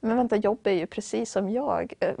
[0.00, 1.92] Men vänta, Jobb är ju precis som jag.
[2.00, 2.14] Eh,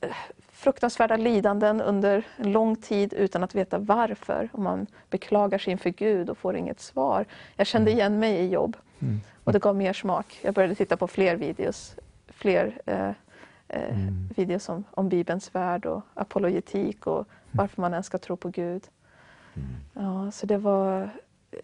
[0.00, 0.10] eh,
[0.52, 4.48] fruktansvärda lidanden under lång tid utan att veta varför.
[4.52, 7.26] Och man beklagar sig inför Gud och får inget svar.
[7.56, 7.98] Jag kände mm.
[7.98, 8.76] igen mig i Jobb.
[9.00, 9.20] Mm.
[9.50, 10.38] Och det gav mer smak.
[10.42, 11.96] Jag började titta på fler videos.
[12.28, 13.08] Fler eh,
[13.68, 14.28] eh, mm.
[14.36, 17.26] videos om, om Bibelns värld och apologetik och mm.
[17.50, 18.82] varför man ens ska tro på Gud.
[19.54, 19.68] Mm.
[19.94, 21.02] Ja, så det var,
[21.50, 21.58] eh,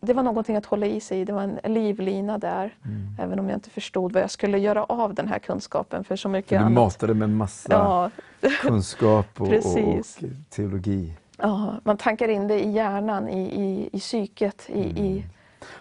[0.00, 1.24] det var någonting att hålla i sig i.
[1.24, 2.76] Det var en livlina där.
[2.84, 3.16] Mm.
[3.18, 6.04] Även om jag inte förstod vad jag skulle göra av den här kunskapen.
[6.04, 6.72] För så mycket du annat.
[6.72, 8.10] matade med en massa ja.
[8.60, 10.04] kunskap och, och,
[10.50, 11.12] teologi.
[11.36, 14.96] Ja, man tankar in det i hjärnan, i, i, i psyket, i, mm.
[14.96, 15.24] i,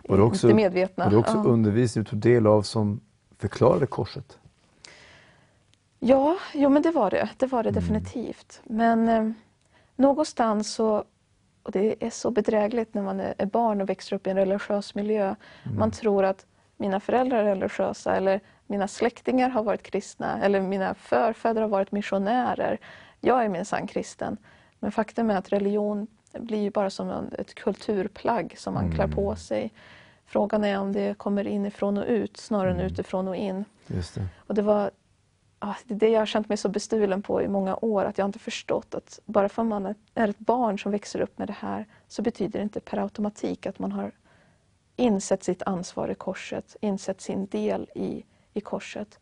[0.08, 1.04] var det också, det medvetna.
[1.04, 1.44] Var det också ja.
[1.44, 3.02] undervisning du tog del av som
[3.38, 4.38] förklarade korset?
[6.00, 7.30] Ja, jo men det var det.
[7.38, 7.82] Det var det mm.
[7.82, 8.62] definitivt.
[8.64, 9.32] Men eh,
[9.96, 11.04] någonstans så,
[11.64, 14.96] och det är så bedrägligt när man är barn och växer upp i en religiös
[14.96, 15.36] miljö.
[15.64, 15.80] Mm.
[15.80, 16.46] Man tror att
[16.78, 21.92] mina föräldrar är religiösa eller mina släktingar har varit kristna eller mina förfäder har varit
[21.92, 22.80] missionärer.
[23.20, 24.38] Jag är minsann kristen.
[24.80, 28.92] Men faktum är att religion Det blir ju bara som en, ett kulturplagg som man
[28.92, 29.72] klär på sig.
[30.26, 33.66] Frågan är om det kommer inifrån och ut snarare än utifrån och in.
[33.88, 34.28] Just det.
[34.48, 34.92] Och det var
[35.86, 38.96] det jag har känt mig så bestulen på i många år, att jag inte förstått
[38.96, 42.22] att bara för att man är- ett barn som växer upp med det här så
[42.22, 44.12] betyder det inte per automatik att man har
[44.96, 49.20] insett sitt ansvar i korset, insett sin del i, i korset.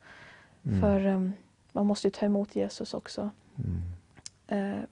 [0.82, 1.34] För em,
[1.72, 3.30] man måste ju ta emot Jesus också.
[3.58, 3.64] Eh,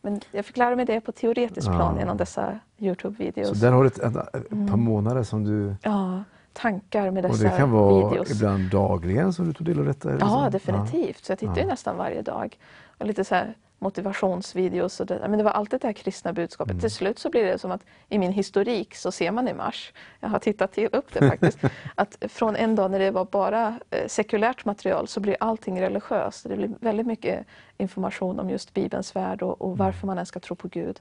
[0.01, 1.99] men jag fick lära mig det på teoretisk plan Ja.
[1.99, 3.51] genom dessa Så Youtube-videos.
[3.61, 5.75] där har du ett, ett, par månader som du...
[5.83, 6.23] Ja,
[6.53, 8.31] tankar med Och dessa det kan vara videos.
[8.31, 10.11] ibland dagligen som du tog del av detta?
[10.19, 10.49] Ja, så?
[10.49, 11.25] definitivt.
[11.25, 11.67] Så jag tittar ju Ja.
[11.67, 12.57] nästan varje dag.
[12.97, 14.99] Och lite så här motivationsvideos.
[14.99, 16.71] Och det, men det var alltid det här kristna budskapet.
[16.71, 16.81] Mm.
[16.81, 19.93] Till slut så blir det som att i min historik så ser man i mars,
[20.19, 21.59] jag har tittat till, upp det faktiskt,
[21.95, 26.49] att från en dag när det var bara eh, sekulärt material så blir allting religiöst.
[26.49, 27.45] Det blir väldigt mycket
[27.77, 30.07] information om just Bibelns värld och, och varför Mm.
[30.07, 30.99] man ens ska tro på Gud.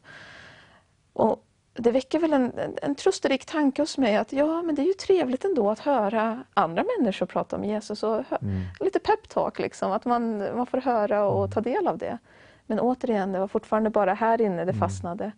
[1.12, 1.42] Och
[1.78, 4.86] det väcker väl en, en, en trösterik tanke hos mig att ja, men det är
[4.86, 8.60] ju trevligt ändå att höra andra människor prata om Jesus och hö- Mm.
[8.80, 12.18] lite peptalk liksom, att man, man får höra och ta del av det.
[12.66, 15.32] Men återigen, det var fortfarande bara här inne det fastnade.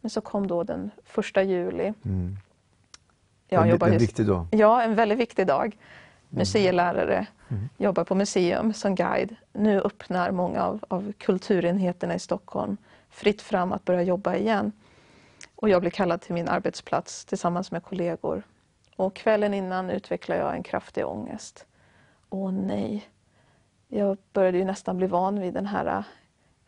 [0.00, 1.92] Men så kom då den första juli.
[2.04, 2.36] Mm.
[3.48, 4.46] Jag en, jobbar en viktig dag.
[4.50, 5.76] ja, en väldigt viktig dag.
[6.28, 7.26] Museilärare,
[7.76, 9.36] jobbar på museum som guide.
[9.52, 12.76] Nu öppnar många av, av kulturenheterna i Stockholm
[13.14, 14.72] fritt fram att börja jobba igen.
[15.56, 18.42] Och jag blir kallad till min arbetsplats tillsammans med kollegor.
[18.96, 21.66] Och kvällen innan utvecklar jag en kraftig ångest.
[22.30, 23.08] Åh nej.
[23.88, 26.04] Jag började ju nästan bli van vid den här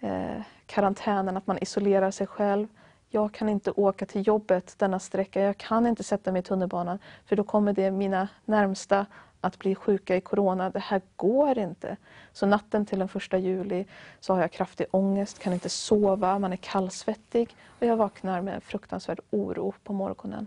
[0.01, 2.69] eh, karantänen, att man isolerar sig själv.
[3.09, 5.41] Jag kan inte åka till jobbet denna sträcka.
[5.41, 9.07] Jag kan inte sätta mig i tunnelbanan för då kommer det mina närmsta
[9.41, 10.71] att bli sjuka i corona.
[10.71, 11.97] Det här går inte.
[12.33, 13.87] Så natten till den första juli
[14.21, 18.63] så har jag kraftig ångest, kan inte sova, man är kallsvettig och jag vaknar med
[18.63, 20.47] fruktansvärd oro på morgonen.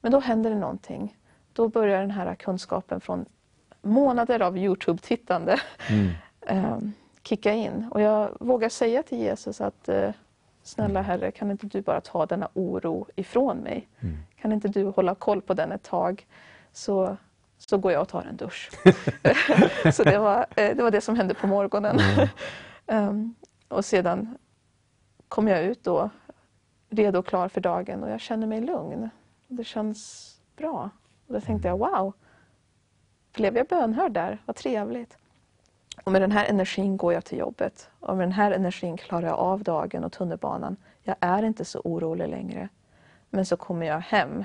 [0.00, 1.16] Men då händer det någonting.
[1.52, 3.24] Då börjar den här kunskapen från
[3.82, 5.60] månader av Youtube-tittande
[5.90, 6.10] Mm.
[6.40, 6.78] eh,
[7.28, 7.88] kicka in.
[7.90, 10.10] Och jag vågar säga till Jesus att eh,
[10.62, 13.88] snälla Herre, kan inte du bara ta denna oro ifrån mig?
[14.40, 16.26] Kan inte du hålla koll på den ett tag?
[16.72, 17.16] Så,
[17.58, 18.70] så går jag och tar en dusch.
[19.92, 21.98] så det var, eh, det var det som hände på morgonen.
[22.90, 23.34] Ehm,
[23.68, 24.38] och sedan
[25.28, 26.10] kom jag ut då,
[26.90, 29.10] redo och klar för dagen och jag känner mig lugn.
[29.48, 30.90] Det känns bra.
[31.26, 32.12] Och då tänkte jag, wow,
[33.32, 34.38] blev jag bönhörd där?
[34.46, 35.17] Vad trevligt.
[36.04, 37.90] Och med den här energin går jag till jobbet.
[38.00, 40.76] Och med den här energin klarar jag av dagen och tunnelbanan.
[41.02, 42.68] Jag är inte så orolig längre.
[43.30, 44.44] Men så kommer jag hem.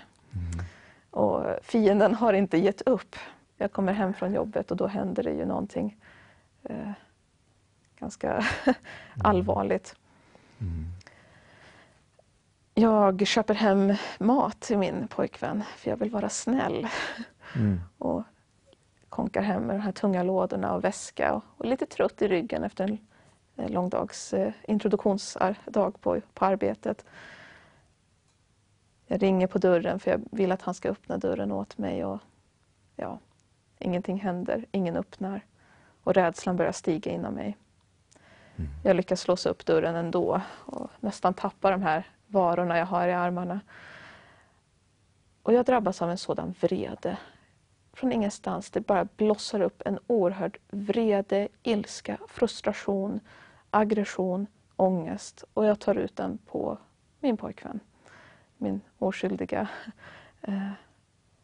[1.12, 3.16] Och fienden har inte gett upp.
[3.58, 5.98] Jag kommer hem från jobbet och då händer det ju någonting
[6.64, 6.92] eh,
[8.00, 8.46] ganska
[9.24, 9.96] allvarligt.
[12.74, 16.88] Jag köper hem mat till min pojkvän för jag vill vara snäll.
[17.56, 17.82] Mm.
[17.98, 18.24] Och
[19.14, 22.64] konkar hem med de här tunga lådorna och väska och, och lite trött i ryggen
[22.64, 22.98] efter
[23.56, 27.06] en lång dags eh, introduktionsdag på, på arbetet.
[29.07, 32.19] Jag ringer på dörren för jag vill att han ska öppna dörren åt mig och
[32.95, 33.19] ja,
[33.80, 35.41] ingenting händer, ingen öppnar
[36.03, 37.57] och rädslan börjar stiga inom mig.
[38.84, 43.14] Jag lyckas låsa upp dörren ändå och nästan tappar de här varorna jag har i
[43.14, 43.60] armarna.
[45.44, 47.18] Och jag drabbas av en sådan vrede.
[47.94, 53.20] Från ingenstans, det bara blossar upp en oerhörd vrede, ilska, frustration,
[53.70, 55.44] aggression, ångest.
[55.53, 56.78] Och jag tar ut den på
[57.20, 57.80] min pojkvän.
[58.57, 59.68] Min oskyldiga
[60.41, 60.72] eh,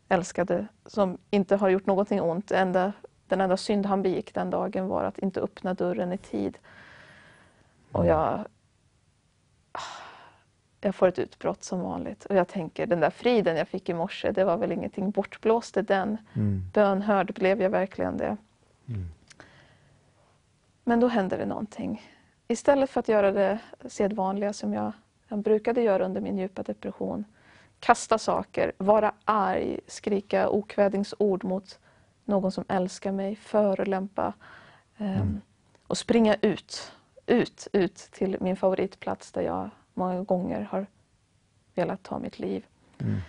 [0.10, 2.52] älskade som inte har gjort någonting ont.
[2.52, 2.94] Enda,
[3.28, 6.58] den enda synd han begick den dagen var att inte öppna dörren i tid.
[7.92, 8.46] Och jag,
[9.72, 9.82] ah,
[10.82, 12.26] jag får ett utbrott som vanligt.
[12.26, 15.78] Och jag tänker, den där friden jag fick i morse, det var väl ingenting bortblåst
[15.78, 16.18] i den.
[16.34, 16.64] Mm.
[16.74, 18.38] Bönhörd blev jag verkligen det.
[20.84, 22.10] Men då hände det någonting.
[22.48, 24.92] Istället för att göra det sedvanliga som jag,
[25.28, 27.26] jag brukade göra under min djupa depression,
[27.80, 31.80] kasta saker, vara arg, skrika okvädingsord mot
[32.26, 34.34] någon som älskar mig, förolämpa
[34.98, 35.42] ehm,
[35.88, 36.92] och springa ut,
[37.26, 39.70] ut, ut till min favoritplats där jag
[40.00, 40.86] många gånger har
[41.76, 42.66] velat ta mitt liv.
[43.00, 43.20] Mm.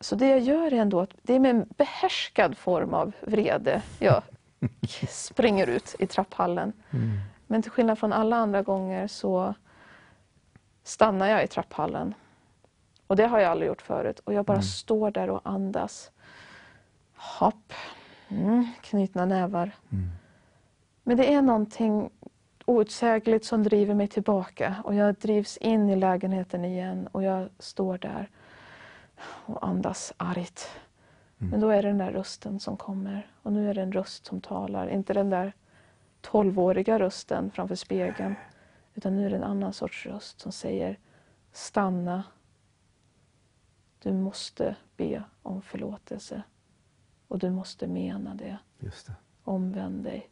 [0.00, 3.82] Så det jag gör är ändå att det är med en behärskad form av vrede
[3.98, 4.22] jag
[5.08, 6.72] springer ut i trapphallen.
[6.90, 7.18] Mm.
[7.46, 9.54] Men till skillnad från alla andra gånger så
[10.82, 12.14] stannar jag i trapphallen.
[13.06, 14.18] Och det har jag aldrig gjort förut.
[14.24, 16.10] Och jag bara står där och andas.
[17.16, 17.72] Hopp.
[18.28, 19.70] Mm, knutna nävar.
[21.02, 22.10] Men det är någonting
[22.66, 27.98] outsägligt som driver mig tillbaka och jag drivs in i lägenheten igen och jag står
[27.98, 28.30] där
[29.20, 30.68] och andas argt.
[31.36, 34.26] Men då är det den där rösten som kommer och nu är det en röst
[34.26, 35.52] som talar, inte den där
[36.20, 38.34] tolvåriga rösten framför spegeln
[38.94, 40.98] utan nu är det en annan sorts röst som säger
[41.52, 42.24] stanna.
[44.02, 46.42] Du måste be om förlåtelse
[47.28, 48.58] och du måste mena det.
[48.78, 49.14] Just det.
[49.44, 50.30] Omvänd dig.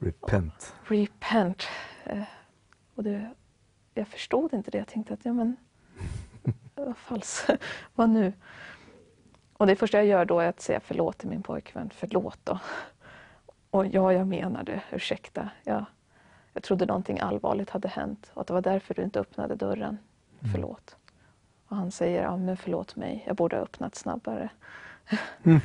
[0.00, 0.74] Repent.
[0.84, 1.68] Repent.
[2.04, 2.22] Eh,
[2.94, 3.30] Och det,
[3.94, 4.78] jag förstod inte det.
[4.78, 5.56] Jag tänkte att ja, men,
[6.74, 7.50] vad falskt.
[7.94, 8.32] vad nu?
[9.52, 11.90] Och det första jag gör då är att säga förlåt till min pojkvän.
[11.94, 12.58] Förlåt då.
[13.70, 14.82] Och ja, jag menar det.
[14.92, 15.50] Ursäkta.
[15.64, 15.84] Jag,
[16.52, 19.98] jag trodde någonting allvarligt hade hänt och att det var därför du inte öppnade dörren.
[20.52, 20.96] Förlåt.
[21.68, 23.24] Och han säger, ja men förlåt mig.
[23.26, 24.48] Jag borde ha öppnat snabbare.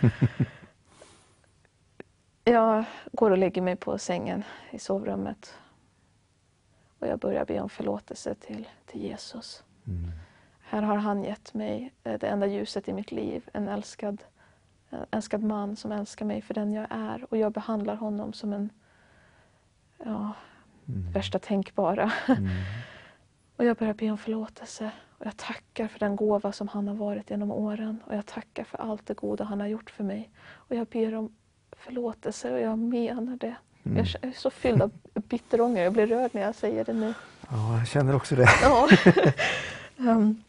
[2.47, 5.57] Jag går och lägger mig på sängen i sovrummet.
[6.99, 9.63] Och jag börjar be om förlåtelse till, till Jesus.
[10.61, 13.49] Här har han gett mig eh, det enda ljuset i mitt liv.
[13.53, 14.23] En älskad,
[14.89, 17.25] en älskad man som älskar mig för den jag är.
[17.29, 18.69] Och jag behandlar honom som en
[20.03, 20.31] ja,
[21.13, 22.11] värsta tänkbara.
[23.55, 24.91] Och jag börjar be om förlåtelse.
[25.09, 28.03] Och jag tackar för den gåva som han har varit genom åren.
[28.07, 30.29] Och jag tackar för allt det goda han har gjort för mig.
[30.45, 31.31] Och jag ber om
[31.85, 33.55] förlåtelse och jag menar det.
[33.83, 35.83] Jag är så fylld av bitterånger.
[35.83, 37.13] Jag blir rörd när jag säger det nu.
[37.49, 38.49] Ja, jag känner också det.
[38.61, 38.89] Ja.
[39.97, 40.43] Ehm,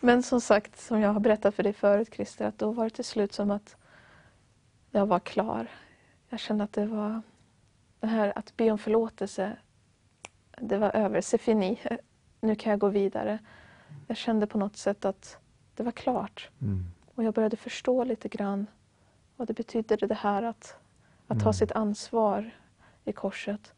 [0.00, 2.90] Men som sagt, som jag har berättat för dig förut Christer, att då var det
[2.90, 3.76] till slut som att
[4.90, 5.66] jag var klar.
[6.28, 7.22] Jag kände att det var
[8.00, 9.56] det här att be om förlåtelse,
[10.60, 11.20] det var över.
[11.20, 11.78] C'est fini.
[12.40, 13.38] Nu kan jag gå vidare.
[14.06, 15.38] Jag kände på något sätt att
[15.74, 16.50] det var klart.
[16.60, 16.84] Mm.
[17.14, 18.66] Och jag började förstå lite grann
[19.36, 20.76] vad det betydde det här att,
[21.26, 22.50] att ta sitt ansvar
[23.04, 23.72] i korset.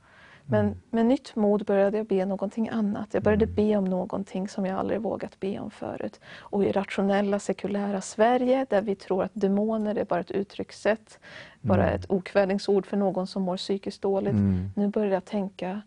[0.50, 3.14] Men med nytt mod började jag be någonting annat.
[3.14, 6.20] Jag började be om någonting som jag aldrig vågat be om förut.
[6.38, 11.18] Och i rationella, sekulära Sverige, där vi tror att demoner är bara ett uttryckssätt,
[11.60, 14.32] bara ett okvädingsord för någon som mår psykiskt dåligt.
[14.32, 14.70] Mm.
[14.76, 15.82] Nu började jag tänka,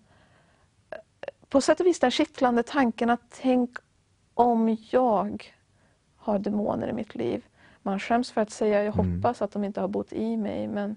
[1.50, 3.78] på sätt och vis den kittlande tanken att tänk
[4.34, 5.44] om jag
[6.16, 7.46] har demoner i mitt liv.
[7.82, 9.16] Man skäms för att säga, jag Mm.
[9.16, 10.96] hoppas att de inte har bott i mig, men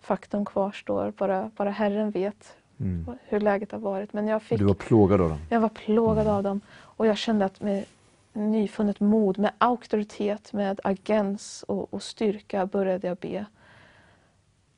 [0.00, 1.12] faktum kvarstår.
[1.18, 3.06] Bara, bara Herren vet Mm.
[3.24, 4.12] hur läget har varit.
[4.12, 5.38] Men jag, fick, Du var plågad av dem.
[5.50, 7.84] jag var plågad av dem och jag kände att med
[8.32, 13.44] nyfunnet mod, med auktoritet, med agens och, och styrka började jag be.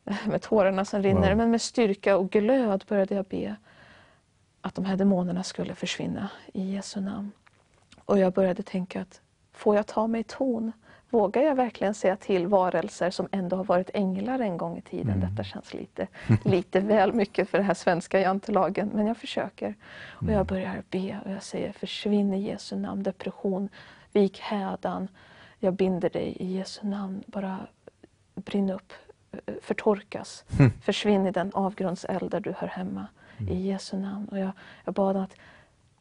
[0.26, 1.36] Med tårarna som rinner, Wow.
[1.36, 3.56] men med styrka och glöd började jag be
[4.60, 7.30] att de här demonerna skulle försvinna i Jesu namn.
[8.04, 9.20] Och jag började tänka att
[9.52, 10.72] får jag ta mig ton?
[11.11, 15.20] Vågar jag verkligen säga till varelser som ändå har varit änglar en gång i tiden?
[15.20, 16.07] Detta känns lite,
[16.45, 19.74] lite väl mycket för den här svenska jantelagen, men jag försöker.
[20.09, 23.69] Och jag börjar be och jag säger försvinn i Jesu namn, depression,
[24.12, 25.09] vik hädan.
[25.59, 27.59] Jag binder dig i Jesu namn, bara
[28.35, 28.93] brinn upp,
[29.62, 30.45] förtorkas.
[30.82, 33.07] Försvinn i den avgrundseld där du hör hemma.
[33.49, 34.28] I Jesu namn.
[34.28, 34.51] Och jag,
[34.85, 35.37] jag bad att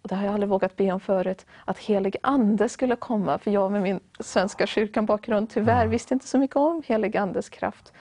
[0.09, 3.37] det har jag aldrig vågat be om förut, att helig ande skulle komma.
[3.37, 7.49] För jag med min svenska kyrkan bakgrund tyvärr visste inte så mycket om helig andes
[7.49, 7.93] kraft.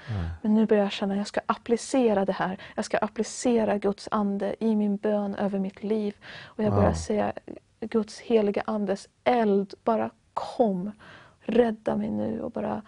[0.42, 2.58] Men nu börjar jag känna att jag ska applicera det här.
[2.76, 6.16] Jag ska applicera Guds ande i min bön över mitt liv.
[6.44, 6.94] Och jag börjar Wow.
[6.94, 7.32] säga
[7.80, 10.92] Guds heliga andes eld, bara kom.
[11.40, 12.82] Rädda mig nu och bara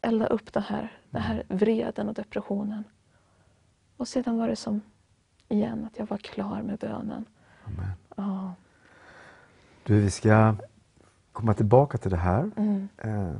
[0.00, 2.84] elda upp den här, den här vreden och depressionen.
[3.96, 4.80] Och sedan var det som
[5.48, 7.24] igen att jag var klar med bönen.
[7.66, 7.90] Amen.
[8.16, 8.54] Ja.
[9.82, 10.54] Du, vi ska
[11.32, 12.50] komma tillbaka till det här.
[12.56, 12.88] Mm.
[12.98, 13.34] Eh,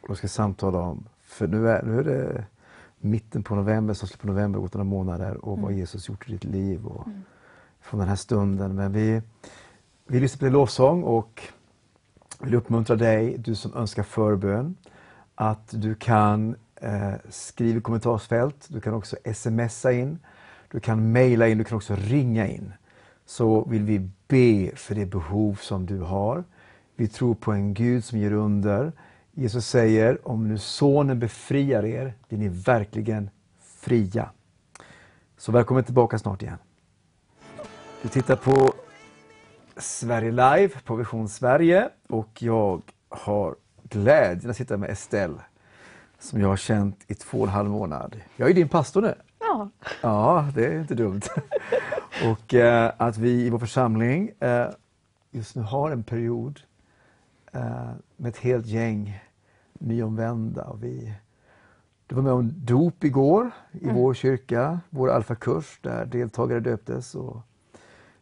[0.00, 2.44] och då ska samtala om, för nu är, nu är det
[2.98, 6.32] mitten på november, så slutet på november, gått några månader och vad Jesus gjort i
[6.32, 7.08] ditt liv och
[7.80, 8.74] från den här stunden.
[8.74, 9.22] Men vi,
[10.06, 11.42] vi lyssnar på din lovsång och
[12.40, 14.76] vill uppmuntra dig, du som önskar förbön,
[15.34, 20.18] att du kan eh, skriva i kommentarsfält, du kan också smsa in,
[20.70, 22.72] du kan mejla in, du kan också ringa in.
[23.30, 26.44] Så vill vi be för det behov som du har.
[26.96, 28.92] Vi tror på en Gud som ger under.
[29.32, 33.30] Jesus säger, om nu Sonen befriar er, blir ni verkligen
[33.60, 34.30] fria.
[35.36, 36.58] Så välkommen tillbaka snart igen.
[38.02, 38.72] Du tittar på
[39.76, 45.40] Sverige Live på Vision Sverige och jag har glädjen att sitta med Estelle
[46.18, 48.16] som jag har känt i två och en halv månad.
[48.36, 49.14] Jag är din pastor nu.
[49.50, 49.70] Ja.
[50.02, 51.20] Ja, det är inte dumt.
[52.30, 54.66] och eh, att vi i vår församling eh,
[55.30, 56.60] just nu har en period
[57.52, 59.20] eh, med ett helt gäng
[59.72, 60.64] nyomvända.
[60.64, 61.14] Och vi
[62.06, 63.96] Du var med om dop igår i mm.
[63.96, 67.14] vår kyrka, vår alfakurs där deltagare döptes.
[67.14, 67.42] Och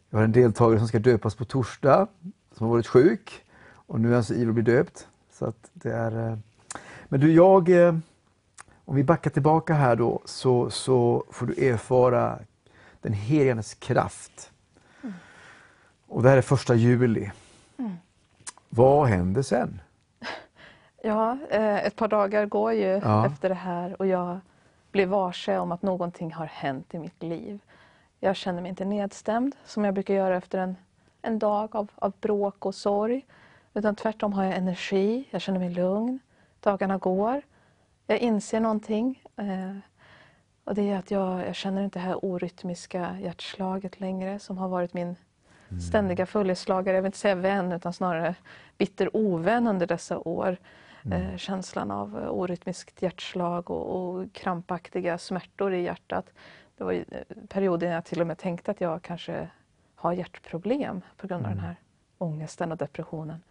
[0.09, 2.07] jag har en deltagare som ska döpas på torsdag
[2.53, 5.07] som har varit sjuk och nu är han så ivrig att bli döpt.
[5.31, 6.37] Så att det är, eh,
[7.09, 7.95] men du, jag, eh,
[8.89, 12.39] om vi backar tillbaka här då så, så får du erfara
[13.01, 14.51] den heliganes kraft.
[15.03, 15.13] Mm.
[16.07, 17.31] Och det här är första juli.
[17.77, 17.97] Mm.
[18.69, 19.81] Vad händer sen?
[21.03, 23.25] Ja, eh, ett par dagar går ju ja.
[23.25, 24.39] efter det här och jag
[24.91, 27.59] blir varse om att någonting har hänt i mitt liv.
[28.19, 30.75] Jag känner mig inte nedstämd som jag brukar göra efter en,
[31.21, 33.25] en dag av, av bråk och sorg.
[33.73, 36.19] Utan tvärtom har jag energi, jag känner mig lugn.
[36.59, 37.41] Dagarna går.
[38.09, 39.23] Jag inser någonting.
[39.35, 39.77] Eh,
[40.63, 44.67] och det är att jag, jag känner inte det här orytmiska hjärtslaget längre som har
[44.67, 45.15] varit min
[45.69, 45.81] mm.
[45.81, 46.95] ständiga följeslagare.
[46.95, 48.35] Jag vill inte säga vän utan snarare
[48.77, 50.57] bitter ovän under dessa år.
[51.05, 51.21] Mm.
[51.21, 56.25] Eh, känslan av orytmiskt hjärtslag och, och krampaktiga smärtor i hjärtat.
[56.77, 57.03] Det var eh,
[57.47, 59.49] perioder när jag till och med tänkte att jag kanske
[59.95, 61.57] har hjärtproblem på grund av mm.
[61.57, 61.75] den här
[62.17, 63.41] ångesten och depressionen.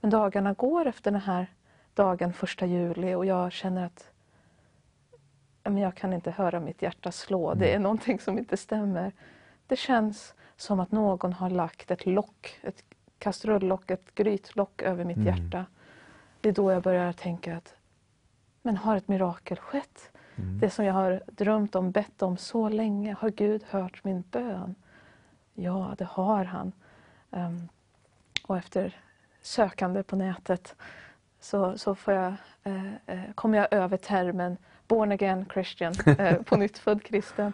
[0.00, 1.46] Men dagarna går efter den här
[1.94, 4.10] dagen, första juli, och jag känner att
[5.64, 7.46] jag kan inte höra mitt hjärta slå.
[7.46, 7.58] Mm.
[7.58, 9.12] Det är någonting som inte stämmer.
[9.66, 12.84] Det känns som att någon har lagt ett lock, ett
[13.18, 15.28] kastrullock, ett grytlock över mitt mm.
[15.28, 15.66] hjärta.
[16.40, 17.74] Det är då jag börjar tänka att
[18.62, 20.10] men har ett mirakel skett?
[20.36, 20.58] Mm.
[20.58, 24.74] Det som jag har drömt om, bett om så länge, har Gud hört min bön?
[25.54, 26.72] Ja, det har han.
[27.30, 27.68] Um,
[28.46, 28.96] och efter
[29.42, 30.76] sökande på nätet
[31.42, 34.56] så, så jag, eh, eh, kommer jag över termen
[34.88, 37.52] born again Christian, eh, på nytt född kristen,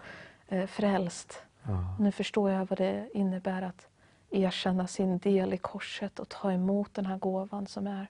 [0.48, 1.43] eh, frälst.
[1.62, 1.97] Ja.
[1.98, 3.89] Nu förstår jag vad det innebär att
[4.31, 8.06] erkänna sin del i korset och ta emot den här gåvan som är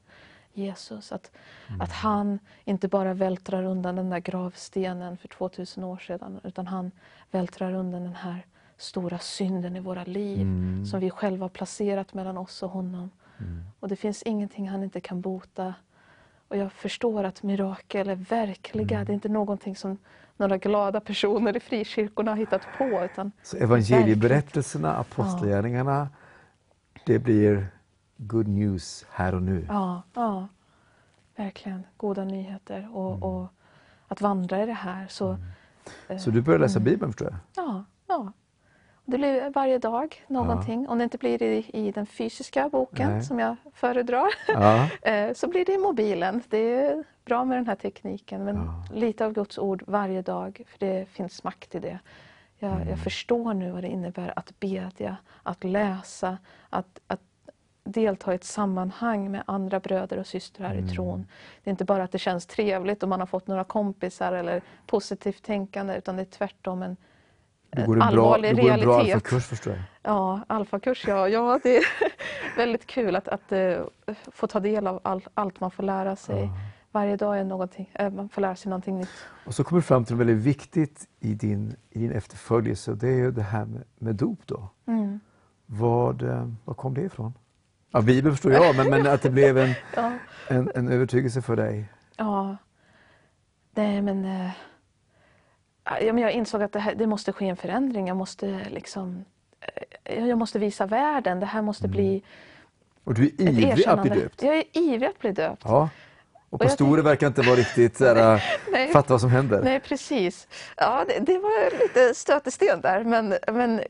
[0.53, 1.13] Jesus.
[1.13, 1.31] Att,
[1.69, 1.81] mm.
[1.81, 6.91] att han inte bara vältrar undan den där gravstenen för 2000 år sedan utan han
[7.31, 8.47] vältrar undan den här
[8.77, 10.87] stora synden i våra liv mm.
[10.87, 13.11] som vi själva har placerat mellan oss och honom.
[13.41, 13.63] Mm.
[13.81, 15.75] Och det finns ingenting han inte kan bota.
[16.49, 18.97] Och jag förstår att mirakel är verkliga.
[18.97, 19.07] Mm.
[19.07, 19.99] Det är inte någonting som
[20.37, 22.85] några glada personer i frikyrkorna har hittat på.
[22.85, 26.09] Utan Så evangelieberättelserna, apostlagärningarna,
[26.95, 27.01] ja.
[27.07, 27.67] det blir
[28.17, 29.67] good news här och nu?
[29.69, 30.49] Ja, ja
[31.39, 31.87] verkligen.
[31.97, 32.97] Goda nyheter.
[32.97, 33.23] Och, mm.
[33.23, 33.49] och
[34.09, 35.07] att vandra i det här.
[35.09, 35.43] Så, mm.
[36.09, 36.93] eh, så du börjar läsa mm.
[36.93, 37.65] Bibeln förstår jag?
[37.65, 38.33] Ja, ja.
[39.11, 40.85] Det blir varje dag någonting.
[40.85, 40.91] Ja.
[40.91, 43.23] Om det inte blir i, i den fysiska boken Nej.
[43.23, 44.89] som jag föredrar ja.
[45.03, 46.43] Eh, så blir det i mobilen.
[46.49, 48.95] Det är bra med den här tekniken men ja.
[48.95, 51.99] lite av Guds ord varje dag för det finns makt i det.
[52.59, 52.89] Jag, mm.
[52.89, 56.39] jag förstår nu vad det innebär att bedja, att läsa,
[56.71, 57.21] att, att
[57.85, 60.85] delta i ett sammanhang med andra bröder och systrar mm.
[60.85, 61.27] i tron.
[61.65, 64.63] Det är inte bara att det känns trevligt och man har fått några kompisar eller
[64.87, 66.97] positivt tänkande utan det är tvärtom en
[67.71, 68.87] du går en allvarlig bra, du realitet.
[68.87, 69.83] går en bra alfakurs förstår jag.
[70.03, 71.29] Ja, alfakurs ja.
[71.29, 71.85] ja det är
[72.57, 73.79] väldigt kul att, att uh,
[74.33, 76.41] få ta del av all, allt man får lära sig.
[76.41, 76.51] Ja.
[76.93, 79.09] Varje dag är någonting, uh, man får lära sig någonting nytt.
[79.47, 82.97] Och så kommer du fram till något väldigt viktigt i din, i din efterföljelse och
[82.97, 84.39] det är ju det här med, med dop.
[84.47, 84.69] Då.
[84.87, 85.21] Mm.
[85.67, 87.35] Vad, uh, var kom det ifrån?
[87.93, 90.13] Ja, Bibeln förstår jag, men, men att det blev en, ja.
[90.49, 91.89] en, en övertygelse för dig?
[92.17, 92.57] Ja.
[93.75, 94.51] Nej, men
[96.01, 98.09] jag insåg att det, här, det måste ske en förändring.
[98.09, 99.25] Jag måste, liksom,
[100.05, 101.41] eh, jag måste visa världen.
[101.41, 101.97] Det här måste mm.
[101.97, 102.23] bli
[103.05, 104.43] Och du är ivrig att bli döpt?
[104.43, 105.63] Jag är ivrig att bli döpt.
[105.65, 105.89] Ja.
[106.51, 109.63] Och pastorer verkar inte vara riktigt såhär, nej, fatta vad som händer.
[109.63, 110.49] Nej, precis.
[110.77, 113.83] Ja, det, det var lite stötesten där, men, men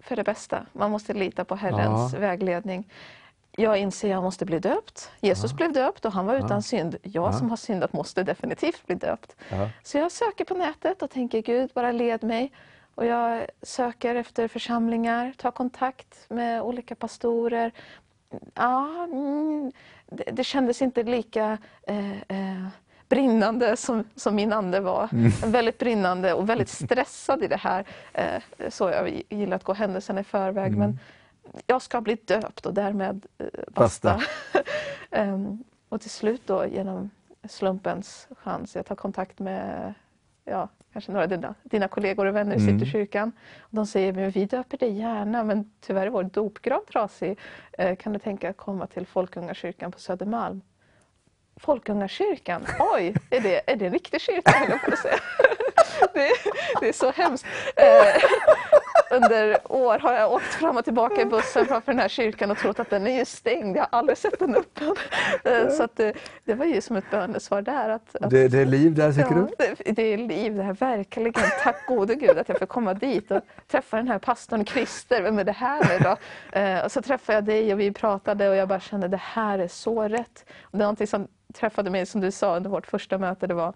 [0.00, 0.66] för det bästa.
[0.72, 2.18] Man måste lita på Herrens ja.
[2.18, 2.88] vägledning
[3.56, 5.10] jag inser att jag måste bli döpt.
[5.20, 5.56] Jesus ja.
[5.56, 6.62] blev döpt och han var utan ja.
[6.62, 6.96] synd.
[7.02, 7.32] Jag ja.
[7.32, 9.36] som har syndat måste definitivt bli döpt.
[9.82, 12.52] Så jag söker på nätet och tänker Gud bara led mig.
[12.94, 17.72] Och jag söker efter församlingar, tar kontakt med olika pastorer.
[18.54, 19.72] Ja, mm,
[20.06, 22.66] det, det kändes inte lika eh, eh,
[23.08, 25.08] brinnande som, som min ande var.
[25.12, 25.32] Mm.
[25.52, 27.84] Väldigt brinnande och väldigt stressad i det här.
[28.12, 30.66] Eh, så jag gillar att gå händelserna i förväg.
[30.66, 30.78] Mm.
[30.78, 30.98] Men
[31.66, 34.20] jag ska bli döpt och därmed eh, basta.
[35.10, 37.10] um, och till slut då genom
[37.48, 39.94] slumpens chans, jag tar kontakt med
[40.44, 42.78] ja, kanske några av dina, dina kollegor och vänner i mm.
[42.78, 43.32] Citykyrkan.
[43.70, 47.38] de säger att vi döper dig gärna men tyvärr är vår dopgrav trasig.
[47.72, 50.60] Eh, kan du tänka att komma till Folkungakyrkan på Södermalm?
[51.56, 54.52] Folkungakyrkan, oj, är det, är det en riktig kyrka?
[56.14, 56.30] det,
[56.80, 57.46] det är så hemskt.
[57.76, 58.22] Eh,
[59.10, 62.58] under år har jag åkt fram och tillbaka i bussen framför den här kyrkan och
[62.58, 63.76] trott att den är stängd.
[63.76, 64.94] Jag har aldrig sett den öppen.
[65.44, 66.12] Eh, så att det,
[66.44, 67.88] det var ju som ett bönesvar där.
[67.88, 69.74] Att, att Det, det är liv där, tycker ja, du?
[69.84, 71.32] det, det är liv det här, verkligen.
[71.62, 73.40] Tack gode Gud att jag får komma dit och
[73.70, 75.22] träffa den här pastorn Christer.
[75.22, 76.16] Vem är det här nu då?
[76.58, 79.58] Eh, och så träffade jag dig och vi pratade och jag bara kände det här
[79.58, 80.44] är så rätt.
[80.62, 83.54] Och det är någonting som träffade mig, som du sa under vårt första möte, det
[83.54, 83.72] var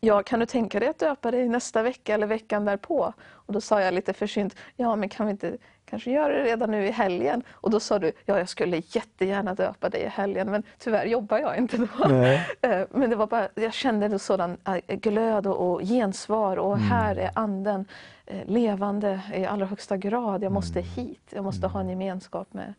[0.00, 3.12] Ja, kan du tänka dig att döpa dig nästa vecka eller veckan därpå?
[3.30, 6.70] Och då sa jag lite försynt, ja men kan vi inte kanske göra det redan
[6.70, 7.42] nu i helgen?
[7.50, 11.38] Och då sa du, ja jag skulle jättegärna döpa dig i helgen men tyvärr jobbar
[11.38, 12.08] jag inte då.
[12.08, 12.46] Nej.
[12.60, 17.16] Eh, Men det var bara, jag kände en sådan eh, glöd och, gensvar och här
[17.16, 17.84] är anden
[18.26, 20.42] eh, levande i allra högsta grad.
[20.42, 22.74] Jag måste hit, jag måste ha en gemenskap med,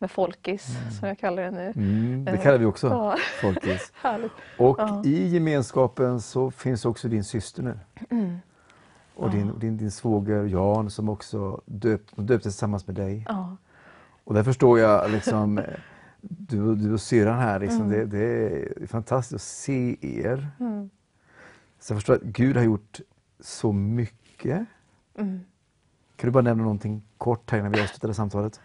[0.00, 0.66] med folkis
[0.98, 1.72] som jag kallar det nu.
[1.76, 3.16] Mm, det Eh, kallar vi också ja.
[3.40, 3.92] folkis.
[4.58, 5.02] Och Ja.
[5.04, 7.78] i gemenskapen så finns också din syster nu.
[8.10, 8.36] Mm.
[9.14, 13.24] Och din, din, din svåger Jan som också döpt, döptes tillsammans med dig.
[13.28, 13.56] Ja.
[14.24, 15.64] Och där förstår jag liksom, eh,
[16.20, 17.90] du, du och syrran här, liksom, Mm.
[17.90, 18.24] det, det
[18.82, 20.48] är fantastiskt att se er.
[20.60, 20.90] Mm.
[21.80, 23.00] Så jag förstår att Gud har gjort
[23.40, 24.66] så mycket.
[25.18, 25.40] Mm.
[26.16, 28.60] Kan du bara nämna någonting kort här innan vi avslutar det samtalet?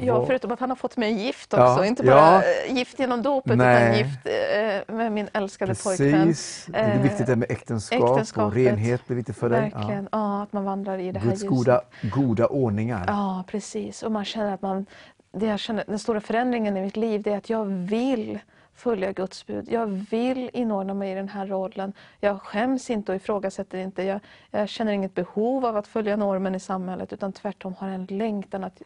[0.00, 1.84] Ja, förutom att han har fått mig gift Ja, också.
[1.84, 2.42] Inte bara ja.
[2.66, 3.84] eh, gift genom dopet Nej.
[3.84, 6.26] utan gift eh, med min älskade pojkvän.
[6.26, 9.60] Precis, det är viktigt det med äktenskap och renhet är viktigt för dig.
[9.60, 10.42] Verkligen, ja.
[10.42, 11.56] att man vandrar i det här Guds ljuset.
[11.58, 13.04] goda, goda ordningar.
[13.06, 14.02] Ja, precis.
[14.02, 14.86] Och man känner att man,
[15.32, 18.38] det jag känner, den stora förändringen i mitt liv det är att jag vill
[18.74, 19.68] följa Guds bud.
[19.70, 21.92] Jag vill inordna mig i den här rollen.
[22.20, 24.02] Jag skäms inte och ifrågasätter inte.
[24.02, 24.20] Jag,
[24.50, 28.64] jag känner inget behov av att följa normen i samhället utan tvärtom har en längtan
[28.64, 28.82] att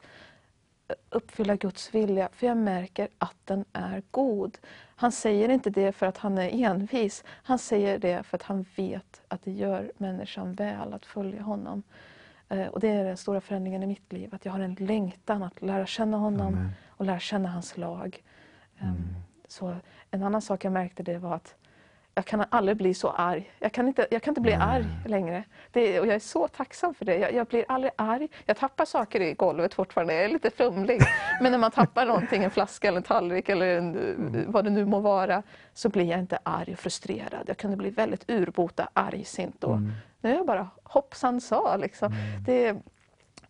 [1.11, 4.59] uppfylla Guds vilja, för jag märker att den är god.
[4.97, 8.65] Han säger inte det för att han är envis, han säger det för att han
[8.77, 11.83] vet att det gör människan väl att följa honom.
[12.49, 15.43] Eh, Och det är den stora förändringen i mitt liv, att jag har en längtan
[15.43, 16.71] att lära känna honom Amen.
[16.89, 18.23] och lära känna hans lag.
[18.79, 19.15] Ehm,
[19.49, 19.77] Så
[20.11, 21.55] en annan sak jag märkte det var att
[22.15, 23.51] jag kan aldrig bli så arg.
[23.59, 25.45] Jag kan inte, jag kan inte bli arg längre.
[25.71, 27.19] Det, och jag är så tacksam för det.
[27.19, 28.29] Jag, jag blir aldrig arg.
[28.47, 30.15] Jag tappar saker i golvet fortfarande.
[30.15, 31.03] Jag är lite fumlig.
[31.41, 34.85] Men när man tappar någonting, en flaska eller en tallrik eller en, vad det nu
[34.85, 35.43] må vara,
[35.75, 37.45] så blir jag inte arg och frustrerad.
[37.47, 39.81] Jag kunde bli väldigt urbota argsint då.
[40.21, 42.13] Nu är jag bara hoppsan sa liksom.
[42.47, 42.77] Det,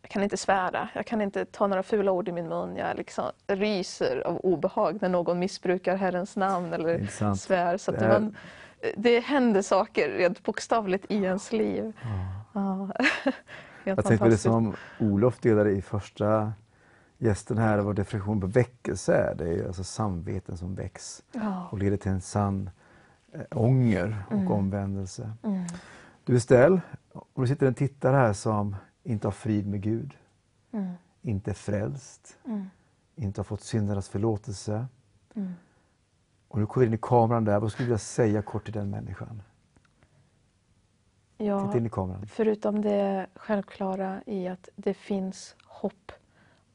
[0.04, 2.76] jag kan inte svära, jag kan inte ta några fula ord i min mun.
[2.76, 7.40] Jag liksom ryser av obehag när någon missbrukar Herrens namn eller Intressant.
[7.40, 7.76] svär.
[7.76, 8.32] Så Det här- var,
[8.96, 11.92] det händer saker rent bokstavligt i ens liv.
[12.52, 12.88] Ja.
[13.24, 13.36] Helt
[13.84, 16.52] Jag tänkte på det som Olof delade i första
[17.18, 19.34] gästen här, var definition på väckelse är.
[19.34, 21.68] Det är alltså samveten som väcks Ja.
[21.70, 22.70] och leder till en sann
[23.32, 24.52] eh, ånger och Mm.
[24.52, 25.30] omvändelse.
[25.42, 25.64] Mm.
[26.24, 26.80] Du Estelle,
[27.12, 30.16] om du sitter en tittare här som inte har frid med Gud,
[30.72, 30.92] Mm.
[31.22, 32.70] inte är frälst, Mm.
[33.16, 34.86] inte har fått syndernas förlåtelse.
[35.34, 35.52] Mm.
[36.48, 38.90] Och du kollar in i kameran där, vad skulle du vilja säga kort till den
[38.90, 39.42] människan?
[41.36, 42.26] Ja, Titta in i kameran.
[42.26, 46.12] förutom det självklara i att det finns hopp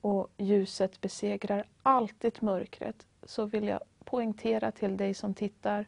[0.02, 5.86] och ljuset besegrar alltid mörkret så vill jag poängtera till dig som tittar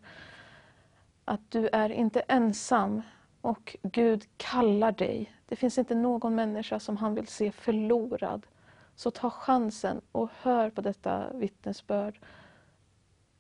[1.26, 3.02] att du är inte ensam
[3.42, 5.36] och Gud kallar dig.
[5.46, 8.48] Det finns inte någon människa som han vill se förlorad.
[8.96, 12.20] Så ta chansen och hör på detta vittnesbörd.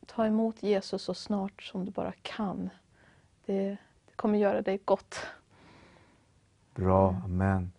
[0.05, 2.69] Ta emot Jesus så snart som du bara kan.
[3.45, 5.19] Det, det kommer göra dig gott.
[6.75, 7.71] Bra, amen.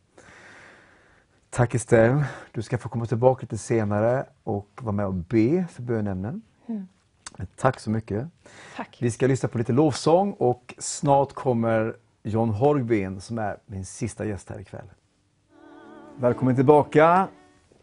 [1.50, 2.24] Tack Estelle.
[2.52, 6.42] Du ska få komma tillbaka lite senare och vara med och be för bönämnen.
[6.66, 6.88] Mm.
[7.56, 8.28] Tack så mycket.
[8.76, 8.98] Tack.
[9.00, 14.24] Vi ska lyssna på lite lovsång och snart kommer John Horgbin som är min sista
[14.24, 14.90] gäst här ikväll.
[16.16, 17.28] Välkommen tillbaka.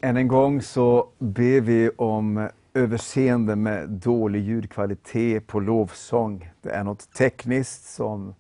[0.01, 6.51] Än en gång så ber vi om överseende med dålig ljudkvalitet på lovsång.
[6.61, 8.35] Det är något tekniskt som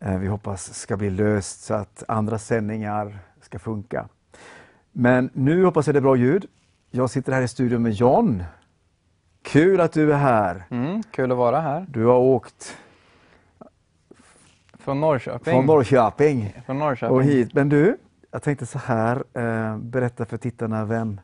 [0.00, 4.08] eh, vi hoppas ska bli löst så att andra sändningar ska funka.
[4.92, 6.46] Men nu hoppas jag det är bra ljud.
[6.90, 8.44] Jag sitter här i studion med John.
[9.42, 10.64] Kul att du är här.
[10.70, 11.86] Mm, kul att vara här.
[11.88, 12.76] Du har åkt
[14.84, 15.52] Från Norrköping.
[15.54, 17.16] från Norrköping Från Norrköping.
[17.16, 17.54] och hit.
[17.54, 17.96] Men du,
[18.30, 21.20] jag tänkte så här, eh, berätta för tittarna vem,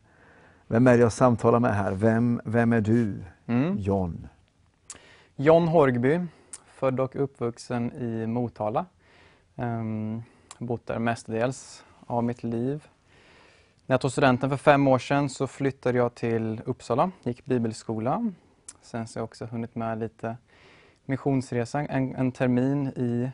[0.66, 1.92] vem är det jag samtalar med här?
[1.92, 3.76] Vem, vem är du, Mm.
[3.78, 4.28] John?
[5.36, 6.20] John Horgby,
[6.66, 8.86] född och uppvuxen i Motala.
[9.56, 10.22] Um,
[10.58, 12.86] bott där mestadels av mitt liv.
[13.86, 18.32] När jag tog studenten för fem år sedan så flyttade jag till Uppsala, gick bibelskola.
[18.82, 20.36] Sen så har jag också hunnit med lite
[21.04, 23.30] missionsresa, en, en termin i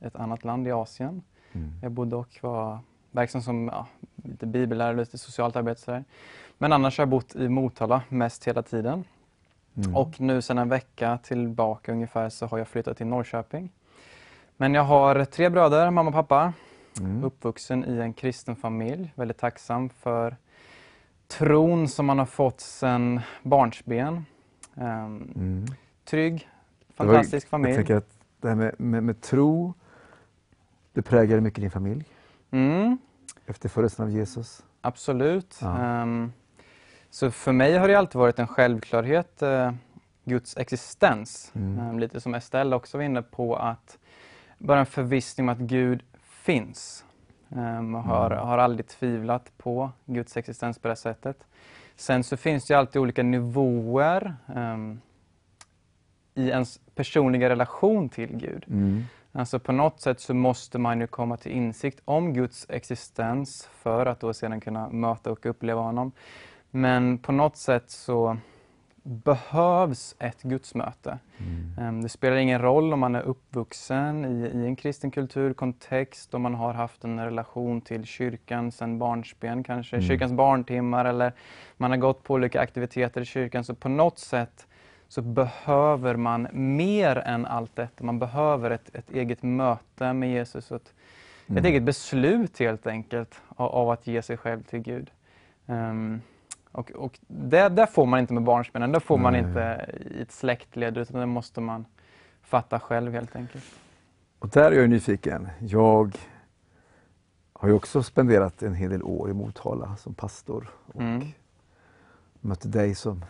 [0.00, 1.22] ett annat land i Asien.
[1.52, 1.72] Mm.
[1.82, 2.78] Jag bodde och var
[3.10, 5.80] verksam som ja, lite bibellärare, lite socialt arbete.
[5.80, 6.02] Så
[6.58, 9.04] Men annars har jag bott i Motala mest hela tiden.
[9.76, 9.96] Mm.
[9.96, 13.70] Och nu sedan en vecka tillbaka ungefär så har jag flyttat till Norrköping.
[14.56, 16.52] Men jag har tre bröder, mamma och pappa.
[17.00, 17.24] Mm.
[17.24, 19.12] Uppvuxen i en kristen familj.
[19.14, 20.36] Väldigt tacksam för
[21.28, 24.24] tron som man har fått sedan barnsben.
[24.74, 25.66] Um, mm.
[26.04, 26.48] Trygg,
[26.94, 27.70] fantastisk jag, familj.
[27.70, 29.74] Jag tänker att det här med, med, med tro,
[30.92, 32.04] det präglar mycket din familj.
[32.50, 32.98] Mm.
[33.46, 34.64] Efter födelsen av Jesus.
[34.80, 35.58] Absolut.
[35.60, 36.02] Ja.
[36.02, 36.32] Um,
[37.10, 39.72] så för mig har det alltid varit en självklarhet, uh,
[40.24, 41.52] Guds existens.
[41.54, 41.88] Mm.
[41.88, 43.98] Um, lite som Estelle också var inne på, att
[44.58, 47.04] bara en förvissning om att Gud finns.
[47.48, 48.46] Um, och har, mm.
[48.46, 51.44] har aldrig tvivlat på Guds existens på det sättet.
[51.96, 54.36] Sen så finns det alltid olika nivåer
[56.34, 58.64] i ens personliga relation till Gud.
[58.68, 59.04] Mm.
[59.32, 64.06] Alltså på något sätt så måste man ju komma till insikt om Guds existens för
[64.06, 66.12] att då sedan kunna möta och uppleva honom.
[66.70, 68.36] Men på något sätt så
[69.02, 71.18] behövs ett gudsmöte.
[71.38, 71.74] Mm.
[71.78, 76.42] Ehm, det spelar ingen roll om man är uppvuxen i, i, en kristen kulturkontext, om
[76.42, 80.08] man har haft en relation till kyrkan sedan barnsben, kanske mm.
[80.08, 81.32] kyrkans barntimmar eller
[81.76, 83.64] man har gått på olika aktiviteter i kyrkan.
[83.64, 84.66] Så på något sätt
[85.10, 88.04] så behöver man mer än allt detta.
[88.04, 90.94] Man behöver ett, ett eget möte med Jesus, ett,
[91.46, 91.58] mm.
[91.58, 95.10] ett eget beslut helt enkelt av, av, att ge sig själv till Gud.
[95.66, 96.20] Um,
[96.72, 99.22] och, och det, det, får man inte med barnsbenen, det får Nej.
[99.22, 101.84] man inte i ett släktled utan det måste man
[102.42, 103.64] fatta själv helt enkelt.
[104.38, 105.48] Och där är jag nyfiken.
[105.58, 106.18] Jag
[107.52, 111.26] har ju också spenderat en hel del år i Motala som pastor och mm.
[112.40, 113.24] mötte dig som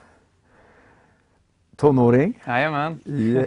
[1.80, 3.00] tonåring Jajamän.
[3.04, 3.46] i,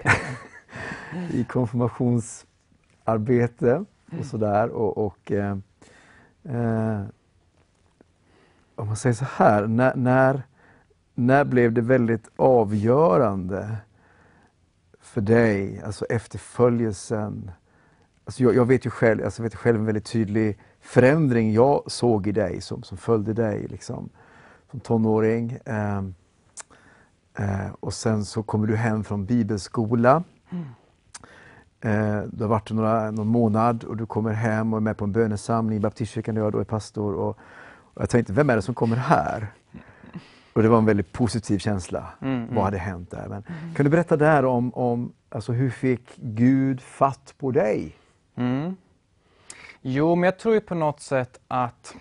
[1.39, 3.85] i konfirmationsarbete
[4.19, 4.69] och sådär.
[4.69, 5.57] Och, och eh,
[6.43, 7.01] eh,
[8.75, 10.43] om man säger så här, när, när,
[11.15, 13.77] när blev det väldigt avgörande
[14.99, 17.51] för dig, alltså efterföljelsen?
[18.25, 21.83] Alltså jag, jag vet ju själv, alltså jag vet själv en väldigt tydlig förändring jag
[21.87, 24.09] såg i dig som, som följde dig liksom,
[24.71, 25.57] som tonåring.
[25.65, 26.01] Eh,
[27.37, 30.23] eh, och sen så kommer du hem från bibelskola.
[30.49, 30.65] Mm.
[31.81, 35.05] Eh, du har varit några, någon månad och du kommer hem och är med på
[35.05, 37.13] en bönesamling i baptistkyrkan där jag då är pastor.
[37.13, 37.37] Och,
[37.93, 39.47] och jag tänkte, vem är det som kommer här?
[40.53, 42.07] Och det var en väldigt positiv känsla.
[42.21, 42.55] Mm, mm.
[42.55, 43.27] Vad hade hänt där?
[43.29, 43.73] Men, mm.
[43.75, 47.95] Kan du berätta där om, om alltså, hur fick Gud fatt på dig?
[48.35, 48.75] Mm.
[49.81, 51.95] Jo, men jag tror ju på något sätt att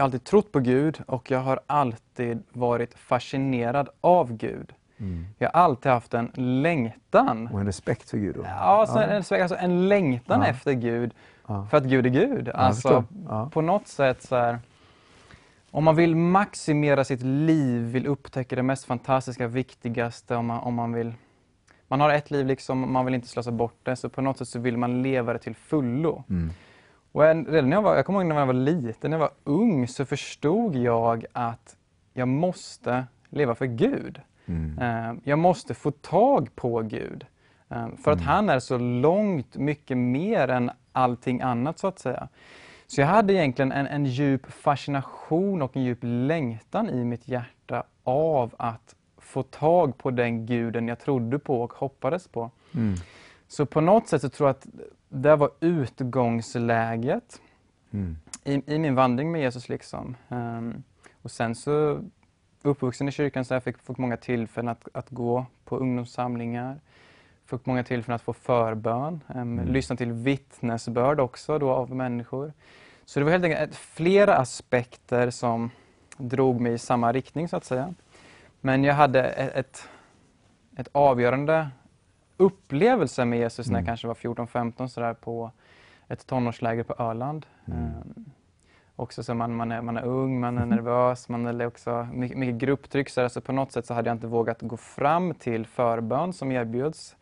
[0.00, 4.72] jag har alltid trott på Gud och jag har alltid varit fascinerad av Gud.
[4.98, 5.26] Mm.
[5.38, 7.48] Jag har alltid haft en längtan.
[7.52, 8.34] Och en respekt för Gud?
[8.34, 8.42] Då.
[8.44, 9.04] Ja, alltså ja.
[9.04, 10.46] En, alltså en längtan ja.
[10.46, 11.14] efter Gud
[11.50, 11.66] Ja.
[11.70, 12.48] För att Gud är Gud.
[12.48, 13.04] Alltså.
[13.52, 14.58] På något sätt så här,
[15.70, 20.74] om man vill maximera sitt liv, vill upptäcka det mest fantastiska, viktigaste, om man, om
[20.74, 21.14] man vill
[21.88, 24.48] man har ett liv, liksom, man vill inte slösa bort det, så på något sätt
[24.48, 26.24] så vill man leva det till fullo.
[26.28, 26.50] Mm.
[27.12, 29.32] Och redan när jag, var, jag kommer ihåg när jag var liten, när jag var
[29.44, 31.76] ung, så förstod jag att
[32.12, 34.20] jag måste leva för Gud.
[34.46, 34.78] Mm.
[34.78, 37.26] Eh, jag måste få tag på Gud.
[37.68, 38.28] Eh, för att mm.
[38.28, 42.28] han är så långt mycket mer än allting annat så att säga.
[42.86, 47.84] Så jag hade egentligen en, en djup fascination och en djup längtan i mitt hjärta
[48.04, 52.50] av att få tag på den guden jag trodde på och hoppades på.
[52.74, 52.94] Mm.
[53.50, 54.66] Så på något sätt så tror jag att
[55.08, 57.40] det var utgångsläget
[57.90, 58.16] mm.
[58.44, 59.68] i, i, min vandring med Jesus.
[59.68, 60.16] liksom.
[60.28, 60.82] Um,
[61.22, 62.00] och sen så
[62.62, 66.80] uppvuxen i kyrkan så jag fick, fick många tillfällen att, att gå på ungdomssamlingar
[67.46, 69.68] fick många tillfällen att få förbön, um, mm.
[69.68, 72.52] lyssna till vittnesbörd också då av människor.
[73.04, 75.70] Så det var helt enkelt flera aspekter som
[76.16, 77.94] drog mig i samma riktning så att säga.
[78.60, 79.88] Men jag hade ett, ett,
[80.76, 81.70] ett avgörande
[82.40, 83.86] upplevelse med Jesus när jag mm.
[83.86, 85.50] kanske var 14-15 sådär på
[86.08, 87.46] ett tonårsläger på Öland.
[87.64, 88.24] Um,
[88.96, 92.38] också så man, man, är, man är ung, man är nervös, man är också mycket,
[92.38, 93.08] mycket grupptryck.
[93.08, 96.52] Så, så på något sätt så hade jag inte vågat gå fram till förbön som
[96.52, 97.16] erbjuds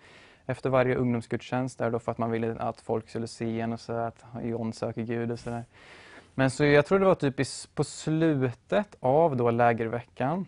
[0.46, 3.80] efter varje ungdomsgudstjänst där då för att man ville att folk skulle se en och
[3.80, 5.64] så att John söker Gud och sådär.
[6.34, 7.36] Men så jag tror det var typ
[7.74, 10.46] på slutet av då lägerveckan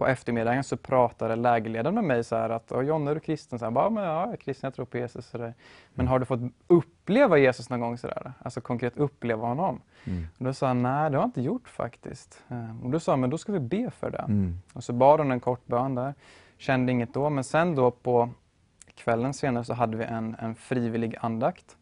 [0.00, 3.58] på eftermiddagen så pratade lägerledaren med mig så här att John är du kristen?
[3.58, 5.26] Så här, bara, men ja, jag är kristen, jag tror på Jesus.
[5.26, 5.54] Så där.
[5.94, 7.98] Men har du fått uppleva Jesus någon gång?
[7.98, 8.32] Så där?
[8.42, 9.80] Alltså konkret uppleva honom?
[10.04, 10.26] Mm.
[10.38, 12.42] Och då sa han, nej det har jag inte gjort faktiskt.
[12.48, 14.18] Eh, och då sa han, men då ska vi be för det.
[14.28, 14.58] Mm.
[14.72, 16.14] Och så bad hon en kort bön där.
[16.58, 18.30] Kände inget då, men sen då på
[18.94, 21.76] kvällen senare så hade vi en, en frivillig andakt.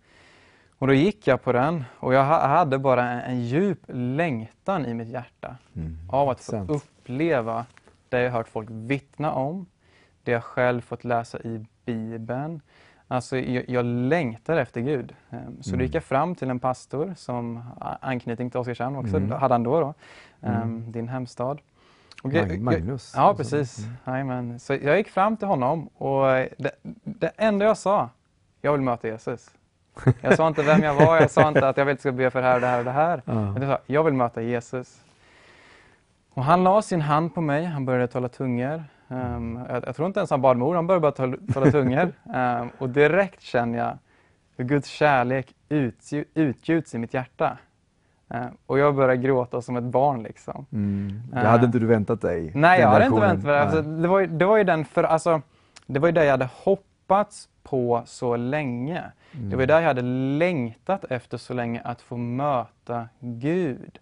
[0.79, 4.87] Och då gick jag på den och jag ha- hade bara en, en djup längtan
[4.87, 5.57] i mitt hjärta
[6.11, 7.67] av att få uppleva
[8.11, 9.67] det jag hört folk vittna om,
[10.23, 12.61] det jag själv fått läsa i Bibeln.
[13.11, 15.15] Alltså, jag, jag längtar efter Gud.
[15.31, 17.63] Ehm, Så då gick jag fram till en pastor som
[18.01, 19.31] anknytning till Oskarshamn också, Mm.
[19.33, 19.95] hade han då, då
[20.49, 21.61] ehm, din hemstad.
[22.23, 23.13] Och jag- Mag- jag- Magnus.
[23.17, 23.87] Ja, precis.
[24.07, 24.59] Jajamän.
[24.59, 26.27] Så jag gick fram till honom och
[26.59, 26.71] det,
[27.05, 28.09] det enda jag sa,
[28.61, 29.51] jag vill möta Jesus.
[30.21, 32.43] Jag sa inte vem jag var, jag sa inte att jag vill ska be för
[32.43, 33.23] det här och det här och det här.
[33.27, 33.55] Ja.
[33.59, 35.01] Jag sa, jag vill möta Jesus.
[36.39, 38.85] Och han la sin hand på mig, han började tala tungor.
[39.09, 41.71] Ehm, jag, jag tror inte ens han bad med ord, han började bara tala, tala
[41.71, 42.13] tungor.
[42.35, 43.99] Ehm, och direkt känner jag
[44.57, 47.59] hur Guds kärlek utgju- utgjuts i mitt hjärta.
[48.29, 50.67] Ehm, och jag börjar gråta som ett barn liksom.
[50.73, 51.23] Mm.
[51.33, 52.53] Det hade inte du väntat dig?
[52.55, 53.63] Nej, jag hade inte väntat mig det.
[53.63, 54.09] Alltså, det.
[54.09, 55.43] Var det var ju den för, alltså,
[55.87, 59.03] det var ju det jag hade hoppats på så länge.
[59.33, 60.03] Det var ju där jag hade
[60.39, 63.99] längtat efter så länge att få möta Gud.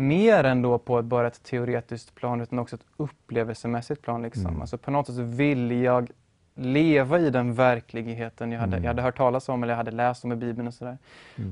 [0.00, 4.22] Mer än då på bara ett teoretiskt plan utan också ett upplevelsemässigt plan.
[4.22, 4.60] Liksom.
[4.60, 6.10] Alltså på något sätt så ville jag
[6.54, 10.24] leva i den verkligheten jag hade, jag hade hört talas om eller jag hade läst
[10.24, 10.98] om i Bibeln och sådär.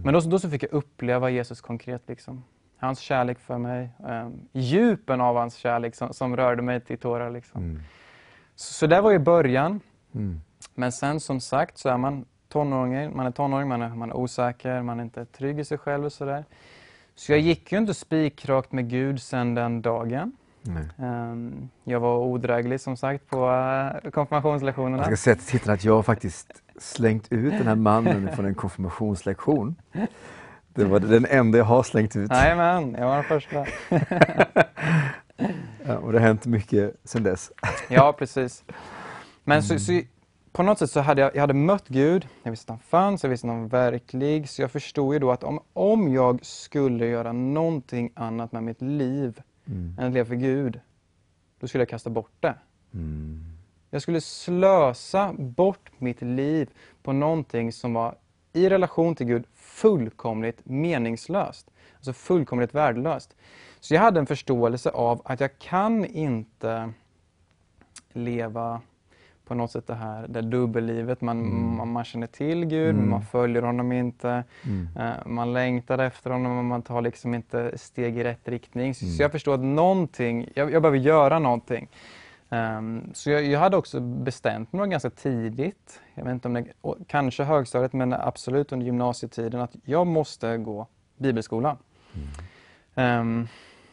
[0.04, 2.02] Men då, då så fick jag uppleva Jesus konkret.
[2.06, 2.44] Liksom.
[2.76, 7.30] Hans kärlek för mig, um, djupen av hans kärlek som, som rörde mig till tårar.
[7.30, 7.62] Liksom.
[7.62, 7.82] Mm.
[8.54, 9.80] Så, så det var ju början.
[10.14, 10.40] Mm.
[10.74, 14.16] Men sen som sagt så är man tonåring, man är tonåring, man är, man är
[14.16, 16.44] osäker, man är inte trygg i sig själv och sådär.
[17.18, 20.32] Så jag gick ju inte spikrakt med Gud sen den dagen.
[20.98, 23.50] Ehm, jag var odräglig som sagt på
[24.04, 24.96] uh, konfirmationslektionerna.
[24.96, 28.54] Jag ska säga till tittarna att jag faktiskt slängt ut den här mannen från en
[28.54, 29.76] konfirmationslektion.
[30.74, 32.30] Det var den enda jag har slängt ut.
[32.30, 33.66] Jajamän, jag var den första.
[35.86, 37.52] Ja, och det har hänt mycket sedan dess.
[37.88, 38.64] Ja, precis.
[39.44, 40.00] Men så, så,
[40.52, 43.22] på något sätt så hade jag, jag hade mött Gud, jag visste att han fanns,
[43.22, 44.48] jag visste att han var verklig.
[44.48, 48.82] Så jag förstod ju då att om, om jag skulle göra någonting annat med mitt
[48.82, 49.42] liv
[49.98, 50.80] än att leva för Gud,
[51.60, 52.54] då skulle jag kasta bort det.
[52.94, 53.44] Mm.
[53.90, 56.70] Jag skulle slösa bort mitt liv
[57.02, 58.14] på någonting som var
[58.52, 61.70] i relation till Gud fullkomligt meningslöst.
[61.96, 63.36] Alltså fullkomligt värdelöst.
[63.80, 66.92] Så jag hade en förståelse av att jag kan inte
[68.12, 68.80] leva
[69.48, 71.20] på något sätt det här det dubbellivet.
[71.20, 74.44] Man, man, man känner till Gud, men man följer honom inte.
[74.98, 78.94] Eh, man längtar efter honom, men man tar liksom inte steg i rätt riktning.
[78.94, 81.88] Så, så jag förstod att någonting, jag, jag behöver göra någonting.
[82.50, 86.64] Ehm, så jag, jag hade också bestämt mig ganska tidigt, jag vet inte om det,
[87.06, 90.86] kanske högstadiet men absolut under gymnasietiden, att jag måste gå
[91.18, 91.76] bibelskola.
[92.94, 93.48] Ehm,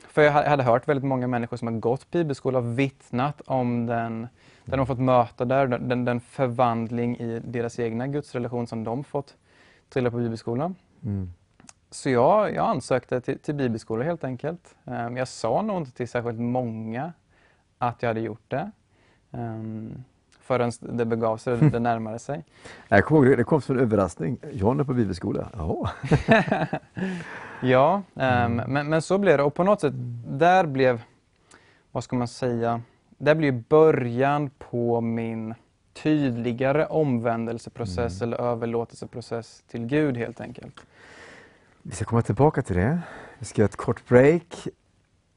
[0.07, 3.85] för jag ha- hade hört väldigt många människor som har gått bibelskola och vittnat om
[3.85, 4.27] den,
[4.65, 9.03] där de har fått möta där, den- den, förvandling i deras egna gudsrelation som de
[9.03, 9.35] fått
[9.89, 10.75] trilla på bibelskolan.
[11.03, 11.33] Mm.
[11.91, 14.75] Så jag, jag ansökte till, till bibelskola helt enkelt.
[14.85, 17.13] Ehm, jag sa nog inte till särskilt många
[17.77, 18.71] att jag hade gjort det.
[19.31, 20.03] Um,
[20.41, 22.43] förrän det begav sig, det närmade sig.
[22.87, 24.37] Jag kommer ihåg, det kom som en överraskning.
[24.51, 25.49] John är på bibelskola.
[25.53, 25.89] Jaha.
[27.61, 29.43] Ja, ehm, men, men så blev det.
[29.43, 29.93] Och på något sätt,
[30.27, 31.01] där blev,
[31.91, 32.81] vad ska man säga,
[33.17, 35.53] där blev början på min
[35.93, 40.81] tydligare omvändelseprocess eller överlåtelseprocess till Gud helt enkelt.
[41.81, 42.99] Vi ska komma tillbaka till det.
[43.39, 44.67] Vi ska göra ett kort break.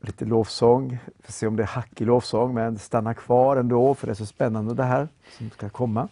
[0.00, 0.98] Lite lovsång.
[1.16, 4.14] Vi får se om det är hackig lovsång, men stanna kvar ändå för det är
[4.14, 6.09] så spännande det här som ska komma.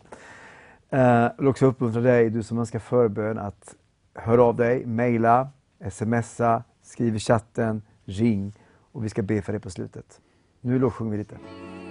[0.90, 3.74] Eh, Jag vill också uppmuntra dig, du som önskar förbön, att
[4.14, 5.48] höra av dig, mejla,
[5.90, 8.52] smsa, skriv i chatten, ring
[8.92, 10.20] och vi ska be för dig på slutet.
[10.66, 11.36] Nu lovsjunger vi lite.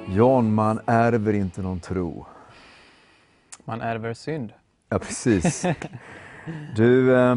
[0.07, 2.25] John, man ärver inte någon tro.
[3.65, 4.53] Man ärver synd.
[4.89, 5.65] Ja, precis.
[6.75, 7.35] Du, eh,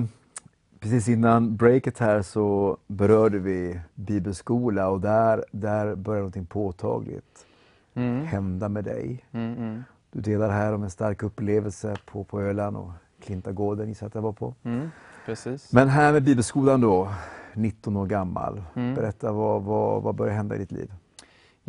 [0.81, 7.47] precis innan breaket här så berörde vi bibelskola och där, där börjar någonting påtagligt
[7.95, 8.27] Mm.
[8.27, 9.25] hända med dig.
[9.33, 12.91] Mm, mm, Du delar här om en stark upplevelse på, på Öland och
[13.23, 14.55] Klintagården gissar jag att jag var på.
[14.63, 14.91] mm,
[15.27, 15.73] precis.
[15.73, 17.09] Men här med bibelskolan då,
[17.55, 18.63] 19 år gammal.
[18.75, 18.95] Mm.
[18.95, 20.93] Berätta, vad, vad, vad börjar hända i ditt liv?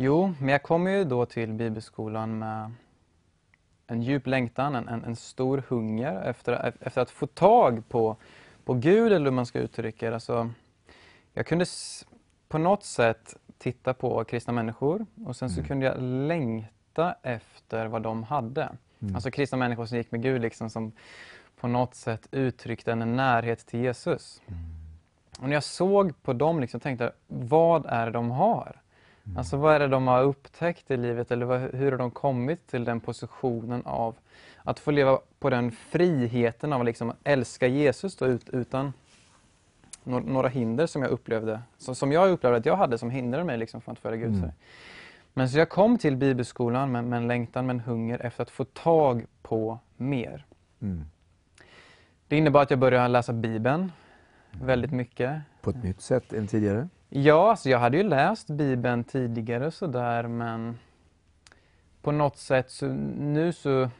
[0.02, 2.72] Jo, men jag kom ju då till bibelskolan med
[3.86, 8.16] en djup längtan, en, en, en stor hunger efter, efter att få tag på,
[8.64, 10.14] på Gud, eller hur man ska uttrycka det.
[10.14, 10.50] Alltså,
[11.34, 11.64] jag kunde
[12.48, 18.02] på något sätt titta på kristna människor och sen så kunde jag längta efter vad
[18.02, 18.68] de hade.
[19.14, 20.92] Alltså kristna människor som gick med Gud, liksom, som
[21.60, 24.42] på något sätt uttryckte en närhet till Jesus.
[25.38, 28.80] Och när jag såg på dem liksom, tänkte jag, vad är det de har?
[29.36, 32.66] Alltså vad är det de har upptäckt i livet eller vad, hur har de kommit
[32.66, 34.14] till den positionen av
[34.56, 38.92] att få leva på den friheten av att liksom älska Jesus då, ut, utan
[40.04, 43.58] några hinder som jag upplevde, som, som jag upplevde att jag hade som hindrade mig
[43.58, 44.34] liksom från att följa Gud.
[44.34, 44.50] Mm.
[45.32, 48.50] Men så jag kom till bibelskolan med, med en längtan, med en hunger efter att
[48.50, 50.46] få tag på mer.
[50.80, 51.04] Mm.
[52.28, 53.92] Det innebar att jag började läsa Bibeln
[54.50, 55.40] väldigt mycket.
[55.60, 56.88] På ett nytt sätt än tidigare?
[57.12, 60.78] Ja, alltså jag hade ju läst Bibeln tidigare sådär men
[62.02, 62.86] på något sätt så
[63.18, 63.90] nu så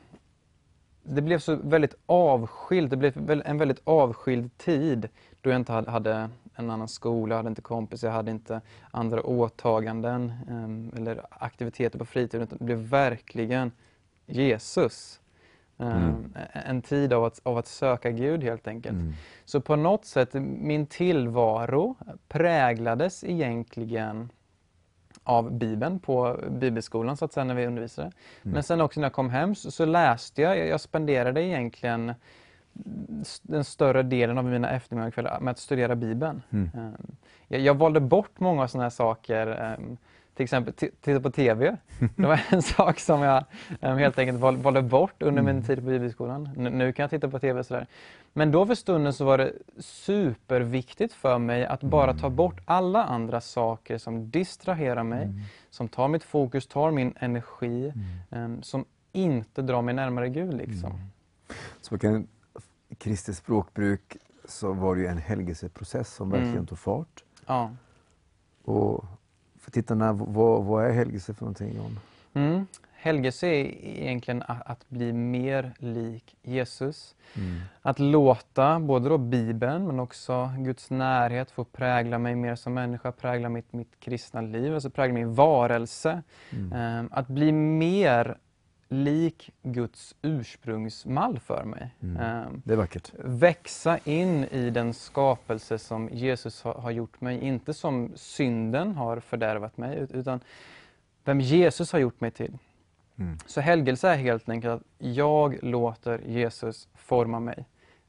[1.02, 5.08] det blev så väldigt avskilt, det blev en väldigt avskild tid
[5.40, 8.60] då jag inte hade en annan skola, jag hade inte kompisar, jag hade inte
[8.90, 12.48] andra åtaganden ehm, eller aktiviteter på fritiden.
[12.50, 13.72] Det blev verkligen
[14.26, 15.19] Jesus.
[15.80, 16.34] Mm.
[16.52, 18.94] En tid av att, av att söka Gud helt enkelt.
[18.94, 19.12] Mm.
[19.44, 21.96] Så på något sätt, min tillvaro
[22.28, 24.28] präglades egentligen
[25.24, 28.06] av Bibeln på bibelskolan så att säga när vi undervisade.
[28.42, 28.54] Mm.
[28.54, 32.14] Men sen också när jag kom hem så, så läste jag, jag spenderade egentligen
[33.42, 36.42] den större delen av mina eftermiddagskvällar med att studera Bibeln.
[36.50, 36.70] Mm.
[36.74, 37.16] Ehm,
[37.48, 39.96] jag, jag valde bort många sådana här saker, ehm,
[40.40, 41.76] till exempel titta på TV.
[42.16, 43.44] Det var en sak som jag
[43.80, 45.64] um, helt enkelt valde bort under min mm.
[45.64, 46.50] tid på bibelskolan.
[46.56, 47.86] nu kan jag titta på TV sådär.
[48.32, 53.04] Men då för stunden så var det superviktigt för mig att bara ta bort alla
[53.04, 55.40] andra saker som distraherar mig, mm.
[55.70, 57.92] som tar mitt fokus, tar min energi,
[58.30, 60.54] um, som inte drar mig närmare Gud.
[60.54, 60.90] Liksom.
[60.90, 61.02] Mm.
[61.80, 62.28] Så kan
[62.88, 66.66] i Kristi språkbruk så var det ju en helgelseprocess som verkligen mm.
[66.66, 67.24] tog fart.
[67.46, 67.70] Ja.
[68.64, 69.04] Och
[69.60, 71.98] för tittarna, vad, vad är helgelse för någonting John?
[72.34, 72.66] Mm.
[72.92, 77.14] Helgelse är egentligen att, att bli mer lik Jesus.
[77.36, 77.60] Mm.
[77.82, 83.12] Att låta både då Bibeln men också Guds närhet få prägla mig mer som människa,
[83.12, 86.22] prägla mitt, mitt kristna liv, alltså prägla min varelse.
[86.52, 88.38] Um, att bli mer
[88.90, 91.94] lik Guds ursprungsmall för mig.
[92.02, 92.46] Mm.
[92.46, 93.12] Um, det är vackert.
[93.18, 99.76] Växa in i den skapelse som Jesus har, gjort mig, inte som synden har fördärvat
[99.76, 100.40] mig, utan
[101.24, 102.58] vem Jesus har gjort mig till.
[103.16, 103.38] Mm.
[103.46, 107.64] Så helgelse är helt enkelt att jag låter Jesus forma mig.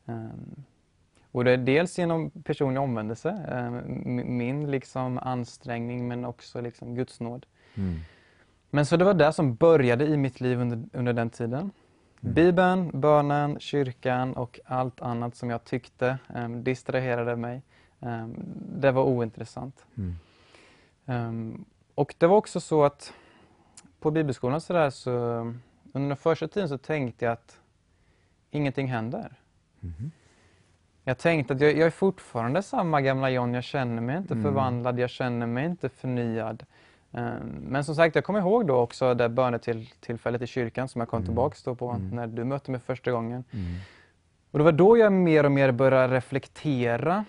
[0.06, 0.64] Um,
[1.32, 7.20] och det är dels genom personlig omvändelse, um, min liksom ansträngning men också liksom Guds
[7.20, 7.46] nåd.
[7.76, 8.00] Mm.
[8.74, 11.72] Men så det var det som började i mitt liv under, under den tiden.
[12.22, 12.34] Mm.
[12.34, 17.62] Bibeln, bönen, kyrkan och allt annat som jag tyckte um, distraherade mig.
[18.00, 18.36] Um,
[18.76, 19.86] det var ointressant.
[19.98, 20.16] Mm.
[21.06, 21.66] Um,
[21.96, 23.14] och det var också så att
[24.00, 25.12] på bibelskolan så, där, så
[25.94, 27.60] under den första tiden så tänkte jag att
[28.52, 29.34] ingenting händer.
[29.84, 30.12] Mm.
[31.04, 34.44] Jag tänkte att jag, jag, är fortfarande samma gamla John, jag känner mig inte mm.
[34.44, 36.66] förvandlad, jag känner mig inte förnyad.
[37.14, 41.10] Ehm, men som sagt, jag kommer ihåg då också det bönetillfället i kyrkan som jag
[41.10, 41.26] kom mm.
[41.26, 42.10] tillbaks då på mm.
[42.10, 43.44] när du mötte mig första gången.
[43.52, 43.66] Mm.
[44.52, 47.26] Och det var då jag mer och mer började reflektera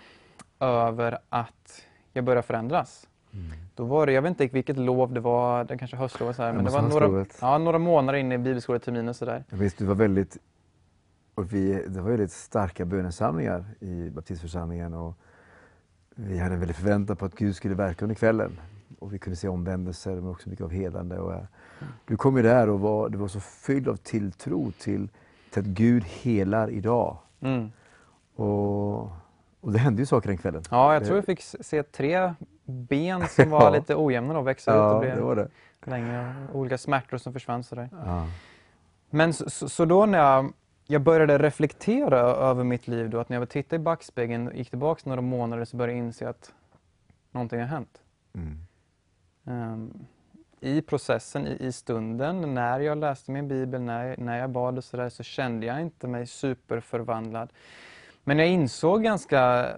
[0.59, 3.07] över att jag började förändras.
[3.33, 3.51] Mm.
[3.75, 6.53] Då var det, jag vet inte vilket lov det var, det kanske höstlovet, så här,
[6.53, 9.13] men det var några, ja, några månader in i bibelskoleterminen.
[9.13, 10.37] Så Visst, du var väldigt,
[11.35, 15.17] och vi, det var väldigt starka bönesamlingar i baptistförsamlingen och
[16.15, 18.59] vi hade en väldig förväntan på att Gud skulle verka under kvällen
[19.03, 21.17] och vi kunde se omvändelser men också mycket av hedande.
[21.19, 21.45] Och, mm.
[22.05, 25.09] Du kom ju där och var, du var så fylld av tilltro till,
[25.51, 27.17] till att Gud helar idag.
[27.41, 27.71] Mm.
[28.35, 29.01] Och,
[29.61, 30.63] och det hände ju saker den kvällen.
[30.71, 32.33] Ja, jag tror jag fick se tre
[32.65, 35.49] ben som var lite ojämna och växa ja, ut och blev det var det.
[35.83, 36.35] längre.
[36.53, 37.89] Olika smärtor som försvann sådär.
[38.05, 38.27] Ja.
[39.09, 40.53] Men så, så, då när jag,
[40.87, 44.69] jag började reflektera över mitt liv, då, att när jag tittade i backspegeln och gick
[44.69, 46.51] tillbaka några månader så började jag inse att
[47.31, 48.01] någonting har hänt.
[48.33, 48.65] Mm.
[49.43, 50.07] Um,
[50.59, 54.83] I processen, i, i, stunden, när jag läste min bibel, när, när jag bad och
[54.83, 57.53] sådär, så kände jag inte mig superförvandlad.
[58.23, 59.73] Men jag insåg ganska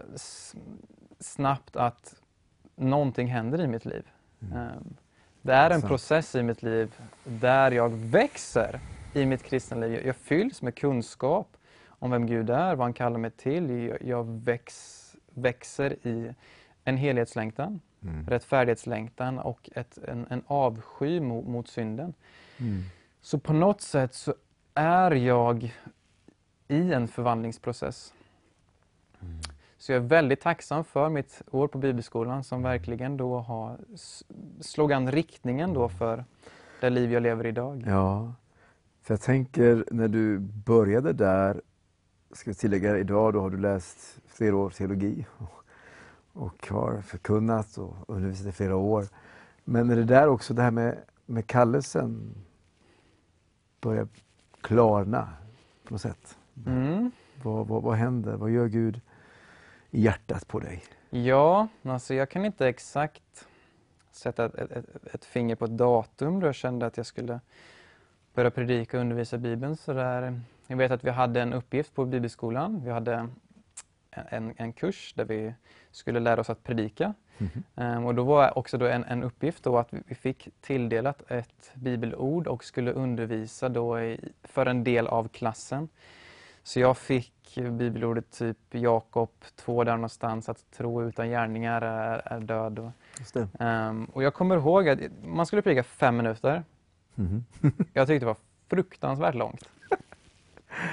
[1.20, 2.16] snabbt att
[2.76, 4.04] någonting händer i mitt liv.
[4.42, 4.58] Mm.
[4.58, 4.96] Um,
[5.42, 8.80] det är en process i mitt liv där jag växer
[9.14, 9.94] i mitt kristna liv.
[9.94, 13.70] Jag, jag fylls med kunskap om vem Gud är, vad han kallar mig till.
[13.70, 16.34] Jag, jag väx, växer i
[16.84, 18.27] en helhetslängtan mm.
[18.27, 22.14] rättfärdighetslängtan och ett, en, en avsky mot, mot synden.
[22.57, 22.84] Mm.
[23.22, 24.34] Så på något sätt så
[24.73, 25.73] är jag
[26.68, 28.14] i en förvandlingsprocess.
[29.22, 29.40] Mm.
[29.77, 32.72] Så jag är väldigt tacksam för mitt år på bibelskolan som mm.
[32.72, 33.77] verkligen då har
[34.61, 36.26] slog an riktningen då för
[36.82, 37.84] det liv jag lever idag.
[37.88, 38.34] Ja,
[39.02, 41.61] för jag tänker när du började där,
[42.32, 45.65] ska jag tillägga idag, då har du läst flera år teologi och
[46.70, 49.06] har förkunnat och undervisat i flera år.
[49.64, 52.36] Men är det där också det här med, med kallelsen
[53.82, 54.07] börjar
[54.62, 55.30] klarna
[55.84, 56.38] på något sätt.
[56.66, 57.12] Mm.
[57.44, 58.36] Vad, vad, vad händer?
[58.36, 59.02] Vad gör Gud
[59.91, 60.84] i hjärtat på dig?
[61.10, 63.48] Ja, alltså jag kan inte exakt
[64.12, 67.40] sätta ett, ett, ett finger på ett datum då jag kände att jag skulle
[68.34, 69.78] börja predika och undervisa Bibeln.
[69.78, 70.41] Så där.
[70.68, 72.82] Jag vet att vi hade en uppgift på Bibelskolan.
[72.84, 73.28] Vi hade
[74.30, 75.54] en, en kurs där vi
[75.92, 77.14] skulle lära oss att predika.
[77.76, 81.72] Um, och då var också då en, en uppgift då att vi fick tilldelat ett
[81.74, 85.90] bibelord och skulle undervisa då i, för en del av klassen.
[86.64, 92.40] Så jag fick bibelordet typ Jakob 2 där någonstans, att tro utan gärningar är, är
[92.40, 92.80] död.
[92.80, 92.92] Och,
[93.60, 96.64] um, och jag kommer ihåg att man skulle predika fem minuter.
[97.18, 97.46] Mm.
[97.94, 98.38] jag tyckte det var
[98.70, 99.70] fruktansvärt långt.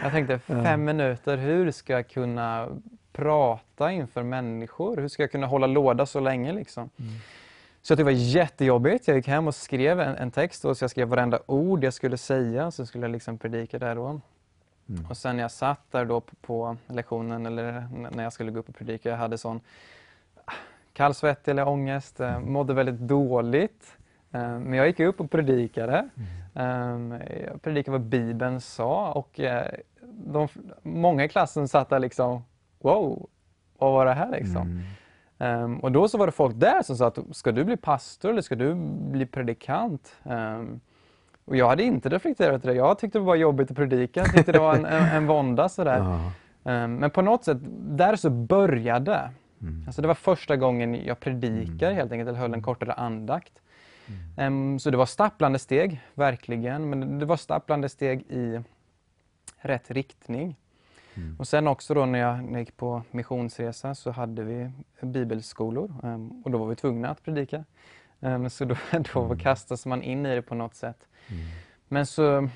[0.02, 2.68] Jag tänkte fem minuter, hur ska jag kunna
[3.12, 4.96] prata inför människor?
[4.96, 6.90] Hur ska jag kunna hålla låda så länge liksom?
[6.96, 7.12] Mm.
[7.82, 9.08] Så det var jättejobbigt.
[9.08, 11.94] Jag gick hem och skrev en, en text och så jag skrev varenda ord jag
[11.94, 14.20] skulle säga, så skulle jag liksom predika där då.
[14.88, 15.06] Mm.
[15.10, 18.60] Och sen när jag satt där då på, på, lektionen eller när jag skulle gå
[18.60, 19.60] upp och predika, jag hade sån
[20.92, 22.52] kallsvettig eller ångest, eh, mm.
[22.52, 23.96] mådde väldigt dåligt.
[24.32, 26.08] Eh, men jag gick upp och predikade.
[26.16, 26.28] Mm.
[26.54, 29.66] Ehm, jag predikade vad Bibeln sa och eh,
[30.02, 30.48] de,
[30.82, 32.44] många i klassen satt där liksom
[32.82, 33.28] wow,
[33.78, 34.62] vad var det här liksom?
[34.62, 34.82] Mm.
[35.42, 38.30] Um, och då så var det folk där som sa att ska du bli pastor
[38.30, 38.74] eller ska du
[39.10, 40.16] bli predikant?
[40.22, 40.80] Um,
[41.44, 42.74] och jag hade inte reflekterat det.
[42.74, 44.20] Jag tyckte det var jobbigt att predika.
[44.20, 46.30] Jag tyckte det var en, en, en vånda sådär.
[46.64, 49.30] Um, men på något sätt, där så började.
[49.60, 49.84] Mm.
[49.86, 51.96] Alltså det var första gången jag predikade mm.
[51.96, 53.52] helt enkelt, eller höll en kortare andakt.
[54.38, 56.90] Um, så det var stapplande steg, verkligen.
[56.90, 58.60] Men det var stapplande steg i
[59.58, 60.56] rätt riktning.
[61.14, 61.36] Mm.
[61.38, 64.70] Och sen också då när jag, när jag gick på missionsresa så hade vi
[65.00, 67.64] bibelskolor um, och då var vi tvungna att predika.
[68.20, 68.76] Um, så då,
[69.14, 69.38] då mm.
[69.38, 71.08] kastas man in i det på något sätt.
[71.28, 71.42] Mm.
[71.88, 72.48] Men så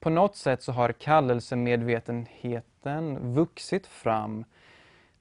[0.00, 4.44] på något sätt så har kallelsemedvetenheten vuxit fram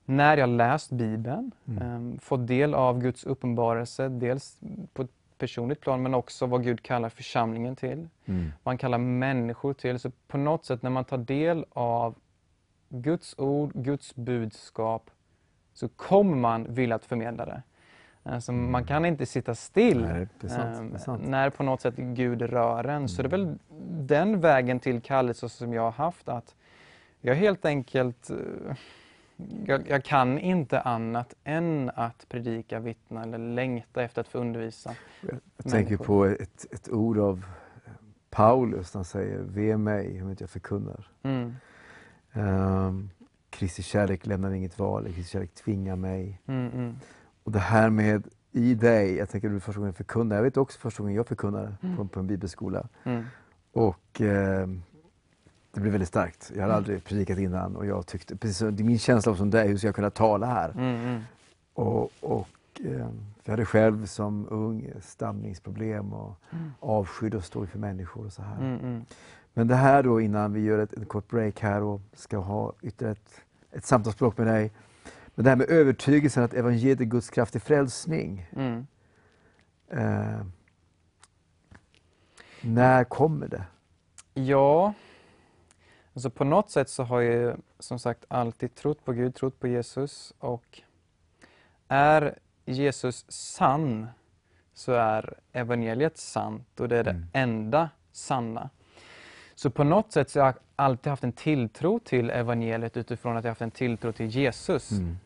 [0.06, 4.58] när jag läst Bibeln, um, fått del av Guds uppenbarelse, dels
[4.94, 8.08] på ett personligt plan men också vad Gud kallar församlingen till.
[8.26, 8.52] Mm.
[8.64, 10.00] Vad han kallar människor till.
[10.00, 12.16] Så på något sätt när man tar del av
[12.90, 15.12] Guds ord, Guds budskap,
[15.74, 17.64] så kommer man vilja att förmedla det.
[18.24, 18.72] Alltså, mm.
[18.72, 22.42] Man kan inte sitta still Nej, det sant, det eh, när på något sätt Gud
[22.42, 22.90] rör en.
[22.90, 23.08] Mm.
[23.08, 23.58] Så det är väl
[23.90, 26.30] den vägen till kallelse som jag har haft.
[26.30, 26.56] att
[27.22, 28.38] Jag helt enkelt eh,
[29.66, 34.96] jag, jag, kan inte annat än att predika, vittna eller längta efter att få undervisa.
[35.22, 37.46] Jag, jag tänker på ett, ett ord av
[38.30, 41.08] Paulus, han säger Ve mig om inte jag förkunnar.
[41.24, 41.56] Mm.
[42.36, 43.10] Um,
[43.50, 46.42] Kristi kärlek lämnar inget val, Kristi kärlek tvingar mig.
[46.48, 46.96] Mm, mm.
[47.44, 50.80] Och det här med i dig, jag tänker du första gången förkunnar, jag vet också
[50.80, 51.98] första gången jag förkunnade mm.
[51.98, 52.88] på, på, en bibelskola.
[53.04, 53.26] Mm.
[53.74, 54.68] Och eh,
[55.72, 56.52] det blev väldigt starkt.
[56.56, 56.78] Jag hade mm.
[56.78, 59.88] aldrig predikat innan och jag tyckte, precis som, min känsla var som dig, hur ska
[59.88, 60.72] jag kunna tala här?
[60.78, 61.22] Mm,
[61.74, 62.48] och, och
[62.86, 63.10] eh,
[63.44, 66.36] jag hade själv som ung stamningsproblem och
[66.80, 69.04] avskydd att stå inför människor och så här.
[69.58, 72.74] Men det här då innan vi gör ett, ett kort break här och ska ha
[72.82, 73.42] ytterligare ett,
[73.72, 74.72] ett samtalsspråk med dig.
[75.36, 78.48] Men det här med övertygelsen att evangeliet är Guds kraft till frälsning.
[78.56, 78.88] Mm.
[79.88, 80.46] Eh,
[82.62, 83.66] när kommer det?
[84.34, 84.94] Ja,
[86.14, 89.68] alltså på något sätt så har jag som sagt alltid trott på Gud, trott på
[89.68, 90.82] Jesus och
[91.88, 94.08] är Jesus sann
[94.74, 97.28] så är evangeliet sant och det är det mm.
[97.34, 98.70] enda sanna.
[99.56, 103.44] Så på något sätt så har jag alltid haft en tilltro till evangeliet utifrån att
[103.44, 104.92] jag haft en tilltro till Jesus.
[104.92, 105.18] Mm.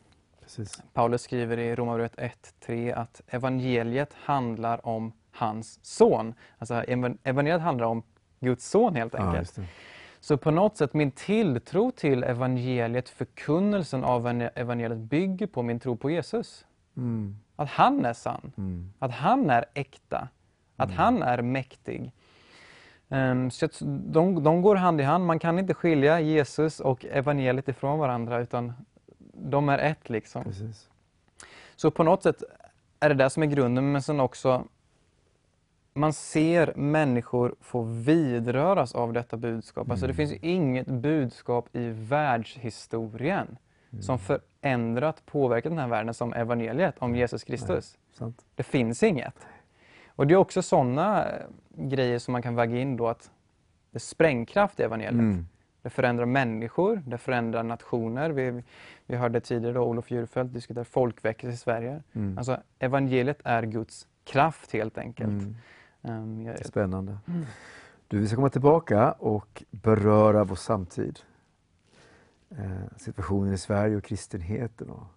[0.93, 6.33] Paulus skriver i Romarbrevet 1.3 att evangeliet handlar om hans son.
[6.57, 6.75] Alltså
[7.23, 8.03] evangeliet handlar om
[8.39, 9.57] Guds son helt enkelt.
[9.57, 9.63] Ja,
[10.19, 15.97] så på något sätt min tilltro till evangeliet, förkunnelsen av evangeliet bygger på min tro
[15.97, 16.65] på Jesus.
[16.97, 17.37] Mm.
[17.55, 18.93] Att han är sann, mm.
[18.99, 20.27] att han är äkta,
[20.75, 20.97] att mm.
[20.97, 22.11] han är mäktig.
[23.09, 25.25] Um, så de, de går hand i hand.
[25.25, 28.73] Man kan inte skilja Jesus och evangeliet ifrån varandra utan
[29.33, 30.09] de är ett.
[30.09, 30.43] liksom.
[30.43, 30.89] Precis.
[31.75, 32.43] Så på något sätt
[32.99, 34.67] är det det som är grunden, men sen också
[35.93, 39.85] man ser människor få vidröras av detta budskap.
[39.85, 39.91] Mm.
[39.91, 40.27] Alltså det mm.
[40.27, 43.57] finns inget budskap i världshistorien
[43.91, 44.01] mm.
[44.01, 47.97] som förändrat, påverkat den här världen som evangeliet om Jesus Kristus.
[48.19, 49.33] Nej, det finns inget.
[50.19, 53.31] Och det är också sådana eh, grejer som man kan väga in då att
[53.91, 55.13] det sprängkraft i evangeliet.
[55.13, 55.47] Mm.
[55.81, 58.29] Det förändrar människor, det förändrar nationer.
[58.29, 58.63] Vi,
[59.05, 62.03] vi hörde tidigare då Olof Djurfelt diskutera folkväckelse i Sverige.
[62.13, 62.37] Mm.
[62.37, 65.29] Alltså evangeliet är Guds kraft helt enkelt.
[65.29, 65.55] Mm.
[66.01, 67.17] Um, jag, Spännande.
[67.27, 67.45] Mm.
[68.07, 71.19] Du, vi ska komma tillbaka och beröra vår samtid.
[72.49, 75.07] Eh, situationen i Sverige och kristenheten och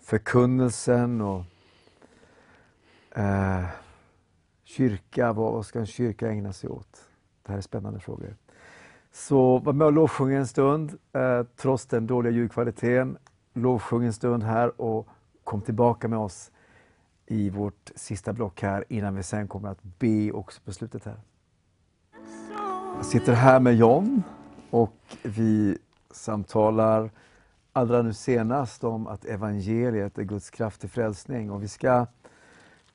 [0.00, 1.44] förkunnelsen och
[3.10, 3.64] eh,
[4.76, 5.32] kyrka.
[5.32, 7.08] Vad, ska en kyrka ägna sig åt?
[7.42, 8.36] Det här är spännande frågor.
[9.12, 13.18] Så var med och lovsjung en stund, eh, trots den dåliga ljudkvaliteten.
[13.52, 15.08] Lovsjung en stund här och
[15.44, 16.50] kom tillbaka med oss
[17.26, 21.20] i vårt sista block här innan vi sen kommer att be också på slutet här.
[22.96, 24.22] Jag sitter här med John
[24.70, 25.78] och vi
[26.10, 27.10] samtalar
[27.72, 32.06] allra nu senast om att evangeliet är Guds kraft till frälsning och vi ska,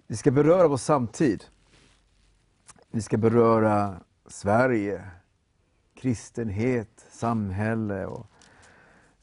[0.07, 1.43] vi ska beröra vår samtid.
[2.97, 5.03] Vi ska beröra Sverige,
[5.95, 8.27] kristenhet, samhälle och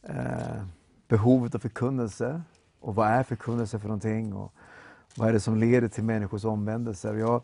[0.03, 0.65] eh,
[1.09, 2.43] behovet av förkunnelse.
[2.81, 4.33] Och vad är förkunnelse för någonting?
[4.33, 4.53] Och
[5.17, 7.19] vad är det som leder till människors omvändelse?
[7.19, 7.43] Jag,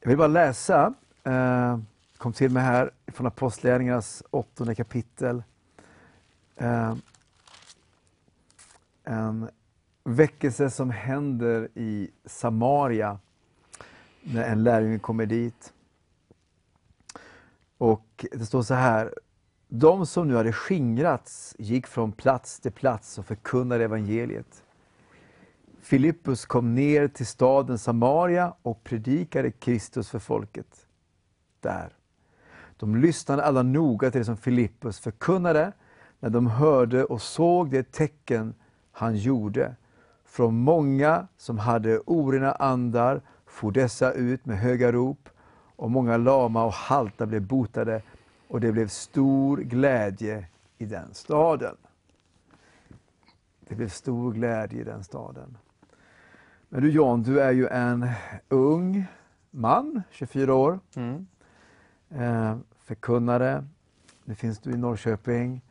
[0.00, 0.94] jag vill bara läsa,
[1.24, 1.78] eh,
[2.16, 5.42] kom till mig här från Apostlagärningarnas åttonde kapitel.
[6.56, 6.94] Eh,
[9.04, 9.48] en
[10.04, 13.18] väckelse som händer i Samaria
[14.24, 15.72] när en lärjunge kommer dit.
[17.78, 19.14] Och det står så här.
[19.68, 24.64] De som nu hade skingrats gick från plats till plats och förkunnade evangeliet.
[25.80, 30.86] Filippus kom ner till staden Samaria och predikade Kristus för folket
[31.60, 31.92] där.
[32.76, 35.72] De lyssnade alla noga till det som Filippus förkunnade
[36.20, 38.54] när de hörde och såg det tecken
[38.92, 39.76] han gjorde.
[40.24, 43.22] Från många som hade orena andar
[43.54, 45.28] for dessa ut med höga rop
[45.76, 48.02] och många lama och halta blev botade
[48.48, 50.46] och det blev stor glädje
[50.78, 51.76] i den staden.
[53.68, 55.58] Det blev stor glädje i den staden.
[56.68, 58.08] Men du John, du är ju en
[58.48, 59.06] ung
[59.50, 60.80] man, 24 år.
[60.96, 61.26] Mm.
[62.10, 63.64] Eh, förkunnare.
[64.24, 65.62] Nu finns du i Norrköping.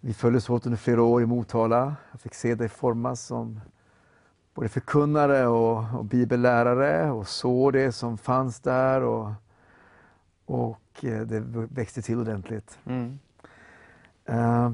[0.00, 1.96] Vi följdes åt under flera år i Motala.
[2.10, 3.60] Jag fick se dig formas som
[4.56, 9.02] både förkunnare och, och bibellärare och såg det som fanns där.
[9.02, 9.32] Och,
[10.44, 12.78] och eh, det växte till ordentligt.
[12.84, 13.18] Mm.
[14.24, 14.72] Eh,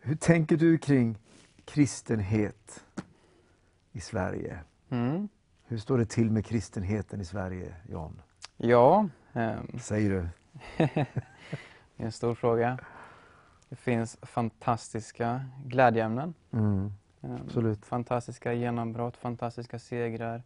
[0.00, 1.18] hur tänker du kring
[1.64, 2.84] kristenhet
[3.92, 4.58] i Sverige?
[4.90, 5.28] Mm.
[5.64, 8.22] Hur står det till med kristenheten i Sverige, Jan?
[8.56, 10.28] Ja, ehm, Säger du?
[10.76, 11.06] det
[11.96, 12.78] är en stor fråga.
[13.68, 16.34] Det finns fantastiska glädjeämnen.
[16.50, 17.86] Mm, absolut.
[17.86, 20.42] Fantastiska genombrott, fantastiska segrar.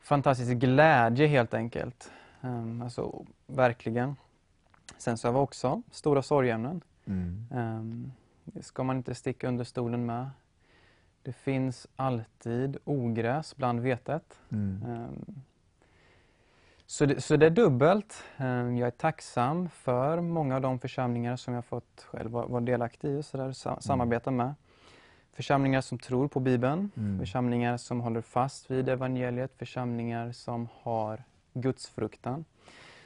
[0.00, 2.10] Fantastisk glädje helt enkelt.
[2.40, 4.16] Ehm, Alltså verkligen.
[4.98, 6.80] Sen så har vi också stora sorgämnen.
[7.06, 7.46] Mm.
[7.54, 8.12] Ehm,
[8.44, 10.30] Det ska man inte sticka under stolen med.
[11.22, 14.40] Det finns alltid ogräs bland vetet.
[14.52, 14.82] Mm.
[14.86, 15.24] Ehm,
[16.86, 18.24] Så det, så det är dubbelt.
[18.36, 23.08] Ehm, Jag är tacksam för många av de församlingar som jag fått själv vara delaktig
[23.10, 24.54] i och så där, sa- samarbeta med.
[25.32, 27.18] Församlingar som tror på Bibeln, Mm.
[27.18, 31.22] församlingar som håller fast vid evangeliet, församlingar som har
[31.54, 32.44] gudsfruktan.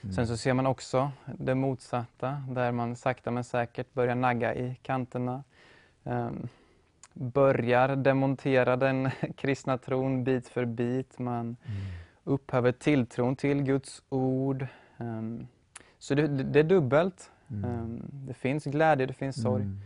[0.03, 0.15] Mm.
[0.15, 4.77] Sen så ser man också det motsatta, där man sakta men säkert börjar nagga i
[4.83, 5.45] kanterna.
[6.05, 6.49] Ehm,
[7.13, 11.19] börjar demontera den kristna tron bit för bit.
[11.19, 11.57] Man Mm.
[12.25, 14.67] upphäver tilltron till Guds ord.
[14.99, 15.47] Ehm,
[15.99, 17.31] så det, det är dubbelt.
[17.51, 17.65] Mm.
[17.71, 19.63] Ehm, det finns glädje, det finns sorg.
[19.63, 19.79] Mm.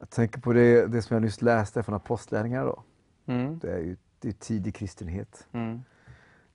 [0.00, 2.64] Jag tänker på det, det som jag nyss läste från Apostlagärningarna.
[2.64, 2.82] Då.
[3.26, 5.46] Mm, Det är ju det är tidig kristenhet.
[5.52, 5.82] mm,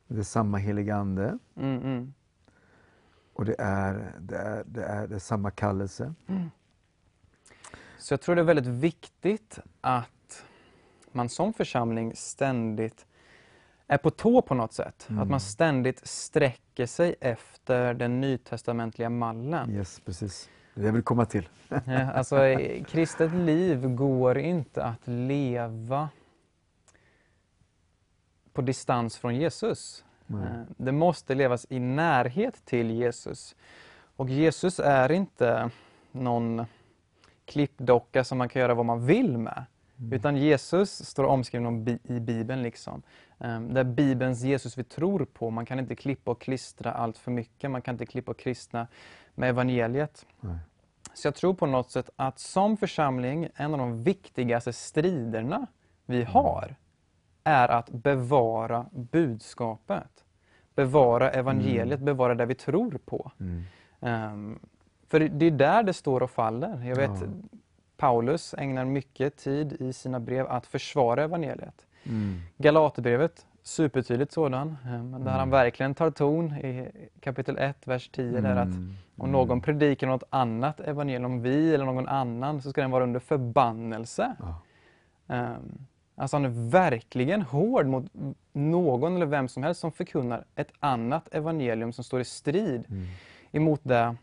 [0.08, 2.14] Det är samma heliga Ande mm, mm.
[3.34, 6.14] och det är, det, är, det, är, det är samma kallelse.
[7.98, 10.44] Så jag tror det är väldigt viktigt att
[11.12, 13.06] man som församling ständigt
[13.88, 15.08] är på tå på något sätt.
[15.10, 15.22] Mm.
[15.22, 19.72] Att man ständigt sträcker sig efter den nytestamentliga mallen.
[19.72, 20.50] Yes, precis.
[20.76, 21.50] Det vill komma till.
[22.14, 22.36] Alltså,
[22.88, 26.10] kristet liv går inte att leva
[28.54, 30.06] på distans från Jesus.
[30.28, 30.44] Nej.
[30.44, 33.56] Eh, Det måste levas i närhet till Jesus.
[34.16, 35.70] Och Jesus är inte
[36.12, 36.66] någon
[37.46, 39.66] klippdocka som man kan göra vad man vill med.
[40.12, 42.62] Utan Jesus står omskriven i Bibeln.
[42.64, 43.02] Liksom.
[43.40, 45.50] Eh, Det är Bibelns Jesus vi tror på.
[45.50, 47.72] Man kan inte klippa och klistra allt för mycket.
[47.72, 48.88] Man kan inte klippa och klistra
[49.36, 50.26] med evangeliet.
[50.40, 50.58] Nej.
[51.14, 55.68] Så jag tror på något sätt att som församling, en av de viktigaste striderna
[56.06, 56.76] vi har
[57.44, 60.24] är att bevara budskapet.
[60.76, 63.32] Bevara evangeliet, bevara det vi tror på.
[63.40, 63.64] Mm.
[64.02, 64.60] Ehm,
[65.08, 66.84] för det- det är där det står och faller.
[66.84, 67.28] Jag vet, Ja.
[67.98, 71.86] Paulus ägnar mycket tid i sina brev att försvara evangeliet.
[72.04, 72.42] Mm.
[72.58, 74.78] Galaterbrevet supertydligt sådan.
[74.86, 78.42] eh, men Där han verkligen tar ton i kapitel 1, vers 10.
[78.42, 78.94] Där att Mm.
[79.18, 83.04] om någon predikar något annat evangelium, om vi eller någon annan, så ska den vara
[83.04, 84.36] under förbannelse.
[84.40, 84.62] Ja.
[85.28, 85.86] Um,
[86.16, 88.06] alltså han är verkligen hård mot
[88.54, 93.06] någon eller vem som helst som förkunnar ett annat evangelium som står i strid Mm.
[93.52, 94.16] emot det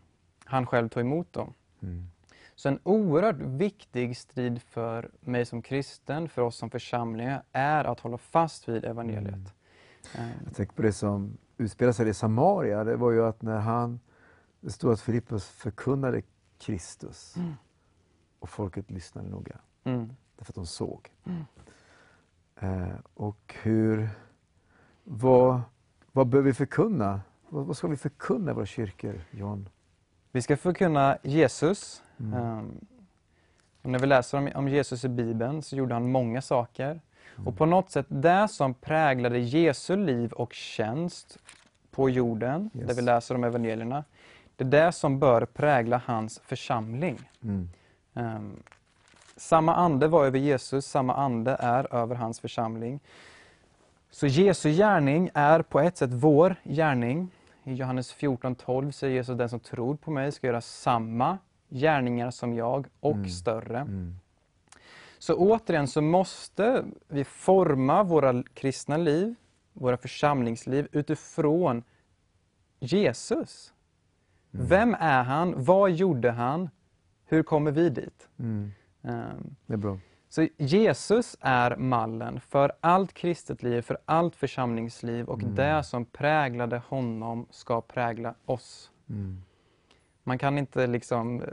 [0.44, 1.26] han själv tog emot.
[1.30, 1.48] Då.
[1.82, 2.06] Mm.
[2.54, 8.00] Så en oerhört viktig strid för mig som kristen, för oss som församlingar, är att
[8.00, 9.54] hålla fast vid evangeliet.
[10.14, 12.84] Ehm, Jag tänker på det som utspelade sig i Samaria.
[12.84, 14.00] Det var ju att när han,
[14.60, 16.22] det stod att Filippus förkunnade
[16.58, 17.34] Kristus
[18.38, 19.56] och folket lyssnade noga.
[19.84, 20.12] Mm.
[20.36, 21.10] Därför att de såg.
[22.60, 24.08] Eh, och hur,
[25.04, 25.60] vad,
[26.12, 27.20] vad bör vi förkunna?
[27.48, 29.68] Vad, vad ska vi förkunna i våra kyrkor, John?
[30.32, 32.02] Vi ska förkunna Jesus.
[32.22, 32.80] Mm.
[33.82, 37.00] Och när vi läser om, om Jesus i Bibeln så gjorde han många saker.
[37.46, 41.38] Och på något sätt det som präglade Jesu liv och tjänst
[41.90, 42.86] på jorden, Yes.
[42.86, 44.04] där vi läser om evangelierna,
[44.56, 47.18] det är det som bör prägla hans församling.
[47.42, 47.68] Mm.
[48.14, 48.62] Ehm,
[49.36, 53.00] samma ande var över Jesus, samma ande är över hans församling.
[54.10, 57.30] Så Jesu gärning är på ett sätt vår gärning.
[57.64, 61.38] I Johannes 14.12 säger Jesus den som tror på mig ska göra samma
[61.72, 63.28] gärningar som jag och Mm.
[63.28, 63.78] större.
[63.78, 64.14] Mm.
[65.18, 69.34] Så återigen så måste vi forma våra kristna liv,
[69.72, 71.82] våra församlingsliv utifrån
[72.80, 73.72] Jesus.
[74.54, 74.66] Mm.
[74.66, 75.64] Vem är han?
[75.64, 76.70] Vad gjorde han?
[77.26, 78.28] Hur kommer vi dit?
[78.38, 78.72] Ehm,
[79.66, 79.98] Det är bra.
[80.28, 85.54] Så Jesus är mallen för allt kristet liv, för allt församlingsliv och Mm.
[85.54, 88.90] det som präglade honom ska prägla oss.
[89.08, 89.42] Mm.
[90.24, 91.48] Man kan inte liksom eh,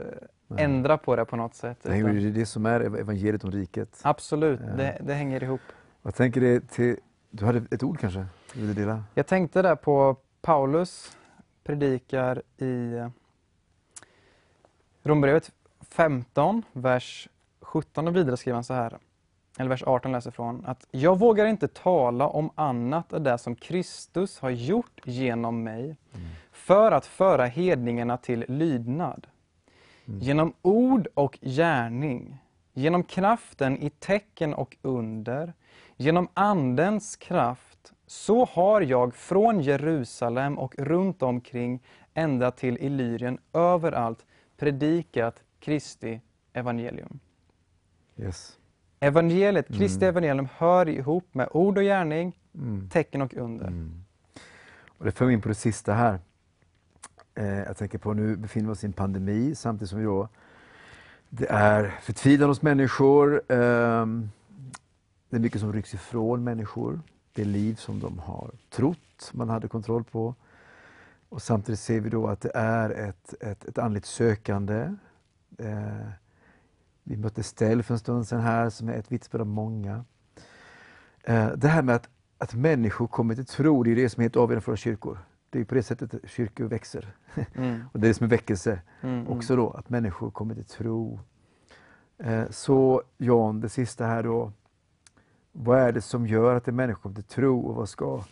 [0.46, 0.64] Nej.
[0.64, 1.78] ändra på det på något sätt.
[1.82, 4.00] Det är det som är ev- evangeliet om riket.
[4.02, 4.72] Absolut, Ja.
[4.76, 5.60] det, det hänger ihop.
[6.02, 6.96] Jag tänker det till,
[7.30, 8.26] du hade ett ord kanske?
[8.54, 9.04] Du ville dela?
[9.14, 11.16] Jag tänkte där på Paulus
[11.64, 13.08] predikar i eh,
[15.02, 17.28] Romarbrevet 15, vers
[17.60, 18.98] 17 och vidare skriver han så här,
[19.58, 23.54] eller vers 18 läser från, att jag vågar inte tala om annat än det som
[23.56, 25.96] Kristus har gjort genom mig
[26.60, 29.26] för att föra hedningarna till lydnad.
[30.04, 32.38] Genom ord och gärning,
[32.72, 35.52] genom kraften i tecken och under,
[35.96, 41.80] genom Andens kraft, så har jag från Jerusalem och runt omkring
[42.14, 44.26] ända till Illyrien överallt
[44.56, 46.20] predikat Kristi
[46.52, 47.18] evangelium.
[48.16, 48.58] Yes.
[49.00, 52.88] Evangeliet, Kristi evangelium hör ihop med ord och gärning, Mm.
[52.88, 53.66] tecken och under.
[53.66, 54.04] Mm.
[54.98, 56.18] Och det för mig in på det sista här.
[57.40, 60.28] Eh, jag tänker på nu befinner vi oss i en pandemi samtidigt som vi då
[61.28, 63.42] det är förtvivlan hos människor.
[63.48, 64.30] Ehm,
[65.30, 67.00] det är mycket som rycks ifrån människor.
[67.32, 70.34] Det liv som de har trott man hade kontroll på.
[71.28, 74.94] Och samtidigt ser vi då att det är ett, ett, ett andligt sökande.
[75.58, 76.08] Eh,
[77.02, 80.04] vi mötte Stell för en stund sedan här som är ett vittnesbörd av många.
[81.22, 82.08] Eh, det här med att,
[82.38, 85.18] att människor kommer till tro, det är det som är helt avgörande för våra kyrkor.
[85.50, 87.14] Det är på det sättet kyrkor växer.
[87.54, 87.84] Mm.
[87.92, 89.32] Och det är det som är väckelse Mm, mm.
[89.32, 91.20] också då, att människor kommer till tro.
[92.18, 94.52] Eh, så Jan, det sista här då.
[95.52, 98.24] Vad är det som gör att en människa kommer till tro och vad ska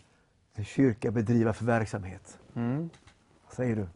[0.53, 2.39] en kyrka bedriva för verksamhet?
[2.55, 2.89] Mm.
[3.45, 3.87] Vad säger du?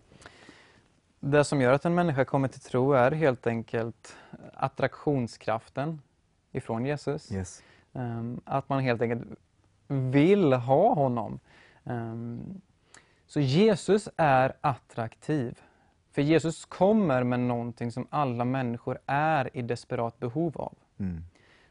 [1.20, 4.16] Det som gör att en människa kommer till tro är helt enkelt
[4.54, 6.02] attraktionskraften
[6.52, 7.32] ifrån Jesus.
[7.32, 7.64] Yes.
[7.94, 9.24] Ehm, Att man helt enkelt
[9.88, 11.40] vill ha honom.
[11.84, 12.62] Ehm,
[13.34, 15.62] Så Jesus är attraktiv.
[16.12, 20.74] För Jesus kommer med någonting som alla människor är i desperat behov av.
[21.00, 21.24] Mm.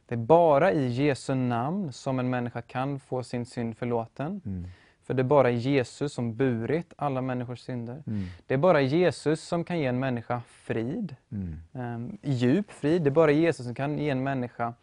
[0.07, 4.41] Det är bara i Jesu namn som en människa kan få sin synd förlåten.
[4.45, 4.67] Mm.
[5.05, 8.03] För det är bara Jesus som burit alla människors synder.
[8.07, 8.25] Mm.
[8.47, 11.59] Det är bara Jesus som kan ge en människa frid, Mm.
[11.73, 13.03] um, djup frid.
[13.03, 14.75] Det är bara Jesus som kan ge en människa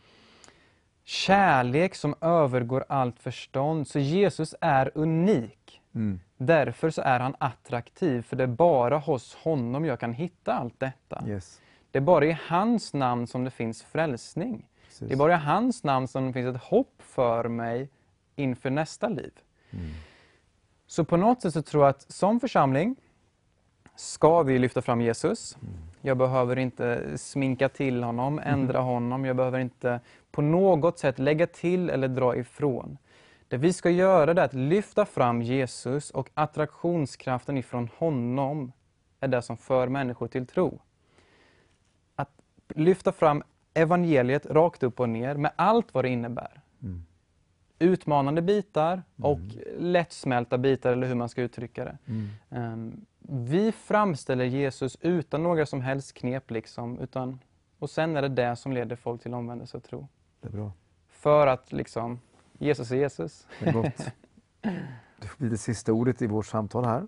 [1.04, 3.88] kärlek som övergår allt förstånd.
[3.88, 5.82] Så Jesus är unik.
[5.96, 6.20] Mm.
[6.42, 10.80] Därför så är han attraktiv, för det är bara hos honom jag kan hitta allt
[10.80, 11.24] detta.
[11.28, 11.62] Yes.
[11.92, 14.66] Det är bara i hans namn som det finns frälsning.
[14.86, 15.08] Precis.
[15.08, 17.90] Det är bara i hans namn som det finns ett hopp för mig
[18.36, 19.32] inför nästa liv.
[19.72, 19.86] Mm.
[20.88, 22.96] Så på något sätt så tror jag att som församling
[23.96, 25.58] ska vi lyfta fram Jesus.
[26.02, 29.26] Jag behöver inte sminka till honom, ändra honom.
[29.26, 30.00] Jag behöver inte
[30.32, 32.98] på något sätt lägga till eller dra ifrån.
[33.50, 38.72] Det vi ska göra är att lyfta fram Jesus och attraktionskraften ifrån honom
[39.20, 40.80] är det som för människor till tro.
[42.16, 42.30] Att
[42.68, 43.44] lyfta fram
[43.74, 46.62] evangeliet rakt upp och ner med allt vad det innebär.
[46.84, 47.06] Mm.
[47.82, 49.64] utmanande bitar och Mm.
[49.78, 51.98] lättsmälta bitar, eller hur man ska uttrycka det.
[52.50, 57.40] Ehm, Vi framställer Jesus utan några som helst knep, liksom, utan,
[57.80, 60.08] och sen är det det som leder folk till omvändelse och tro.
[60.42, 60.72] Det är bra.
[61.08, 62.20] För att liksom,
[62.60, 63.48] Jesus är Jesus.
[63.60, 64.12] Det är gott.
[65.20, 67.08] Det får bli det sista ordet i vårt samtal här.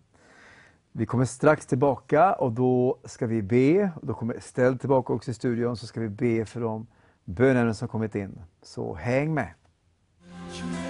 [0.91, 3.91] Vi kommer strax tillbaka och då ska vi be.
[3.95, 6.87] Och då kommer Estelle tillbaka också i studion så ska vi be för de
[7.25, 8.41] bönämnen som kommit in.
[8.61, 9.53] Så häng med!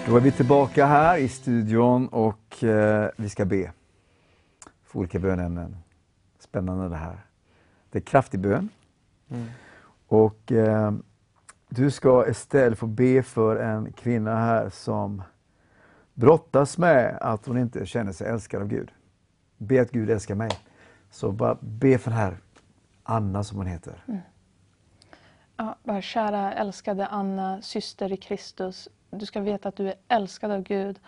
[0.07, 3.71] Då är vi tillbaka här i studion och eh, vi ska be
[4.83, 5.77] för olika bönämnen.
[6.39, 7.25] Spännande det här.
[7.89, 8.69] Det är kraftig bön.
[10.07, 10.91] Och eh,
[11.75, 15.23] du ska Estelle få be för en kvinna här som
[16.13, 18.91] brottas med att hon inte känner sig älskad av Gud.
[19.57, 20.49] Be att Gud älskar mig.
[21.11, 22.37] Så bara be för den här
[23.03, 24.03] Anna som hon heter.
[24.07, 24.19] Mm.
[25.57, 28.89] Ja, bara kära älskade Anna, syster i Kristus.
[29.09, 30.99] Du ska veta att du är älskad av Gud.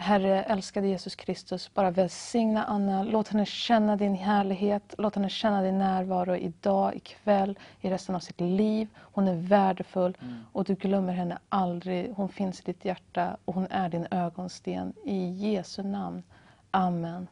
[0.00, 3.02] Herre, älskade Jesus Kristus, bara välsigna Anna.
[3.02, 4.94] Låt henne känna din härlighet.
[4.98, 8.88] Låt henne känna din närvaro idag, ikväll, i resten av sitt liv.
[8.96, 10.16] Hon är värdefull
[10.52, 12.12] och du glömmer henne aldrig.
[12.16, 14.92] Hon finns i ditt hjärta och hon är din ögonsten.
[15.04, 16.22] I Jesu namn.
[16.70, 17.26] Amen.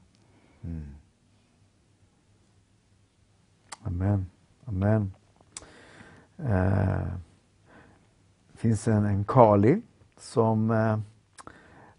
[3.82, 4.26] Amen.
[4.64, 5.12] Amen.
[6.38, 7.06] Eh,
[8.52, 9.82] det finns en, en Kali
[10.16, 10.98] som eh,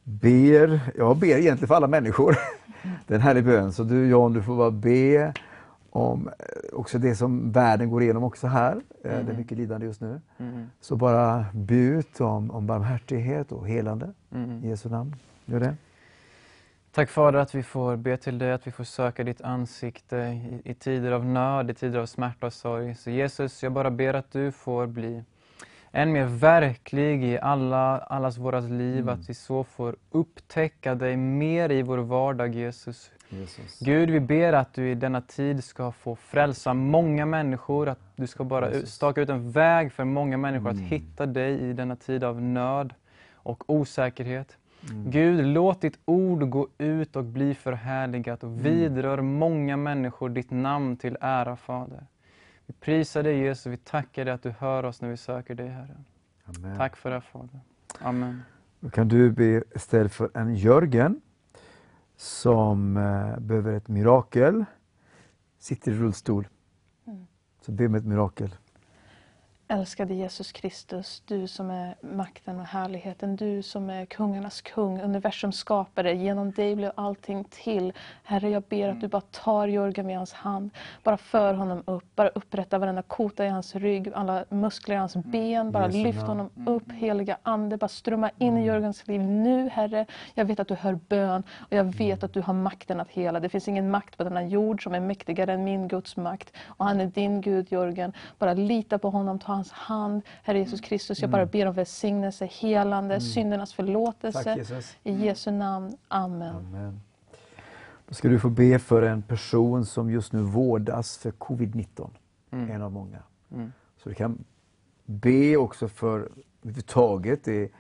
[0.09, 2.35] ber, jag ber egentligen för alla människor.
[3.07, 3.73] Det är en härlig bön.
[3.73, 5.33] Så du John, du får bara be
[5.89, 6.33] om eh,
[6.73, 8.75] också det som världen går igenom också här.
[9.03, 10.21] Eh, Det är mycket lidande just nu.
[10.81, 14.13] Så bara be ut om, om barmhärtighet och helande
[14.63, 15.15] i Jesu namn.
[15.45, 15.75] Gör det.
[16.91, 20.61] Tack Fader att vi får be till dig, att vi får söka ditt ansikte i,
[20.71, 22.95] i tider av nöd, i tider av smärta och sorg.
[22.95, 25.23] Så Jesus, jag bara ber att du får bli
[25.91, 31.71] än mer verklig i alla, allas våras liv, att vi så får upptäcka dig mer
[31.71, 33.11] i vår vardag Jesus.
[33.29, 33.79] Jesus.
[33.79, 38.27] Gud, vi ber att du i denna tid ska få frälsa många människor, att du
[38.27, 38.93] ska bara Jesus.
[38.93, 42.93] staka ut en väg för många människor att hitta dig i denna tid av nöd
[43.33, 44.57] och osäkerhet.
[45.05, 50.97] Gud, låt ditt ord gå ut och bli förhärligat och vidrör många människor ditt namn
[50.97, 52.03] till ära, Fader.
[52.69, 55.67] Vi prisar dig Jesus, vi tackar dig att du hör oss när vi söker dig,
[55.67, 55.97] Herre.
[56.45, 56.77] Amen.
[56.77, 57.59] Tack för det, Fader.
[57.99, 58.43] Amen.
[58.79, 61.21] Då kan du be istället för en Jörgen
[62.15, 64.65] som eh, behöver ett mirakel,
[65.59, 66.47] sitter i rullstol.
[67.61, 68.55] Så be om ett mirakel.
[69.71, 75.57] Älskade Jesus Kristus, du som är makten och härligheten, du som är kungarnas kung, universums
[75.57, 76.13] skapare.
[76.15, 77.93] Genom dig blev allting till.
[78.23, 80.69] Herre, jag ber att du bara tar Jörgen vid hans hand,
[81.03, 85.15] bara för honom upp, bara upprätta varenda kota i hans rygg, alla muskler i hans
[85.15, 90.05] ben, bara lyft honom upp, heliga Ande, bara strömma in i Jörgens liv nu, Herre.
[90.33, 93.39] Jag vet att du hör bön och jag vet att du har makten att hela.
[93.39, 96.53] Det finns ingen makt på denna jord som är mäktigare än min Guds makt.
[96.65, 98.13] Och han är din Gud, Jörgen.
[98.39, 100.21] Bara lita på honom, ta hans hand.
[100.43, 104.43] Herre Jesus Kristus, jag bara ber om välsignelse, helande, syndernas förlåtelse.
[104.43, 104.97] Tack Jesus.
[105.03, 105.97] I Jesu namn.
[106.07, 106.55] Amen.
[106.55, 107.01] Amen.
[108.07, 112.09] Då ska du få be för en person som just nu vårdas för covid-19.
[112.51, 113.23] En av många.
[113.97, 114.43] Så du kan
[115.05, 116.29] be också för
[116.61, 117.71] överhuvudtaget det,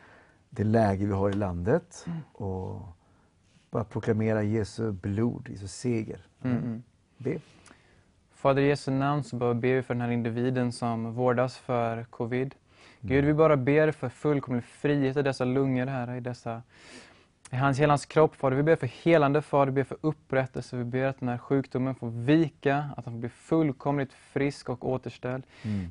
[0.49, 2.05] det läge vi har i landet.
[2.33, 2.81] Och
[3.71, 6.25] bara proklamera Jesu blod, Jesu seger.
[7.17, 7.39] Be.
[8.41, 12.03] Fader i Jesu namn så bara ber vi för den här individen som vårdas för
[12.03, 12.55] covid.
[13.01, 16.61] Gud, vi bara ber för fullkomlig frihet i dessa lungor här, i dessa
[17.51, 18.57] i hans, hela hans kropp, Fader.
[18.57, 19.65] Vi ber för helande, Fader.
[19.65, 20.77] Vi ber för upprättelse.
[20.77, 24.89] Vi ber att den här sjukdomen får vika, att han får bli fullkomligt frisk och
[24.89, 25.43] återställd.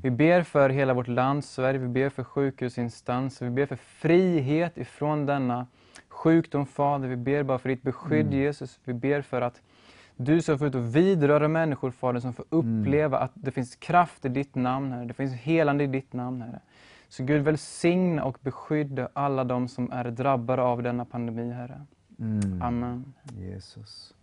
[0.03, 1.79] Vi ber för hela vårt land, Sverige.
[1.79, 3.47] Vi ber för sjukhusinstanser.
[3.47, 5.67] Vi ber för frihet ifrån denna
[6.09, 7.09] sjukdom, Fader.
[7.09, 8.81] Vi ber bara för ditt beskydd, Jesus.
[8.85, 9.61] Vi ber för att
[10.19, 14.25] du som får ut och vidröra människor, Fader, som får uppleva att det finns kraft
[14.25, 15.05] i ditt namn, Herre.
[15.05, 16.61] Det finns helande i ditt namn, Herre.
[17.09, 21.81] Så Gud välsigna och beskydda alla de som är drabbade av denna pandemi, Herre.
[22.19, 22.63] Mm.
[22.63, 23.13] Amen.
[23.39, 24.15] Jesus.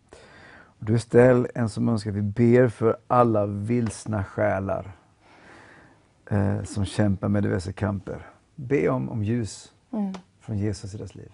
[0.79, 4.91] Du ställ en som önskar att vi ber för alla vilsna själar
[6.29, 8.21] eh, som kämpar med diverse kamper.
[8.55, 10.13] Be om, om ljus Mm.
[10.39, 11.31] från Jesus i deras liv.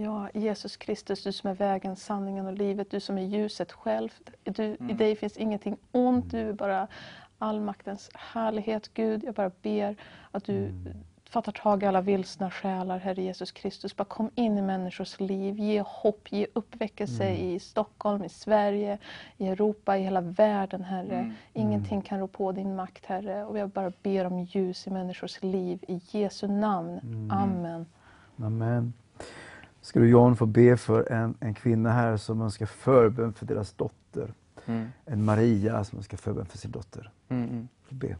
[0.00, 4.08] Ja, Jesus Kristus, du som är vägen, sanningen och livet, du som är ljuset själv.
[4.44, 6.88] Du, I dig finns ingenting ont, du är bara
[7.38, 8.94] allmaktens härlighet.
[8.94, 9.96] Gud, jag bara ber
[10.30, 10.72] att du
[11.24, 13.96] fattar tag i alla vilsna själar, Herre Jesus Kristus.
[13.96, 18.98] Bara kom in i människors liv, ge hopp, ge uppväckelse i Stockholm, i Sverige,
[19.36, 21.34] i Europa, i hela världen, Herre.
[21.52, 23.44] Ingenting kan rå på din makt, Herre.
[23.44, 27.00] Och jag bara ber om ljus i människors liv, i Jesu namn.
[27.32, 27.86] Amen.
[28.36, 28.92] Amen.
[29.88, 33.72] Ska du John få be för en, en kvinna här som önskar förbön för deras
[33.72, 34.32] dotter.
[34.66, 34.88] Mm.
[35.04, 37.10] En Maria som önskar förbön för sin dotter.
[37.28, 37.68] Mm, mm.
[37.88, 38.16] Be.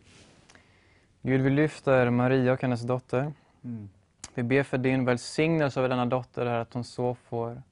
[1.22, 3.32] Gud, vi lyfter Maria och hennes dotter.
[3.64, 3.88] Mm.
[4.34, 7.62] Vi ber för din välsignelse över denna dotter, här, att hon så får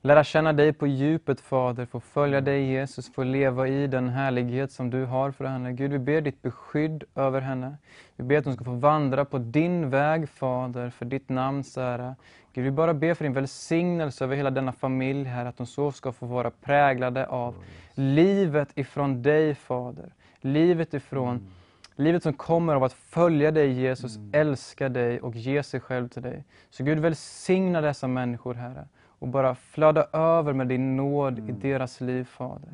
[0.00, 4.72] lära känna dig på djupet, Fader, få följa dig Jesus, få leva i den härlighet
[4.72, 5.72] som du har för henne.
[5.72, 7.76] Gud, vi ber ditt beskydd över henne.
[8.16, 12.16] Vi ber att hon ska få vandra på din väg, Fader, för ditt namns ära.
[12.54, 15.92] Gud, vi bara ber för din välsignelse över hela denna familj, här, att de så
[15.92, 17.54] ska få vara präglade av
[17.94, 20.12] livet ifrån dig, Fader.
[20.40, 21.50] Livet ifrån
[21.96, 26.22] Livet som kommer av att följa dig Jesus, älska dig och ge sig själv till
[26.22, 26.44] dig.
[26.70, 32.00] Så Gud välsigna dessa människor Herre och bara flöda över med din nåd i deras
[32.00, 32.68] liv Fader.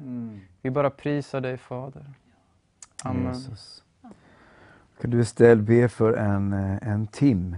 [0.63, 2.05] Vi bara prisar dig Fader.
[3.05, 3.35] Amen.
[3.35, 3.85] Jesus.
[5.01, 7.57] Kan du istället be för en, eh, en Tim,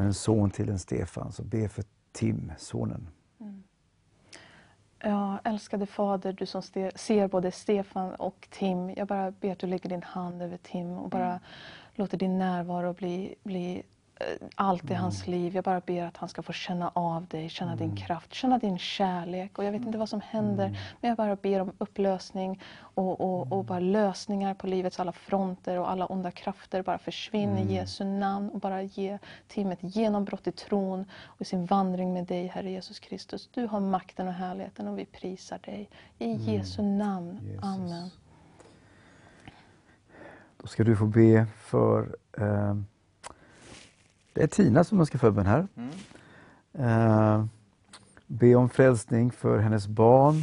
[0.00, 1.32] är en son till en Stefan.
[1.32, 3.08] Så be för Tim, sonen.
[4.98, 6.62] Ja, älskade Fader, du som
[6.94, 8.90] ser både Stefan och Tim.
[8.90, 11.40] Jag bara ber att du lägger din hand över Tim och bara
[11.94, 13.82] låter din närvaro bli, bli
[14.54, 15.54] allt i hans liv.
[15.54, 18.78] Jag bara ber att han ska få känna av dig, känna din kraft, känna din
[18.78, 19.58] kärlek.
[19.58, 20.68] Och jag vet inte vad som händer,
[21.00, 25.78] men jag bara ber om upplösning och, och, och bara lösningar på livets alla fronter
[25.78, 29.18] och alla onda krafter bara försvinner i Jesu namn och bara ge
[29.48, 33.48] Tim ett genombrott i tron och i sin vandring med dig, Herre Jesus Kristus.
[33.52, 35.90] Du har makten och härligheten och vi prisar dig.
[36.18, 37.40] I Jesu namn.
[37.42, 37.64] Jesus.
[37.64, 38.10] Amen.
[40.56, 42.16] Då ska du få be för...
[42.38, 42.74] Eh,
[44.36, 45.68] det är Tina som önskar förbön här.
[46.72, 47.44] Eh,
[48.26, 50.42] be om frälsning för hennes barn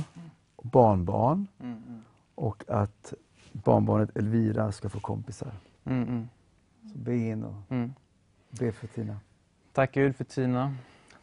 [0.56, 1.48] och barnbarn.
[1.60, 2.02] Mm, mm.
[2.36, 3.14] Och att
[3.52, 5.52] barnbarnet Elvira ska få kompisar.
[5.86, 6.30] Mm, mm,
[6.92, 7.94] Så be in och mm.
[8.50, 9.20] be för Tina.
[9.72, 10.76] Tack Gud för Tina.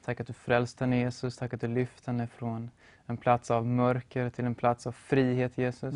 [0.04, 1.36] Tack att du frälste henne Jesus.
[1.36, 2.70] Tack att du lyfte henne från
[3.06, 5.94] en plats av mörker till en plats av frihet Jesus.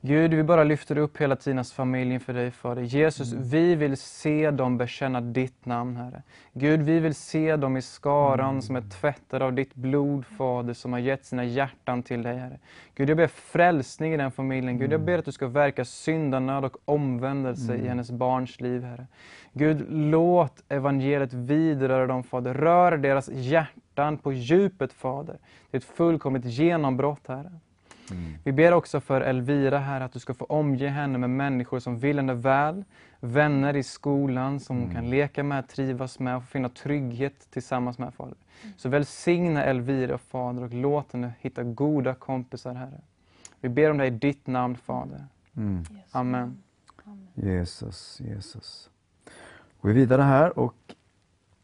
[0.00, 2.82] Gud, vi bara lyfter upp hela Tinas familj inför dig Fader.
[2.82, 6.22] Jesus, vi vill se dem bekänna ditt namn Herre.
[6.52, 10.92] Gud, vi vill se dem i skaran som är tvättade av ditt blod Fader, som
[10.92, 12.58] har gett sina hjärtan till dig Herre.
[12.94, 14.78] Gud, jag ber frälsning i den familjen.
[14.78, 19.06] Gud, jag ber att du ska verka syndanöd och omvändelse i hennes barns liv Herre.
[19.52, 22.54] Gud, låt evangeliet vidröra dem Fader.
[22.54, 25.38] Rör deras hjärtan på djupet Fader.
[25.70, 27.50] Det är ett fullkomligt genombrott Herre.
[28.44, 31.98] Vi ber också för Elvira här att du ska få omge henne med människor som
[31.98, 32.84] vill henne väl,
[33.20, 38.14] vänner i skolan som hon kan leka med, trivas med och finna trygghet tillsammans med
[38.14, 38.36] Fader.
[38.76, 43.00] Så välsigna Elvira Fader och låt henne hitta goda kompisar Herre.
[43.60, 45.26] Vi ber om det i ditt namn Fader.
[45.56, 45.78] Mm.
[45.78, 46.62] Jesu Amen.
[47.34, 48.90] Jesus, Jesus.
[49.80, 50.94] Gå vidare här och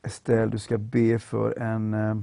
[0.03, 2.17] Estelle, du ska be för en eh,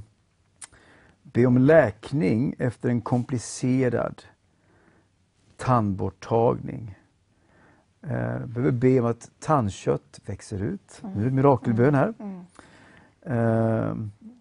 [1.33, 4.23] be om läkning efter en komplicerad
[5.57, 6.95] tandborttagning.
[8.01, 11.01] Eh, behöver be om att tandkött växer ut.
[11.15, 12.13] Nu är det mirakelbön här.
[12.19, 12.39] Mm.
[13.21, 13.95] Eh,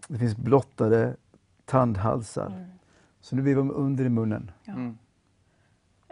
[0.07, 1.15] det finns blottade
[1.65, 2.47] tandhalsar.
[2.47, 2.69] Mm.
[3.21, 4.51] Så nu ber vi om under i munnen.
[4.63, 4.73] Ja.
[4.73, 4.97] Mm.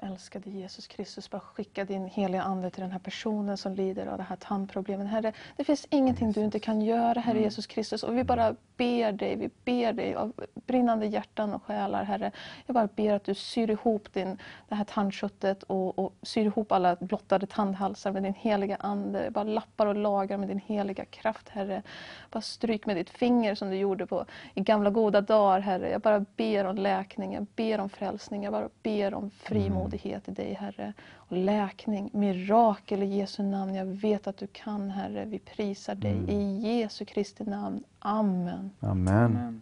[0.02, 4.18] Älskade Jesus Kristus, bara skicka din heliga Ande till den här personen som lider av
[4.18, 5.08] det här tandproblemet.
[5.08, 8.04] Herre, det finns ingenting du inte kan göra, Herre Jesus Kristus.
[8.04, 12.32] Och vi bara ber dig, vi ber dig av brinnande hjärtan och själar, Herre.
[12.66, 14.38] Jag bara ber att du syr ihop din,
[14.70, 19.32] det här tandköttet och, och syr ihop alla blottade tandhalsar med din heliga Ande.
[19.32, 21.84] Bara lappar och lagar med din heliga kraft, Herre.
[22.32, 25.90] Bara stryk med ditt finger som du gjorde på, i gamla goda dagar, Herre.
[25.90, 30.32] Jag bara ber om läkning, jag ber om frälsning, jag bara ber om frimodighet i
[30.32, 30.94] dig, Herre.
[31.30, 33.76] Och läkning, mirakel i Jesu namn.
[33.76, 35.26] Jag vet att du kan, Herre.
[35.26, 37.84] Vi prisar dig i Jesu Kristi namn.
[38.00, 38.72] Amen.
[38.80, 39.26] Amen.
[39.26, 39.62] Amen.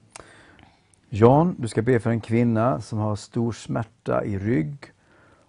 [1.10, 4.78] Jan, du ska be för en kvinna som har stor smärta i rygg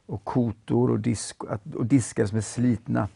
[0.06, 1.44] och kotor och, disk,
[1.74, 3.08] och diskar som är slitna.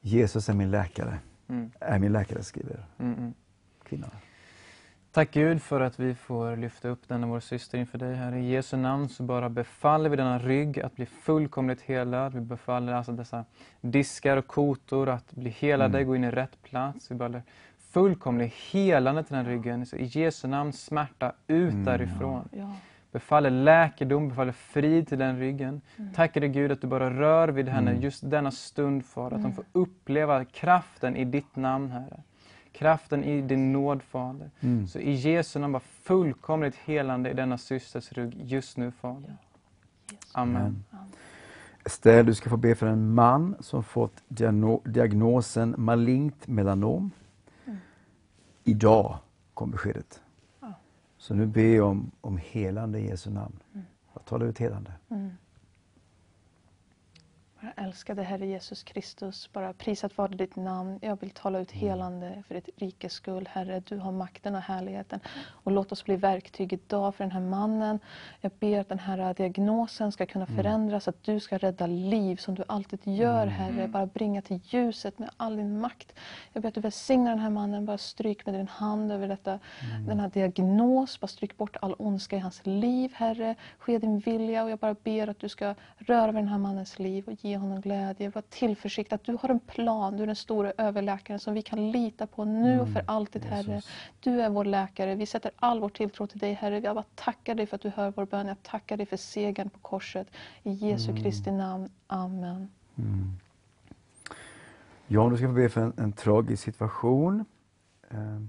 [0.00, 1.18] Jesus är min läkare.
[1.48, 1.70] Mm.
[1.80, 3.34] Är min läkare, skriver Mm, mm.
[3.82, 4.10] kvinnan.
[5.12, 8.34] Tack Gud för att vi får lyfta upp denna vår syster inför dig här.
[8.34, 12.34] I Jesu namn så bara befaller vi denna rygg att bli fullkomligt helad.
[12.34, 13.44] Vi befaller alltså dessa
[13.80, 17.10] diskar och kotor att bli helade, gå in i rätt plats.
[17.10, 17.42] Vi bara
[17.94, 19.86] fullkomlig helande till den ryggen.
[19.86, 22.48] Så I Jesu namn smärta ut därifrån.
[22.52, 22.72] Ja.
[23.12, 25.80] Befaller läkedom, befaller frid till den ryggen.
[26.14, 29.36] Tackar dig Gud att du bara rör vid henne just denna stund Fader.
[29.36, 32.22] Att de får uppleva kraften i ditt namn Herre.
[32.72, 34.50] Kraften i din nåd Fader.
[34.60, 34.86] Mm.
[34.86, 39.36] Så i Jesu namn bara fullkomligt helande i denna systers rygg just nu Fader.
[40.32, 40.84] Amen.
[41.84, 47.10] Estelle, du ska få be för en man som fått diagno- diagnosen malignt melanom.
[48.64, 49.18] Idag
[49.54, 50.20] kom beskedet.
[51.18, 53.60] Så nu ber jag om, om helande i Jesu namn.
[54.14, 54.92] Jag talar ut helande.
[55.08, 55.30] Mm.
[57.64, 59.52] Bara älska dig Herre Jesus Kristus.
[59.52, 60.98] Bara prisat vare ditt namn.
[61.02, 63.48] Jag vill tala ut helande för ditt rikes skull.
[63.52, 65.20] Herre, du har makten och härligheten.
[65.48, 67.98] Och låt oss bli verktyg idag för den här mannen.
[68.40, 71.08] Jag ber att den här diagnosen ska kunna förändras.
[71.08, 73.88] Att du ska rädda liv som du alltid gör Herre.
[73.88, 76.12] Bara bringa till ljuset med all din makt.
[76.52, 77.86] Jag ber att du välsignar den här mannen.
[77.86, 79.58] Bara stryk med din hand över detta,
[80.08, 81.20] den här diagnos.
[81.20, 83.54] Bara stryk bort all ondska i hans liv Herre.
[83.78, 86.98] Ske din vilja och jag bara ber att du ska röra vid den här mannens
[86.98, 88.28] liv och ge honom glädje.
[88.28, 90.16] Var tillförsikt att du har en plan.
[90.16, 93.82] Du är den stora överläkaren som vi kan lita på nu och för alltid Herre.
[94.20, 95.14] Du är vår läkare.
[95.14, 96.78] Vi sätter all vår tilltro till dig Herre.
[96.78, 98.46] Jag bara tackar dig för att du hör vår bön.
[98.46, 100.26] Jag tackar dig för segern på korset.
[100.62, 101.90] I Jesu Kristi namn.
[102.06, 102.70] Amen.
[105.06, 107.44] Jan, du ska få be för en, en tragisk situation.
[108.10, 108.40] Eh,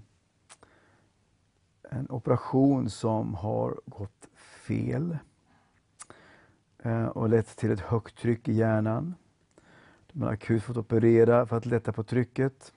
[1.89, 4.27] en operation som har gått
[4.67, 5.17] fel
[7.13, 9.15] och lett till ett högt tryck i hjärnan.
[10.11, 12.73] De har akut fått operera för att lätta på trycket.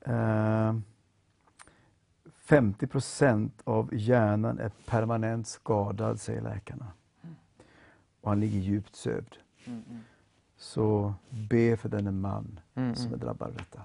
[0.00, 0.76] Eh,
[2.36, 6.86] 50 procent av hjärnan är permanent skadad, säger läkarna.
[8.20, 9.36] Och han ligger djupt sövd.
[10.56, 13.82] Så be för denne man Mm, som är drabbad av detta.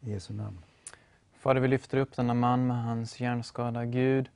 [0.00, 0.58] I Jesu namn.
[1.38, 3.84] Fader, vi lyfter upp denna man med hans hjärnskada.
[3.84, 4.30] Gud,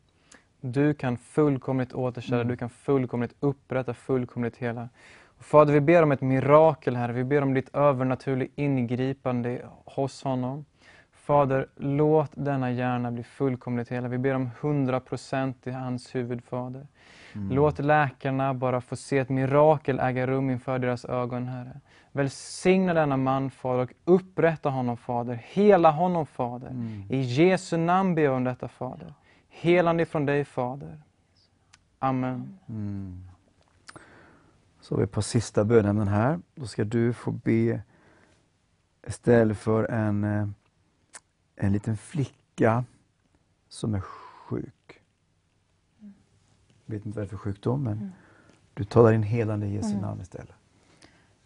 [0.60, 4.89] du kan fullkomligt återställa, du kan fullkomligt upprätta, fullkomligt hela.
[5.39, 7.08] Och Fader, vi ber om ett mirakel här.
[7.08, 10.64] Vi ber om ditt övernaturliga ingripande hos honom.
[11.12, 14.08] Fader, låt denna hjärna bli fullkomligt hela.
[14.08, 16.86] Vi ber om 100% i hans huvud, Fader.
[17.50, 21.80] Låt läkarna bara få se ett mirakel äga rum inför deras ögon, Herre.
[22.12, 25.40] Välsigna denna man, Fader, och upprätta honom, Fader.
[25.44, 26.70] Hela honom, Fader.
[27.08, 29.14] I Jesu namn ber jag om detta, Fader.
[29.50, 31.02] Helande från dig, Fader.
[31.98, 32.58] Amen.
[32.68, 33.24] Mm.
[34.80, 36.40] Så har vi ett par sista bönämnen här.
[36.54, 37.82] Då ska du få be
[39.06, 40.48] istället för en, eh,
[41.56, 42.84] en liten flicka
[43.68, 45.00] som är sjuk.
[46.86, 48.12] Jag vet inte vad det är för sjukdom, men
[48.74, 50.54] du talar in helande i Jesu namn istället.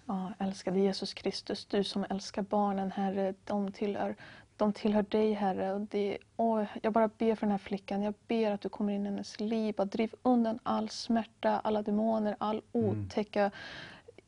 [0.07, 4.17] Ja, älskade Jesus Kristus, du som älskar barnen, Herre, de tillhör,
[4.57, 5.73] de tillhör dig, Herre.
[5.73, 8.93] Och det, åh, jag bara ber för den här flickan, jag ber att du kommer
[8.93, 13.51] in i hennes liv, och driv undan all smärta, alla demoner, all otäcka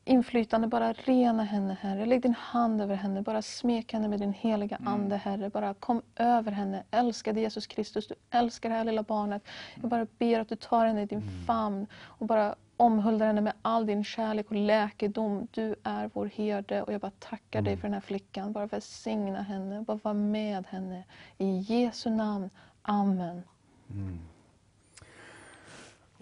[0.04, 0.66] inflytande.
[0.66, 2.06] Bara rena henne, Herre.
[2.06, 5.50] Lägg din hand över henne, bara smek henne med din heliga Ande, Herre.
[5.50, 6.82] Bara kom över henne.
[6.90, 9.42] Älskade Jesus Kristus, du älskar det här lilla barnet.
[9.80, 13.52] Jag bara ber att du tar henne i din famn och bara omhuldar henne med
[13.62, 15.48] all din kärlek och läkedom.
[15.50, 18.52] Du är vår herde och jag bara tackar dig för den här flickan.
[18.52, 21.04] Bara välsigna henne, bara vara med henne.
[21.38, 22.50] I Jesu namn.
[22.82, 23.42] Amen.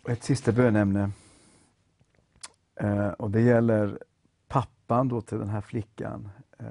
[0.03, 1.11] Och ett sista bönämne.
[2.77, 3.99] Eh, och det gäller
[4.49, 6.67] pappan då till den här flickan eh,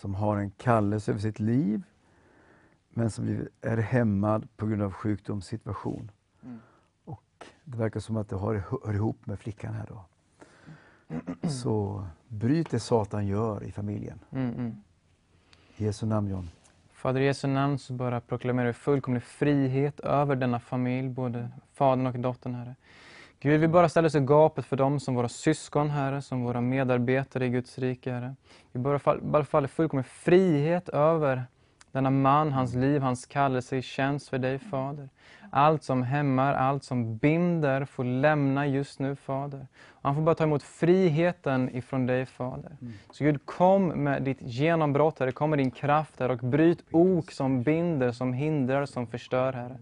[0.00, 1.82] som har en kallelse över sitt liv
[2.96, 6.10] men som är hämmad på grund av sjukdomssituation.
[7.64, 10.04] Det verkar som att det hör ihop med flickan här då.
[11.48, 14.18] Så bryt det Satan gör i familjen.
[14.30, 14.82] Mm, mm.
[15.76, 16.48] I Jesu namn John.
[16.92, 22.06] Fader, i Jesu namn så bara proklamerar vi fullkomlig frihet över denna familj, både fadern
[22.06, 22.74] och dottern, Herre.
[23.40, 26.60] Gud, vi bara ställer oss i gapet för dem som våra syskon, Herre, som våra
[26.60, 28.34] medarbetare i Guds rike, Herre.
[28.72, 28.80] Vi
[29.20, 31.44] bara faller fullkomlig frihet över
[31.96, 35.08] denna man, hans liv, hans kallelse i tjänst för dig, Fader.
[35.50, 39.66] Allt som hämmar, allt som binder får lämna just nu, Fader.
[39.88, 42.76] Och han får bara ta emot friheten ifrån dig, Fader.
[43.10, 45.32] Så Gud, kom med ditt genombrott, Herre.
[45.32, 49.78] Kom med din kraft, Herre, och bryt ok som binder, som hindrar, som förstör, Herre.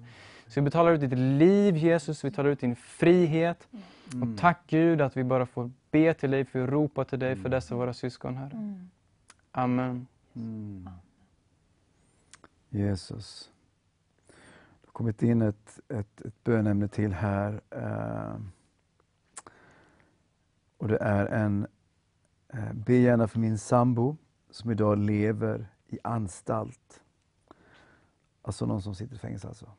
[0.46, 2.24] Så vi betalar ut ditt liv, Jesus.
[2.24, 3.68] Vi talar ut din frihet.
[4.06, 7.36] Och tack Gud att vi bara får be till dig, för vi ropar till dig
[7.36, 8.74] för dessa våra syskon, Herre.
[9.52, 10.06] Amen.
[12.74, 13.52] Jesus.
[14.80, 17.60] Det har kommit in ett, ett, ett bönämne till här.
[17.70, 18.36] Eh,
[20.78, 21.66] och det är en,
[22.48, 24.16] eh, be gärna för min sambo
[24.50, 27.02] som idag lever i anstalt.
[28.42, 29.70] Alltså någon som sitter i fängelse alltså.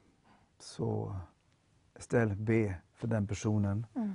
[0.59, 1.15] Så
[1.95, 3.85] ställ be för den personen.
[3.95, 4.13] Mm.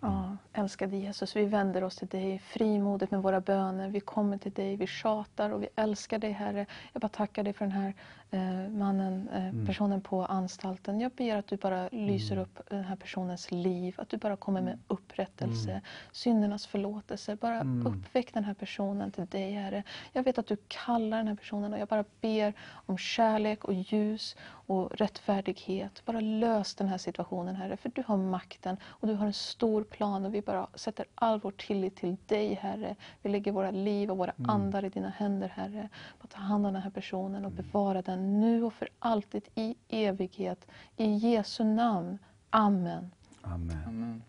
[0.00, 3.88] Ja, Älskade Jesus, vi vänder oss till dig frimodigt med våra böner.
[3.88, 6.66] Vi kommer till dig, vi tjatar och vi älskar dig Herre.
[6.92, 7.94] Jag bara tackar dig för den här
[8.30, 9.66] eh, mannen, eh, Mm.
[9.66, 11.00] personen på anstalten.
[11.00, 13.94] Jag ber att du bara lyser upp den här personens liv.
[13.98, 15.80] Att du bara kommer med upprättelse,
[16.12, 17.36] syndernas förlåtelse.
[17.36, 17.86] Bara Mm.
[17.86, 19.82] uppväck den här personen till dig Herre.
[20.12, 22.52] Jag vet att du kallar den här personen och jag bara ber
[22.86, 24.36] om kärlek och ljus
[24.68, 26.02] och rättfärdighet.
[26.04, 29.82] Bara lös den här situationen Herre, för du har makten och du har en stor
[29.84, 32.96] plan och vi bara sätter all vår tillit till dig Herre.
[33.22, 35.88] Vi lägger våra liv och våra andar i dina händer Herre.
[36.20, 39.74] Bara ta hand om den här personen och bevara den nu och för alltid i
[39.88, 40.66] evighet.
[40.96, 42.18] I Jesu namn.
[42.50, 43.10] Amen.
[43.42, 43.82] Amen.
[43.86, 44.22] Amen.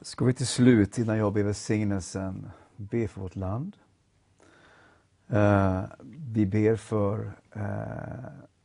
[0.00, 3.76] Ska vi till slut, innan jag ber välsignelsen, be för vårt land.
[5.28, 5.84] Eh,
[6.32, 7.62] vi ber för eh,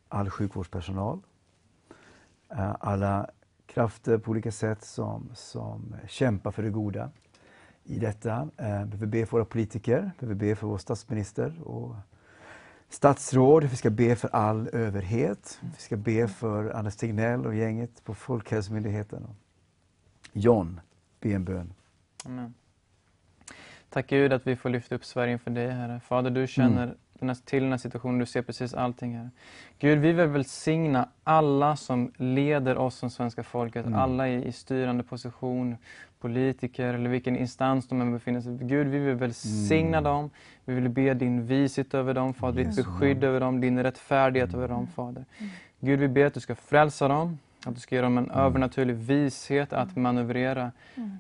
[0.10, 1.20] all sjukvårdspersonal.
[2.50, 3.30] Eh, alla
[3.66, 7.12] krafter på olika sätt som, som kämpar för det goda
[7.84, 8.50] i detta.
[8.58, 11.96] Eh, vi ber för våra politiker, vi ber för vår statsminister och
[12.90, 13.64] statsråd.
[13.64, 15.60] Vi ska be för all överhet.
[15.62, 19.28] Vi ska be för Anders Tegnell och gänget på Folkhälsomyndigheten.
[20.34, 20.82] John,
[21.20, 21.74] be en bön.
[22.26, 22.54] Amen.
[23.90, 26.00] Tack Gud att vi får lyfta upp Sverige inför dig Herre.
[26.00, 29.30] Fader, du känner den här, till den här situationen, du ser precis allting Herre.
[29.80, 34.00] Gud, vi vill välsigna alla som leder oss som svenska folket, Mm.
[34.00, 35.78] alla i, i styrande position,
[36.20, 38.58] politiker eller vilken instans de än befinner sig.
[38.62, 40.04] Gud, vi vill välsigna Mm.
[40.04, 40.30] dem.
[40.66, 44.68] Vi vill be din vishet över dem, Fader, ditt beskydd över dem, din rättfärdighet över
[44.68, 45.26] dem, Fader.
[45.80, 48.96] Gud, vi ber att du ska frälsa dem, att du ska ge dem en övernaturlig
[48.96, 50.72] vishet att manövrera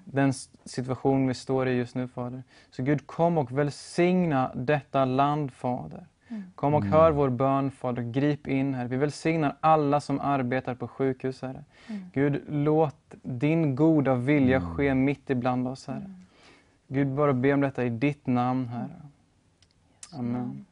[0.05, 2.43] den s- situation vi står i just nu, Fader.
[2.71, 6.05] Så Gud, kom och välsigna detta land, Fader.
[6.55, 8.01] Kom och hör vår bön, Fader.
[8.03, 8.87] Grip in, Herre.
[8.87, 11.63] Vi välsignar alla som arbetar på sjukhus, Herre.
[12.13, 16.13] Gud, låt din goda vilja ske mitt ibland oss, Herre.
[16.87, 19.01] Gud, bara be om detta i ditt namn, Herre.
[20.13, 20.65] Amen.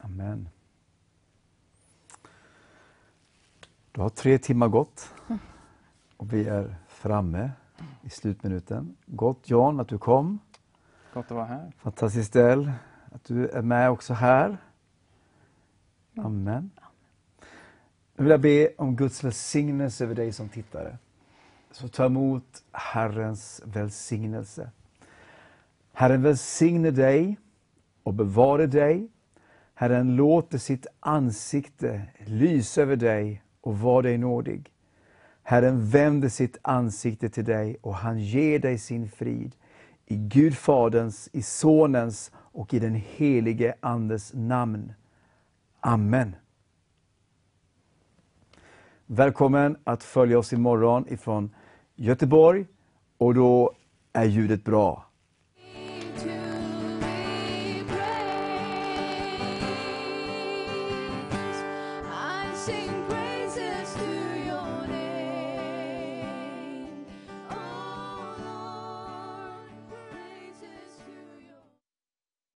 [0.00, 0.48] Amen.
[3.96, 5.14] Då har tre timmar gått
[6.16, 7.50] och vi är framme
[8.02, 8.96] i slutminuten.
[9.06, 10.38] Gott Jan att du kom.
[11.14, 11.72] Gott att vara här.
[11.78, 12.72] Fantastiskt del
[13.12, 14.58] att du är med också här.
[16.16, 16.70] Amen.
[18.16, 20.98] Nu vill jag be om Guds välsignelse över dig som tittare.
[21.70, 24.70] Så ta emot Herrens välsignelse.
[25.92, 27.38] Herren välsigne dig
[28.02, 29.08] och bevare dig.
[29.74, 34.72] Herren låter sitt ansikte lysa över dig och var dig nådig.
[35.42, 39.56] Herren vänder sitt ansikte till dig och han ger dig sin frid.
[40.06, 44.92] I Gud Faderns, i Sonens och i den helige Andes namn.
[45.80, 46.36] Amen.
[49.06, 51.54] Välkommen att följa oss imorgon ifrån
[51.94, 52.66] Göteborg
[53.18, 53.72] och då
[54.12, 55.06] är ljudet bra.